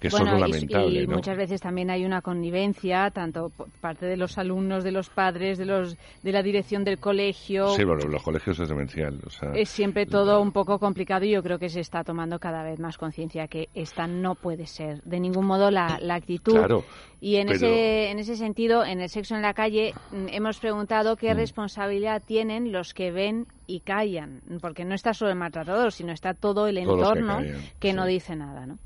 [0.00, 1.14] que Bueno, eso es y- lamentable, y, ¿no?
[1.16, 5.58] muchas veces también hay una connivencia, tanto por parte de los alumnos, de los padres,
[5.58, 7.68] de los de la dirección del colegio.
[7.68, 9.20] Sí, bueno, los colegios es demencial.
[9.26, 12.38] O sea, Es siempre todo un poco complicado y yo creo que se está tomando
[12.38, 16.54] cada vez más conciencia que esta no puede ser de ningún modo la, la actitud.
[16.54, 16.84] Claro,
[17.20, 20.58] y en pero- ese en ese sentido, en el sexo en la calle mm, hemos
[20.58, 21.36] preguntado qué Mm.
[21.36, 26.32] responsabilidad tienen los que ven y callan, porque no está solo el maltratador, sino está
[26.34, 27.94] todo el Todos los que entorno callan, que sí.
[27.94, 28.78] no dice nada, ¿no?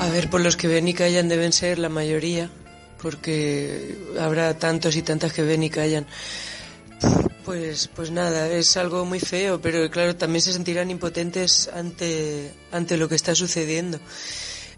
[0.00, 2.50] A ver, por los que ven y callan deben ser la mayoría,
[3.02, 6.06] porque habrá tantos y tantas que ven y callan.
[7.44, 12.96] Pues, pues nada, es algo muy feo, pero claro, también se sentirán impotentes ante, ante
[12.96, 13.98] lo que está sucediendo.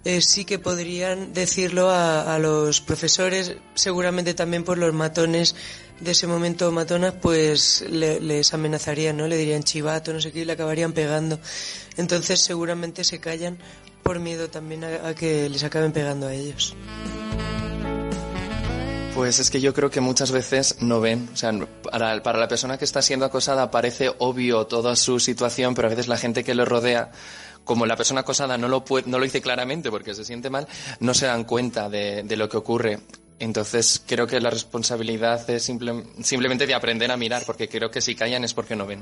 [0.05, 5.55] Eh, sí que podrían decirlo a, a los profesores, seguramente también por los matones
[6.01, 9.29] de ese momento matonas, pues le- les amenazarían, ¿no?
[9.29, 11.39] Le dirían chivato, no sé qué, y le acabarían pegando.
[11.97, 13.59] Entonces seguramente se callan
[14.03, 16.75] por miedo también a, que les acaben pegando a ellos.
[19.15, 21.53] Pues es que yo creo que muchas veces no ven, o sea,
[21.83, 25.91] para, para la persona que está siendo acosada parece obvio toda su situación, pero a
[25.91, 27.11] veces la gente que le rodea,
[27.65, 30.67] como la persona acosada no lo, puede, no lo dice claramente porque se siente mal,
[31.01, 32.99] no se dan cuenta de, de lo que ocurre.
[33.39, 38.01] Entonces creo que la responsabilidad es simple- simplemente de aprender a mirar, porque creo que
[38.01, 39.01] si callan es porque no ven.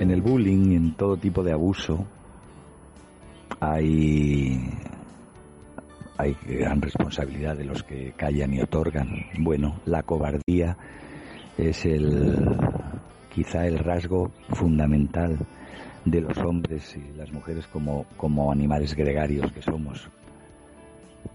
[0.00, 2.04] En el bullying y en todo tipo de abuso
[3.60, 4.68] hay,
[6.16, 9.26] hay gran responsabilidad de los que callan y otorgan.
[9.38, 10.76] Bueno, la cobardía
[11.58, 12.36] es el
[13.32, 15.38] quizá el rasgo fundamental
[16.04, 20.08] de los hombres y las mujeres como, como animales gregarios que somos.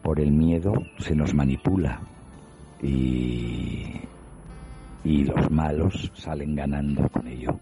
[0.02, 2.02] Por el miedo se nos manipula
[2.82, 3.92] y,
[5.04, 7.60] y los malos salen ganando con ello.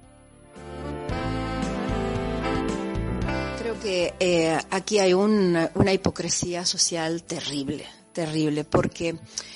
[3.59, 9.15] Creo que eh, aquí hay un- una hipocresía social terrible, terrible, porque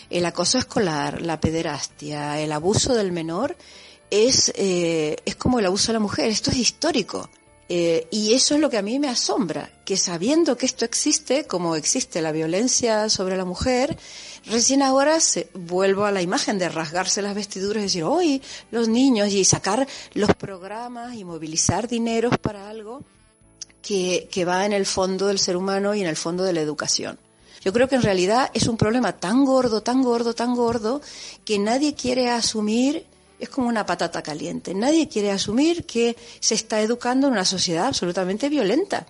[0.10, 3.56] el acoso escolar, la pederastia, el abuso del menor
[4.10, 7.30] es, eh, es como el abuso de la mujer, esto es histórico.
[7.70, 11.46] Eh, y eso es lo que a mí me asombra, que sabiendo que esto existe,
[11.46, 13.98] como existe la violencia sobre la mujer,
[14.46, 18.88] recién ahora se, vuelvo a la imagen de rasgarse las vestiduras y decir, hoy los
[18.88, 23.04] niños y sacar los programas y movilizar dineros para algo
[23.82, 26.62] que, que va en el fondo del ser humano y en el fondo de la
[26.62, 27.20] educación.
[27.66, 31.02] Yo creo que en realidad es un problema tan gordo, tan gordo, tan gordo,
[31.44, 33.06] que nadie quiere asumir,
[33.40, 37.88] es como una patata caliente, nadie quiere asumir que se está educando en una sociedad
[37.88, 39.06] absolutamente violenta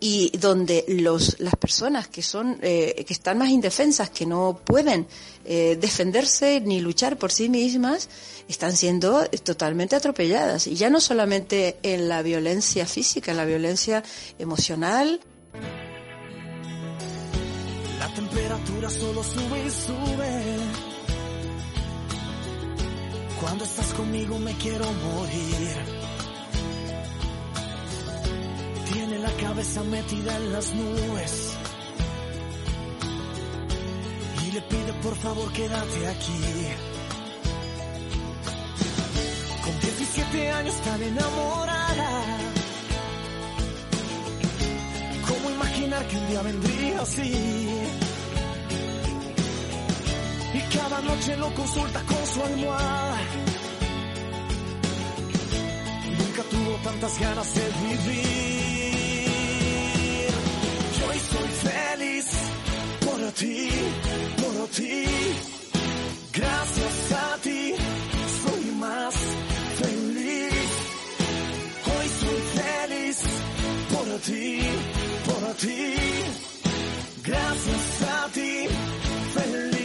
[0.00, 5.06] y donde los, las personas que son eh, que están más indefensas, que no pueden
[5.44, 8.08] eh, defenderse ni luchar por sí mismas,
[8.48, 10.66] están siendo totalmente atropelladas.
[10.66, 14.04] Y ya no solamente en la violencia física, en la violencia
[14.38, 15.20] emocional.
[17.98, 20.87] La temperatura solo sube y sube.
[23.40, 25.76] Cuando estás conmigo me quiero morir.
[28.92, 31.52] Tiene la cabeza metida en las nubes.
[34.44, 36.40] Y le pide por favor quédate aquí.
[39.64, 42.10] Con 17 años tan enamorada.
[45.28, 47.68] ¿Cómo imaginar que un día vendría así?
[50.72, 53.18] Cada noche lo consulta con su almohada.
[56.18, 58.98] Nunca tuvo tantas ganas de vivir.
[61.06, 62.26] Hoy soy feliz
[63.04, 63.70] por ti,
[64.36, 65.04] por ti.
[66.32, 67.74] Gracias a ti
[68.42, 69.14] soy más
[69.80, 70.70] feliz.
[71.92, 73.16] Hoy soy feliz
[73.92, 74.60] por ti,
[75.26, 75.78] por ti.
[77.24, 78.68] Gracias a ti,
[79.34, 79.77] feliz.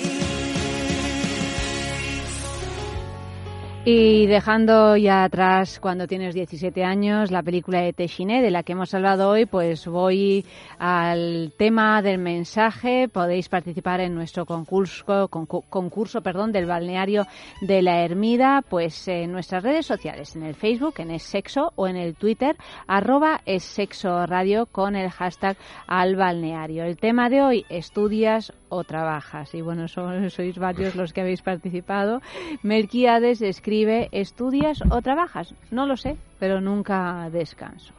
[3.86, 8.72] Y dejando ya atrás cuando tienes 17 años la película de Téchiné de la que
[8.72, 10.46] hemos hablado hoy, pues voy
[10.80, 13.10] al tema del mensaje.
[13.10, 17.28] Podéis participar en nuestro concurso, concu- concurso perdón, del balneario
[17.60, 21.86] de la Ermida, pues en nuestras redes sociales, en el Facebook, en Es Sexo o
[21.86, 22.56] en el Twitter,
[22.88, 25.58] arroba Es Sexo Radio con el hashtag
[25.88, 26.86] al balneario.
[26.86, 29.54] El tema de hoy, estudias o trabajas.
[29.54, 32.22] Y bueno, so- sois varios los que habéis participado.
[32.64, 33.73] Melquiades escribe,
[34.12, 35.54] ¿estudias o trabajas?
[35.72, 37.94] No lo sé, pero nunca descanso.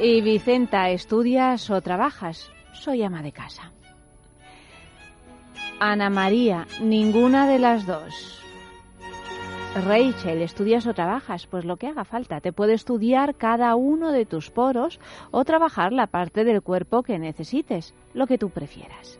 [0.00, 2.50] Y Vicenta, ¿estudias o trabajas?
[2.72, 3.72] Soy ama de casa.
[5.80, 8.44] Ana María, ninguna de las dos.
[9.84, 11.46] Rachel, ¿estudias o trabajas?
[11.46, 12.40] Pues lo que haga falta.
[12.40, 15.00] Te puede estudiar cada uno de tus poros
[15.32, 19.18] o trabajar la parte del cuerpo que necesites, lo que tú prefieras.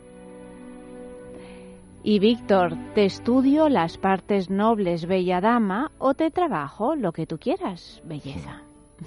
[2.09, 7.37] Y Víctor, ¿te estudio las partes nobles, bella dama, o te trabajo lo que tú
[7.37, 8.63] quieras, belleza?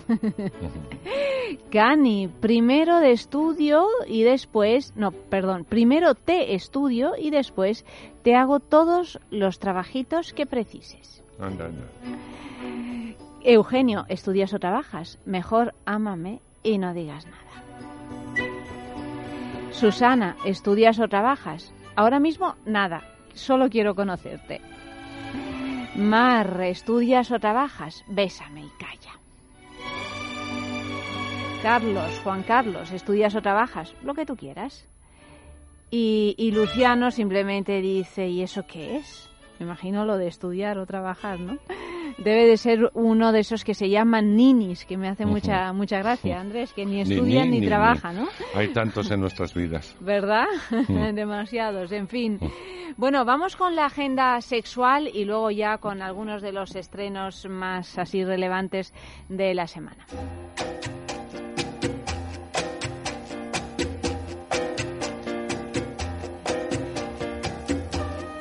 [1.71, 7.87] Cani, primero de estudio y después, no, perdón, primero te estudio y después
[8.21, 11.23] te hago todos los trabajitos que precises.
[11.39, 11.87] Anda, anda.
[13.43, 15.17] Eugenio, ¿estudias o trabajas?
[15.25, 18.45] Mejor ámame y no digas nada.
[19.71, 21.73] Susana, ¿estudias o trabajas?
[21.95, 23.03] Ahora mismo nada,
[23.33, 24.61] solo quiero conocerte.
[25.95, 28.03] Mar, ¿estudias o trabajas?
[28.07, 29.19] Bésame y calla.
[31.61, 33.93] Carlos, Juan Carlos, ¿estudias o trabajas?
[34.03, 34.87] Lo que tú quieras.
[35.91, 39.29] Y, y Luciano simplemente dice, ¿y eso qué es?
[39.59, 41.59] Me imagino lo de estudiar o trabajar, ¿no?
[42.17, 45.99] Debe de ser uno de esos que se llaman ninis, que me hace mucha mucha
[45.99, 48.27] gracia, Andrés, que ni estudian ni, trabajan, ¿no?
[48.55, 49.95] Hay tantos en nuestras vidas.
[50.01, 50.45] ¿Verdad?
[51.13, 52.39] Demasiados, en fin.
[52.97, 57.97] Bueno, vamos con la agenda sexual y luego ya con algunos de los estrenos más
[57.97, 58.93] así relevantes
[59.29, 60.05] de la semana.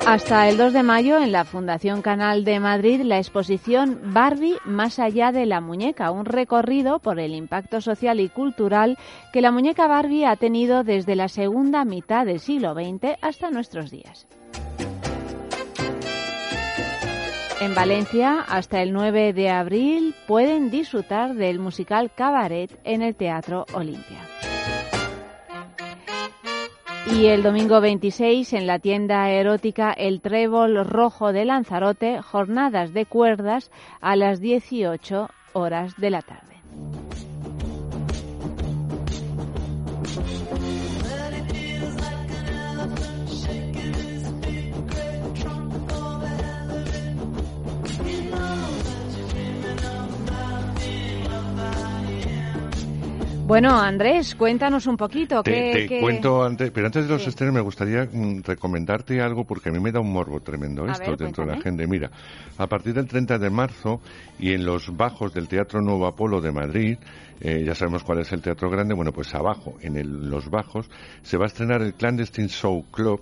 [0.05, 4.97] Hasta el 2 de mayo en la Fundación Canal de Madrid la exposición Barbie más
[4.97, 8.97] allá de la muñeca, un recorrido por el impacto social y cultural
[9.31, 13.91] que la muñeca Barbie ha tenido desde la segunda mitad del siglo XX hasta nuestros
[13.91, 14.27] días.
[17.61, 23.67] En Valencia, hasta el 9 de abril, pueden disfrutar del musical Cabaret en el Teatro
[23.73, 24.19] Olimpia.
[27.09, 33.05] Y el domingo 26 en la tienda erótica El Trébol Rojo de Lanzarote, jornadas de
[33.05, 33.71] cuerdas
[34.01, 36.50] a las 18 horas de la tarde.
[53.51, 55.43] Bueno, Andrés, cuéntanos un poquito.
[55.43, 59.19] Te, ¿qué, te qué- cuento antes, pero antes de los estrenos me gustaría mm, recomendarte
[59.21, 61.61] algo porque a mí me da un morbo tremendo A esto ver, dentro de la
[61.61, 61.85] gente.
[61.85, 62.09] Mira,
[62.57, 63.99] a partir del 30 de marzo
[64.39, 66.97] y en los bajos del Teatro Nuevo Apolo de Madrid,
[67.41, 70.89] eh, ya sabemos cuál es el teatro grande, bueno, pues abajo, en el- los bajos,
[71.21, 73.19] se va a estrenar el Clandestine Show Club.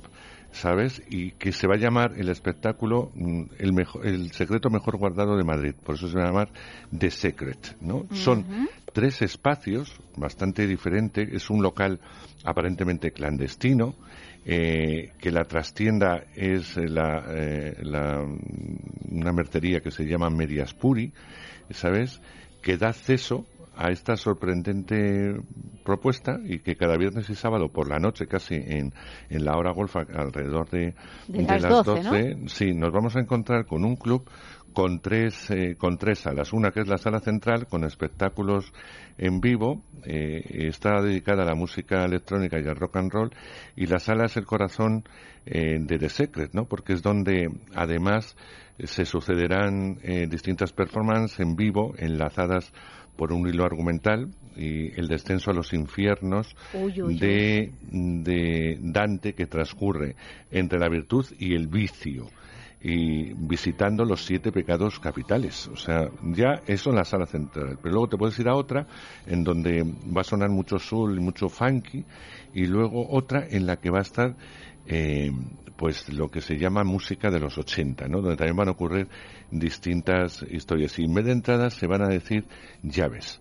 [0.52, 1.02] ¿Sabes?
[1.10, 5.38] Y que se va a llamar el espectáculo mm, el, mejor, el secreto mejor guardado
[5.38, 5.74] de Madrid.
[5.84, 6.50] Por eso se va a llamar
[6.98, 8.08] The Secret, ¿no?
[8.16, 8.46] Son
[8.92, 11.30] tres espacios bastante diferentes.
[11.32, 12.00] Es un local
[12.44, 13.94] aparentemente clandestino,
[14.46, 18.26] eh, que la trastienda es eh, la, eh, la-
[19.12, 21.12] una mercería que se llama Mediaspuri,
[21.70, 22.20] ¿sabes?
[22.64, 23.46] Que da acceso
[23.80, 25.40] a esta sorprendente
[25.86, 28.94] propuesta y que cada viernes y sábado por la noche, casi en,
[29.30, 30.96] en la hora golfa, alrededor de,
[31.30, 32.50] De las 12, ¿no?
[32.50, 34.30] sí, nos vamos a encontrar con un club
[34.74, 36.52] con tres, eh, con tres salas.
[36.52, 38.74] Una que es la sala central con espectáculos
[39.18, 43.32] en vivo, eh, está dedicada a la música electrónica y al rock and roll,
[43.78, 45.06] y la sala es el corazón
[45.46, 46.66] eh, de The Secret, ¿no?
[46.66, 48.36] Porque es donde además
[48.84, 52.72] se sucederán eh, distintas performances en vivo enlazadas
[53.20, 57.20] por un hilo argumental y el descenso a los infiernos Uy, uy, uy.
[57.20, 60.16] de, de Dante que transcurre
[60.50, 62.28] entre la virtud y el vicio
[62.82, 65.68] y visitando los siete pecados capitales.
[65.68, 67.78] O sea, ya eso en la sala central.
[67.82, 68.88] Pero luego te puedes ir a otra
[69.28, 72.06] en donde va a sonar mucho soul y mucho funky
[72.54, 74.34] y luego otra en la que va a estar
[74.90, 75.32] eh,
[75.78, 78.22] pues lo que se llama música de los 80, ¿no?
[78.22, 79.08] Donde también van a ocurrir
[79.50, 81.00] distintas historias.
[81.00, 82.46] Y en vez de entradas se van a decir
[82.84, 83.40] llaves.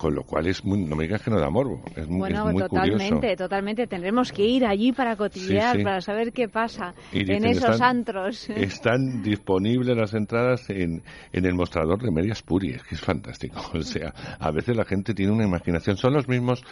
[0.00, 2.46] Con lo cual es muy, no me digas que no da morbo, es, muy- Bueno,
[2.48, 3.36] es muy totalmente, curioso.
[3.36, 3.86] totalmente.
[3.86, 5.84] Tendremos que ir allí para cotillear, Sí, sí.
[5.84, 8.48] para saber qué pasa en esos están- antros.
[8.56, 11.02] Están disponibles las entradas en,
[11.32, 13.60] en el mostrador de Medias Puri, es que es fantástico.
[13.74, 15.96] O sea, a veces la gente tiene una imaginación.
[15.98, 16.62] Son los mismos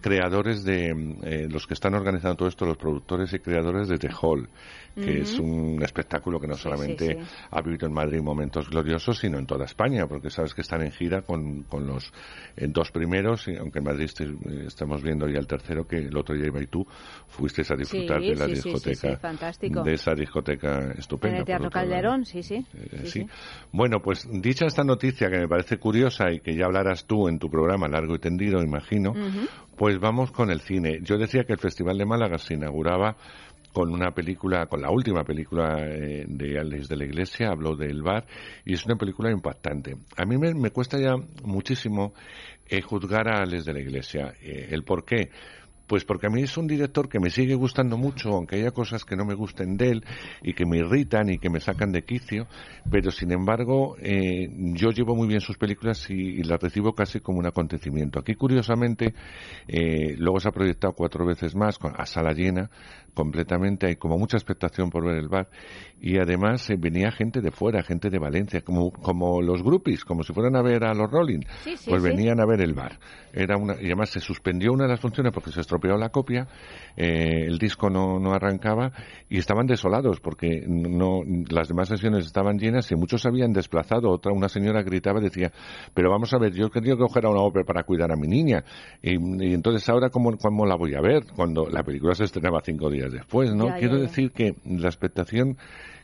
[0.00, 0.90] creadores de,
[1.24, 4.48] eh, los que están organizando todo esto, los productores y creadores de The Hall,
[4.94, 7.28] que es un espectáculo que no solamente sí.
[7.50, 10.90] ha vivido en Madrid momentos gloriosos, sino en toda España, porque sabes que están en
[10.92, 12.12] gira con, con los
[12.76, 16.34] dos primeros, y aunque en Madrid eh, estamos viendo ya el tercero, que el otro
[16.36, 16.86] día iba y tú
[17.26, 19.82] fuisteis a disfrutar Sí, de la sí, sí, sí, discoteca, sí, fantástico.
[19.82, 21.38] de esa discoteca en estupenda.
[21.38, 21.70] el Teatro.
[21.70, 22.56] Calderón, sí, sí.
[22.74, 23.10] Eh, sí, sí.
[23.22, 23.26] sí.
[23.72, 27.38] Bueno, pues dicha esta noticia que me parece curiosa y que ya hablarás tú en
[27.38, 29.14] tu programa largo y tendido, imagino,
[29.76, 30.98] pues vamos con el cine.
[31.02, 33.16] Yo decía que el Festival de Málaga se inauguraba
[33.72, 38.02] con una película, con la última película eh, de Alex de la Iglesia, habló del
[38.02, 38.24] bar,
[38.64, 39.96] y es una película impactante.
[40.16, 42.14] A mí me, me cuesta ya muchísimo
[42.68, 44.34] eh, juzgar a Alex de la Iglesia.
[44.40, 45.30] Eh, ¿El por qué?
[45.86, 49.04] Pues porque a mí es un director que me sigue gustando mucho, aunque haya cosas
[49.04, 50.04] que no me gusten de él
[50.42, 52.48] y que me irritan y que me sacan de quicio,
[52.90, 57.20] pero sin embargo eh, yo llevo muy bien sus películas y, y las recibo casi
[57.20, 58.18] como un acontecimiento.
[58.18, 59.14] Aquí curiosamente
[59.68, 62.68] eh, luego se ha proyectado cuatro veces más con- a sala llena
[63.14, 65.48] completamente, hay como mucha expectación por ver el bar
[66.00, 70.22] y además eh, venía gente de fuera, gente de Valencia, como, como los groupies, como
[70.22, 72.08] si fueran a ver a los Rolling, Sí, sí, pues sí.
[72.10, 72.98] venían a ver el bar.
[73.32, 76.46] Era una, y además se suspendió una de las funciones porque se estropeó la copia,
[76.96, 78.92] eh, el disco no, no arrancaba
[79.28, 84.10] y estaban desolados porque no, las demás sesiones estaban llenas y muchos se habían desplazado.
[84.10, 85.52] Otra, una señora gritaba y decía,
[85.94, 88.64] pero vamos a ver, yo quería coger a una ópera para cuidar a mi niña
[89.02, 91.24] y, y entonces ahora ¿cómo, cómo la voy a ver?
[91.34, 93.66] Cuando la película se estrenaba cinco días después, ¿no?
[93.66, 94.06] Ya, Quiero ya, ya.
[94.08, 95.56] decir que la expectación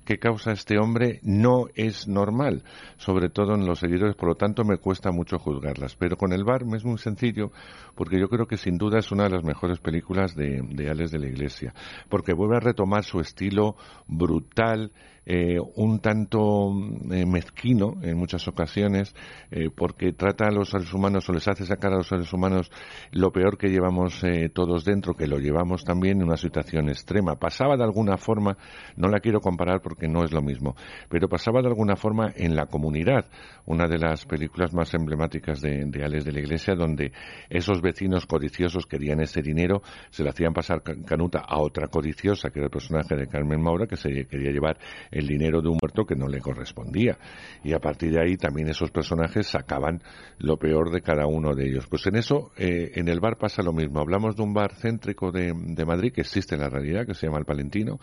[0.04, 2.64] que causa este hombre no es normal,
[2.96, 5.96] sobre todo en los seguidores, por lo tanto me cuesta mucho juzgarlas.
[5.96, 7.52] Pero con el bar me es muy sencillo,
[7.94, 11.10] porque yo creo que sin duda es una de las mejores películas de, de Alex
[11.10, 11.74] de la Iglesia,
[12.08, 14.92] porque vuelve a retomar su estilo brutal,
[15.26, 16.70] eh, un tanto
[17.10, 19.14] eh, mezquino en muchas ocasiones
[19.50, 22.70] eh, porque trata a los seres humanos o les hace sacar a los seres humanos
[23.12, 27.36] lo peor que llevamos eh, todos dentro, que lo llevamos también en una situación extrema.
[27.36, 28.56] Pasaba de alguna forma,
[28.96, 30.74] no la quiero comparar porque no es lo mismo,
[31.08, 33.26] pero pasaba de alguna forma en la comunidad,
[33.66, 37.12] una de las películas más emblemáticas de, de de la Iglesia, donde
[37.48, 42.50] esos vecinos codiciosos querían ese dinero, se le hacían pasar ca- canuta a otra codiciosa,
[42.50, 44.76] que era el personaje de Carmen Maura, que se quería llevar
[45.12, 47.18] el dinero de un muerto que no le correspondía.
[47.62, 50.02] Y a partir de ahí también esos personajes sacaban
[50.38, 51.86] lo peor de cada uno de ellos.
[51.88, 54.00] Pues en eso, eh, en el bar pasa lo mismo.
[54.00, 57.26] Hablamos de un bar céntrico de, de Madrid que existe en la realidad, que se
[57.26, 57.98] llama El Palentino,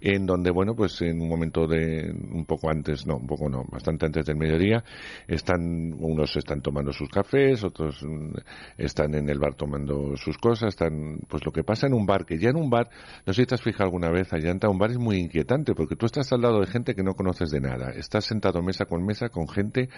[0.00, 3.64] en donde, bueno, pues en un momento de, un poco antes, no, un poco no,
[3.70, 4.84] bastante antes del mediodía,
[5.26, 8.34] están, unos están tomando sus cafés, otros mm,
[8.76, 12.26] están en el bar tomando sus cosas, están, pues lo que pasa en un bar,
[12.26, 12.88] que ya en un bar,
[13.26, 15.96] no sé si te has fijado alguna vez, Allanta, un bar es muy inquietante, porque
[15.96, 19.04] tú estás al lado de gente que no conoces de nada, estás sentado mesa con
[19.04, 19.88] mesa con gente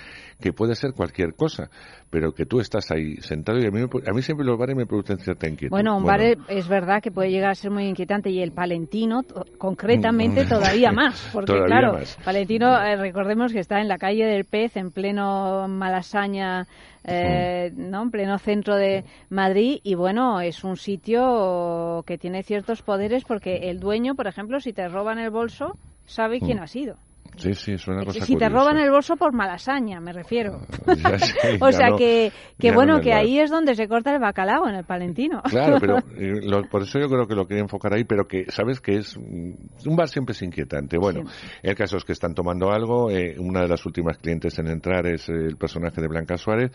[0.41, 1.68] que puede ser cualquier cosa,
[2.10, 4.86] pero que tú estás ahí sentado y a mí, a mí siempre los bares me
[4.86, 5.70] producen cierta inquietud.
[5.70, 9.20] Bueno, un bar es, verdad que puede llegar a ser muy inquietante y el palentino,
[9.58, 10.49] concretamente, Mm.
[10.49, 11.31] todavía más.
[11.33, 12.16] Porque, Todavía claro, más.
[12.25, 16.66] Palentino, eh, recordemos que está en la calle del Pez, en pleno Malasaña,
[17.05, 18.02] eh, ¿no?
[18.02, 19.78] En pleno centro de Madrid.
[19.83, 24.73] Y bueno, es un sitio que tiene ciertos poderes porque el dueño, por ejemplo, si
[24.73, 25.76] te roban el bolso,
[26.07, 26.62] sabe quién Mm.
[26.62, 27.06] ha sido.
[27.36, 30.60] Sí, sí, es una cosa Si te roban el bolso por malasaña, me refiero.
[30.86, 34.20] Ya o sea no- que, que no bueno, que ahí es donde se corta el
[34.20, 35.42] bacalao, en el Palentino.
[35.50, 38.44] Claro, pero eh, lo- por eso yo creo que lo quería enfocar ahí, pero que
[38.50, 40.98] sabes que es un bar siempre es inquietante.
[40.98, 41.23] Bueno,
[41.62, 43.10] el caso es que están tomando algo.
[43.10, 46.70] eh, una de las últimas clientes en entrar es el personaje de Blanca Suárez,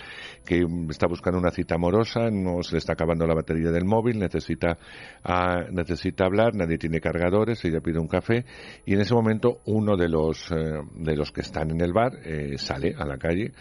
[0.45, 4.19] que está buscando una cita amorosa, no se le está acabando la batería del móvil,
[4.19, 4.77] necesita
[5.23, 8.45] ah, necesita hablar, nadie tiene cargadores, ella pide un café
[8.85, 12.13] y en ese momento uno de los eh, de los que están en el bar
[12.23, 13.51] eh, sale a la calle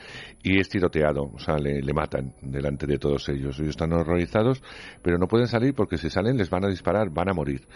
[0.43, 3.59] y es tiroteado, o sea, le, le matan delante de todos ellos.
[3.59, 4.63] Ellos están horrorizados,
[5.03, 7.67] pero no pueden salir porque si salen les van a disparar, van a morir.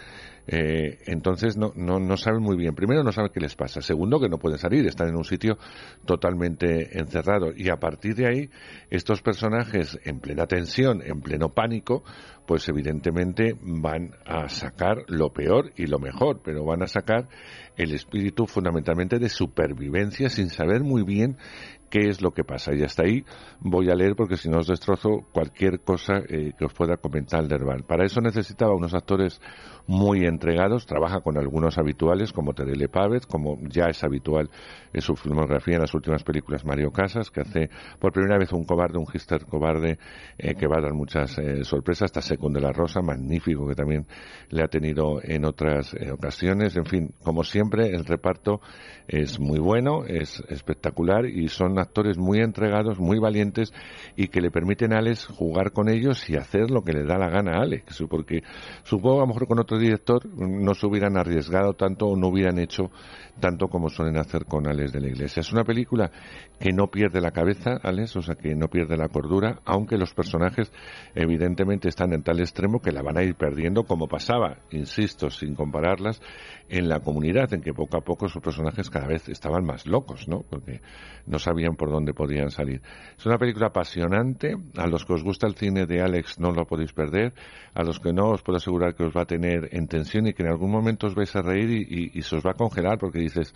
[0.47, 2.75] Eh, entonces no, no, no saben muy bien.
[2.75, 3.81] Primero no saben qué les pasa.
[3.81, 5.57] Segundo que no pueden salir, están en un sitio
[6.05, 7.51] totalmente encerrado.
[7.55, 8.49] Y a partir de ahí,
[8.89, 12.03] estos personajes en plena tensión, en pleno pánico,
[12.45, 17.27] pues evidentemente van a sacar lo peor y lo mejor, pero van a sacar
[17.75, 21.37] el espíritu fundamentalmente de supervivencia sin saber muy bien
[21.95, 22.75] qué es lo que pasa.
[22.75, 23.23] Y hasta ahí
[23.61, 27.47] voy a leer porque si no os destrozo cualquier cosa eh, que os pueda comentar
[27.47, 27.85] del bar.
[27.85, 29.39] Para eso necesitaba unos actores
[29.87, 34.49] muy entregados, trabaja con algunos habituales como Terele Pávez, como ya es habitual
[34.91, 38.63] en su filmografía en las últimas películas Mario Casas, que hace por primera vez un
[38.63, 39.99] cobarde, un gister cobarde,
[40.37, 43.75] eh, que va a dar muchas eh, sorpresas, hasta Secund de la Rosa, magnífico que
[43.75, 44.07] también
[44.49, 46.75] le ha tenido en otras eh, ocasiones.
[46.75, 48.61] En fin, como siempre, el reparto
[49.07, 53.73] es muy bueno, es espectacular y son actores muy entregados, muy valientes
[54.15, 57.17] y que le permiten a Alex jugar con ellos y hacer lo que le da
[57.17, 58.43] la gana a Alex, porque
[58.83, 62.59] supongo a lo mejor con otro director no se hubieran arriesgado tanto o no hubieran
[62.59, 62.91] hecho
[63.39, 65.41] tanto como suelen hacer con Alex de la Iglesia.
[65.41, 66.11] Es una película
[66.59, 70.13] que no pierde la cabeza, Alex, o sea, que no pierde la cordura, aunque los
[70.13, 70.71] personajes
[71.13, 75.55] evidentemente están en tal extremo que la van a ir perdiendo como pasaba, insisto, sin
[75.55, 76.21] compararlas,
[76.69, 80.27] en la comunidad, en que poco a poco sus personajes cada vez estaban más locos,
[80.27, 80.43] ¿no?
[80.49, 80.81] Porque
[81.25, 82.81] no sabían por dónde podían salir.
[83.17, 86.65] Es una película apasionante, a los que os gusta el cine de Alex no lo
[86.65, 87.33] podéis perder,
[87.73, 90.33] a los que no os puedo asegurar que os va a tener en tensión y
[90.33, 93.19] que en algún momento os vais a reír y, se os va a congelar porque
[93.19, 93.55] dices,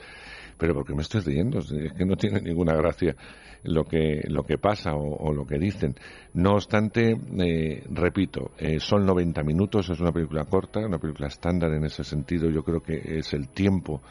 [0.58, 1.60] pero ¿por qué me estoy riendo?
[1.60, 3.16] Es que no tiene ninguna gracia
[3.64, 5.96] lo que, lo que pasa o, o lo que dicen.
[6.34, 11.72] No obstante, eh, repito, eh, son 90 minutos, es una película corta, una película estándar
[11.74, 12.50] en ese sentido.
[12.50, 14.02] Yo creo que es el tiempo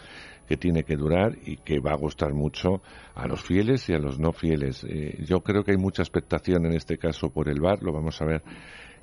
[0.49, 2.81] que tiene que durar y que va a gustar mucho
[3.15, 4.85] a los fieles y a los no fieles.
[4.85, 8.21] Eh, yo creo que hay mucha expectación en este caso por el bar, lo vamos
[8.23, 8.43] a ver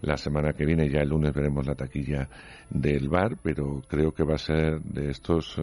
[0.01, 2.27] la semana que viene, ya el lunes veremos la taquilla
[2.69, 5.61] del bar, pero creo que va a ser de estos eh,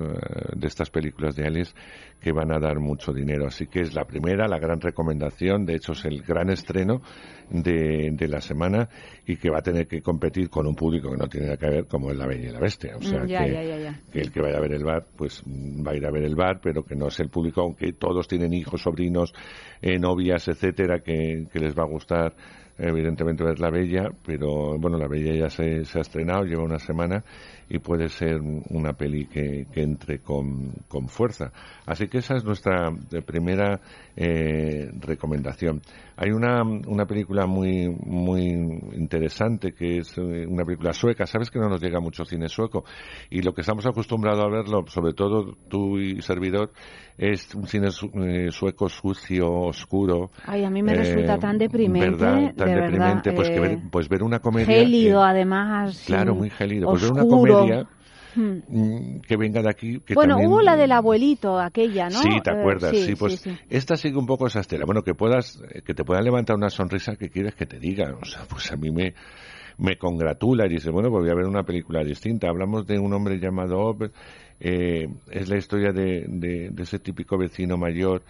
[0.57, 1.73] de estas películas de Alice
[2.21, 3.47] que van a dar mucho dinero.
[3.47, 7.03] Así que es la primera, la gran recomendación, de hecho es el gran estreno
[7.51, 8.89] de, de la semana
[9.27, 11.69] y que va a tener que competir con un público que no tiene nada que
[11.69, 12.97] ver como es la Bella y la Bestia.
[12.97, 14.01] O sea Mm, ya, que, ya, ya, ya.
[14.13, 16.35] que el que vaya a ver el bar, pues va a ir a ver el
[16.35, 19.33] bar, pero que no es el público, aunque todos tienen hijos, sobrinos,
[19.81, 22.35] eh, novias, etcétera, que, que les va a gustar
[22.89, 26.79] evidentemente ver La Bella, pero bueno, La Bella ya se, se ha estrenado, lleva una
[26.79, 27.25] semana
[27.69, 31.53] y puede ser una peli que, que entre con, con fuerza.
[31.87, 33.81] Así que esa es nuestra eh, primera
[34.17, 35.81] eh, recomendación.
[36.17, 38.43] Hay una, una película muy, muy
[38.97, 41.27] interesante que es eh, una película sueca.
[41.27, 42.85] Sabes que no nos llega mucho cine sueco
[43.31, 46.73] y lo que estamos acostumbrados a verlo, sobre todo tú y servidor,
[47.17, 50.31] es un cine su- eh, sueco sucio, oscuro.
[50.47, 52.55] Ay, a mí me eh, resulta tan deprimente, ¿verdad?
[52.55, 54.67] Tan de verdad, deprimente, pues que ver, pues ver una comedia.
[54.67, 56.05] Gélido, además.
[56.07, 56.89] claro, muy gélido.
[56.89, 57.43] Pues ver una oscuro.
[58.35, 58.61] Hmm.
[58.67, 60.01] mm, que venga de aquí.
[60.01, 62.19] Que Bueno, también- hubo la del abuelito, aquella, ¿no?
[62.23, 63.59] Sí, te Eh, acuerdas, sí, sí, pues sí, sí.
[63.69, 64.87] esta sigue un poco esa estela.
[64.87, 68.15] Bueno, que puedas, eh, que te puedan levantar una sonrisa que quieres que te diga.
[68.21, 69.13] O sea, pues a mí me,
[69.77, 72.49] me congratula y dice, bueno, pues voy a ver una película distinta.
[72.49, 74.11] Hablamos de un hombre llamado Ob,
[74.61, 78.23] eh, es la historia de, de, de ese típico vecino mayor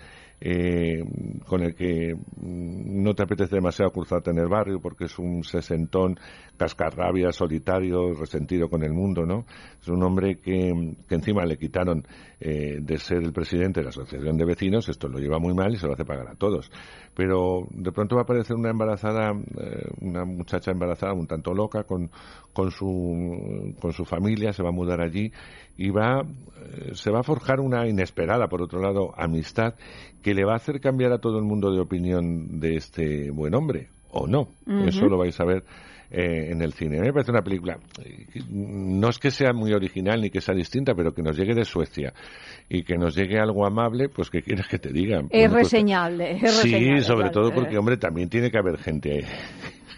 [0.45, 1.05] eh,
[1.47, 5.45] con el que mm, no te apetece demasiado cruzarte en el barrio porque es un
[5.45, 6.19] sesentón
[6.57, 9.45] cascarrabia, solitario, resentido con el mundo, ¿no?
[9.81, 12.05] Es un hombre que, que encima le quitaron
[12.41, 15.73] eh, de ser el presidente de la asociación de vecinos, esto lo lleva muy mal
[15.73, 16.73] y se lo hace pagar a todos.
[17.15, 21.85] Pero de pronto va a aparecer una embarazada, eh, una muchacha embarazada un tanto loca
[21.85, 22.11] con,
[22.53, 25.31] con su, con su familia, se va a mudar allí
[25.77, 29.75] y va, eh, se va a forjar una inesperada, por otro lado, amistad
[30.23, 33.55] que le va a hacer cambiar a todo el mundo de opinión de este buen
[33.55, 34.49] hombre, o no.
[34.87, 35.65] Eso lo vais a ver
[36.11, 36.99] eh, en el cine.
[36.99, 40.41] A mí me parece una película, eh, no es que sea muy original ni que
[40.41, 42.13] sea distinta, pero que nos llegue de Suecia
[42.69, 45.25] y que nos llegue algo amable, pues que quieres que te digan.
[45.31, 47.41] Es Bueno, pues, reseñable, es Sí, reseñable, sobre claro.
[47.41, 49.25] todo porque, hombre, también tiene que haber gente,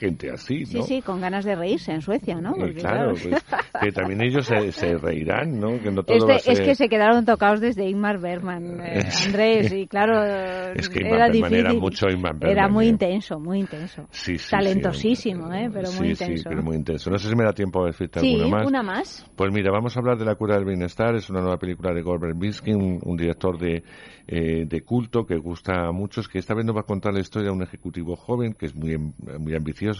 [0.05, 0.83] gente así, Sí, ¿no?
[0.85, 2.51] sí, con ganas de reírse en Suecia, ¿no?
[2.51, 3.45] Eh, Porque, claro, pues,
[3.81, 5.81] que también ellos se, se reirán, ¿no?
[5.81, 6.53] Que no todo Es, de- ser...
[6.53, 10.23] es que se quedaron tocados desde Ingmar Bergman, eh, Es- Andrés, y claro,
[10.75, 11.59] Es que era Ingmar Bergman difícil.
[11.59, 12.89] era mucho Ingmar Bergman, Era muy ¿eh?
[12.91, 14.07] intenso, muy intenso.
[14.11, 15.69] Sí, sí, Talentosísimo, ¿eh?
[15.73, 16.43] Pero muy sí, intenso.
[16.43, 17.11] sí, pero muy intenso.
[17.11, 18.67] No sé si me da tiempo a decirte Sí, alguna más.
[18.67, 19.31] una más.
[19.37, 21.15] Pues mira, vamos a hablar de La cura del bienestar.
[21.15, 23.83] Es una nueva película de Goldberg Binsky, un, un director de,
[24.27, 27.21] eh, de culto que gusta a muchos, que esta vez nos va a contar la
[27.21, 28.97] historia de un ejecutivo joven que es muy,
[29.39, 29.94] muy ambicioso,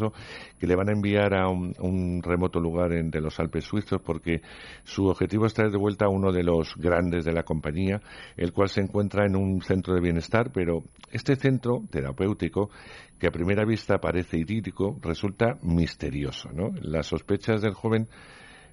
[0.59, 4.41] que le van a enviar a un, remoto lugar en- de los Alpes suizos porque
[4.85, 8.01] su objetivo es traer de vuelta a uno de los grandes de la compañía,
[8.37, 10.83] el cual se encuentra en un centro de bienestar, pero
[11.13, 12.71] este centro terapéutico
[13.19, 16.49] que a primera vista parece idílico, resulta misterioso.
[16.83, 18.09] Las sospechas del joven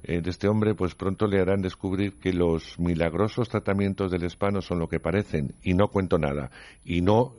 [0.03, 4.79] de este hombre, pues pronto le harán descubrir que los milagrosos tratamientos del hispano son
[4.79, 6.51] lo que parecen, y no cuento nada,
[6.83, 7.35] y no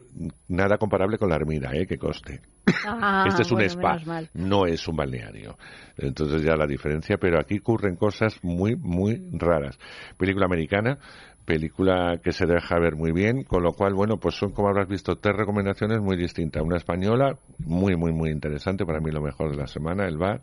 [0.48, 1.86] nada comparable con la Armida, ¿eh?
[1.86, 2.40] que coste.
[2.86, 3.98] Ah, este es un bueno, spa,
[4.34, 5.56] no es un balneario.
[5.96, 9.78] Entonces ya la diferencia, pero aquí ocurren cosas muy, muy raras.
[10.16, 10.98] Película americana,
[11.44, 14.88] película que se deja ver muy bien, con lo cual, bueno, pues son, como habrás
[14.88, 16.62] visto, tres recomendaciones muy distintas.
[16.62, 20.40] Una española, muy, muy, muy interesante, para mí lo mejor de la semana, El Bar.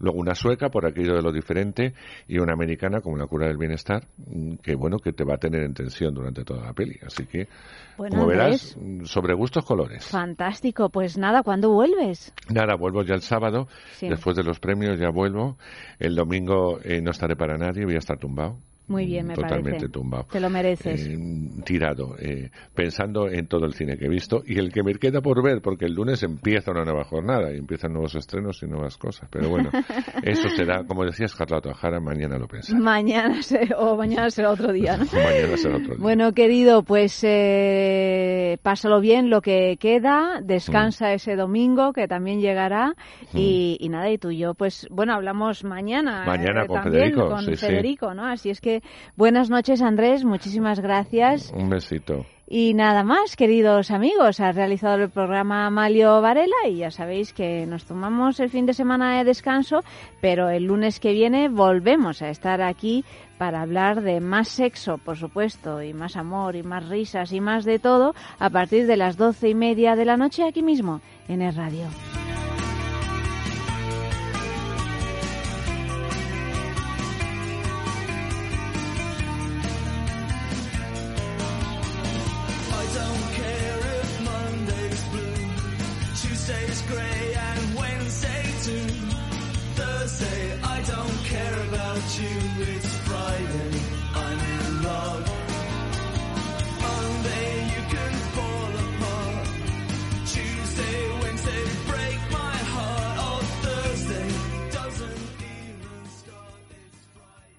[0.00, 1.94] Luego una sueca, por aquello de lo diferente,
[2.26, 5.38] y una americana, como La cura del bienestar, mm, que, bueno, que te va a
[5.38, 6.98] tener en tensión durante toda la peli.
[7.06, 7.46] Así que,
[7.96, 8.74] Bueno, como Andrés.
[8.74, 10.04] verás, mm, sobre gustos colores.
[10.08, 10.88] Fantástico.
[10.88, 12.32] Pues nada, ¿cuándo vuelves?
[12.50, 14.08] Nada, vuelvo ya el sábado, Sí.
[14.08, 15.56] después de los premios ya vuelvo.
[16.00, 18.56] El domingo eh, no estaré para nadie, voy a estar tumbado.
[18.92, 19.88] Muy bien, me Totalmente parece.
[19.88, 20.26] tumbado.
[20.30, 21.06] Te lo mereces.
[21.06, 21.18] Eh,
[21.64, 25.20] tirado, eh, pensando en todo el cine que he visto y el que me queda
[25.20, 28.96] por ver, porque el lunes empieza una nueva jornada y empiezan nuevos estrenos y nuevas
[28.98, 29.28] cosas.
[29.30, 29.70] Pero bueno,
[30.22, 32.78] eso será, como decías Carlota Ojara, mañana lo pensaré.
[32.80, 35.04] Mañana se- o mañana será otro día, ¿no?
[35.12, 35.98] Mañana será otro día.
[36.02, 41.14] Bueno, querido, pues eh, pásalo bien lo que queda, descansa Mm.
[41.14, 42.94] ese domingo que también llegará
[43.34, 46.24] y, y nada, y tú y yo, pues bueno, hablamos mañana.
[46.26, 47.96] Mañana eh, con también Federico, con sí, sí.
[48.14, 48.26] ¿no?
[48.26, 48.81] Así es que
[49.16, 51.52] buenas noches, Andrés, muchísimas gracias.
[51.54, 52.24] Un besito.
[52.54, 57.64] Y nada más, queridos amigos, ha realizado el programa Amalio Varela y ya sabéis que
[57.64, 59.82] nos tomamos el fin de semana de descanso,
[60.20, 63.06] pero el lunes que viene volvemos a estar aquí
[63.38, 67.64] para hablar de más sexo, por supuesto, y más amor, y más risas, y más
[67.64, 71.40] de todo, a partir de las doce y media de la noche aquí mismo, en
[71.40, 71.86] el radio.
[92.22, 92.62] You.
[92.62, 92.71] It's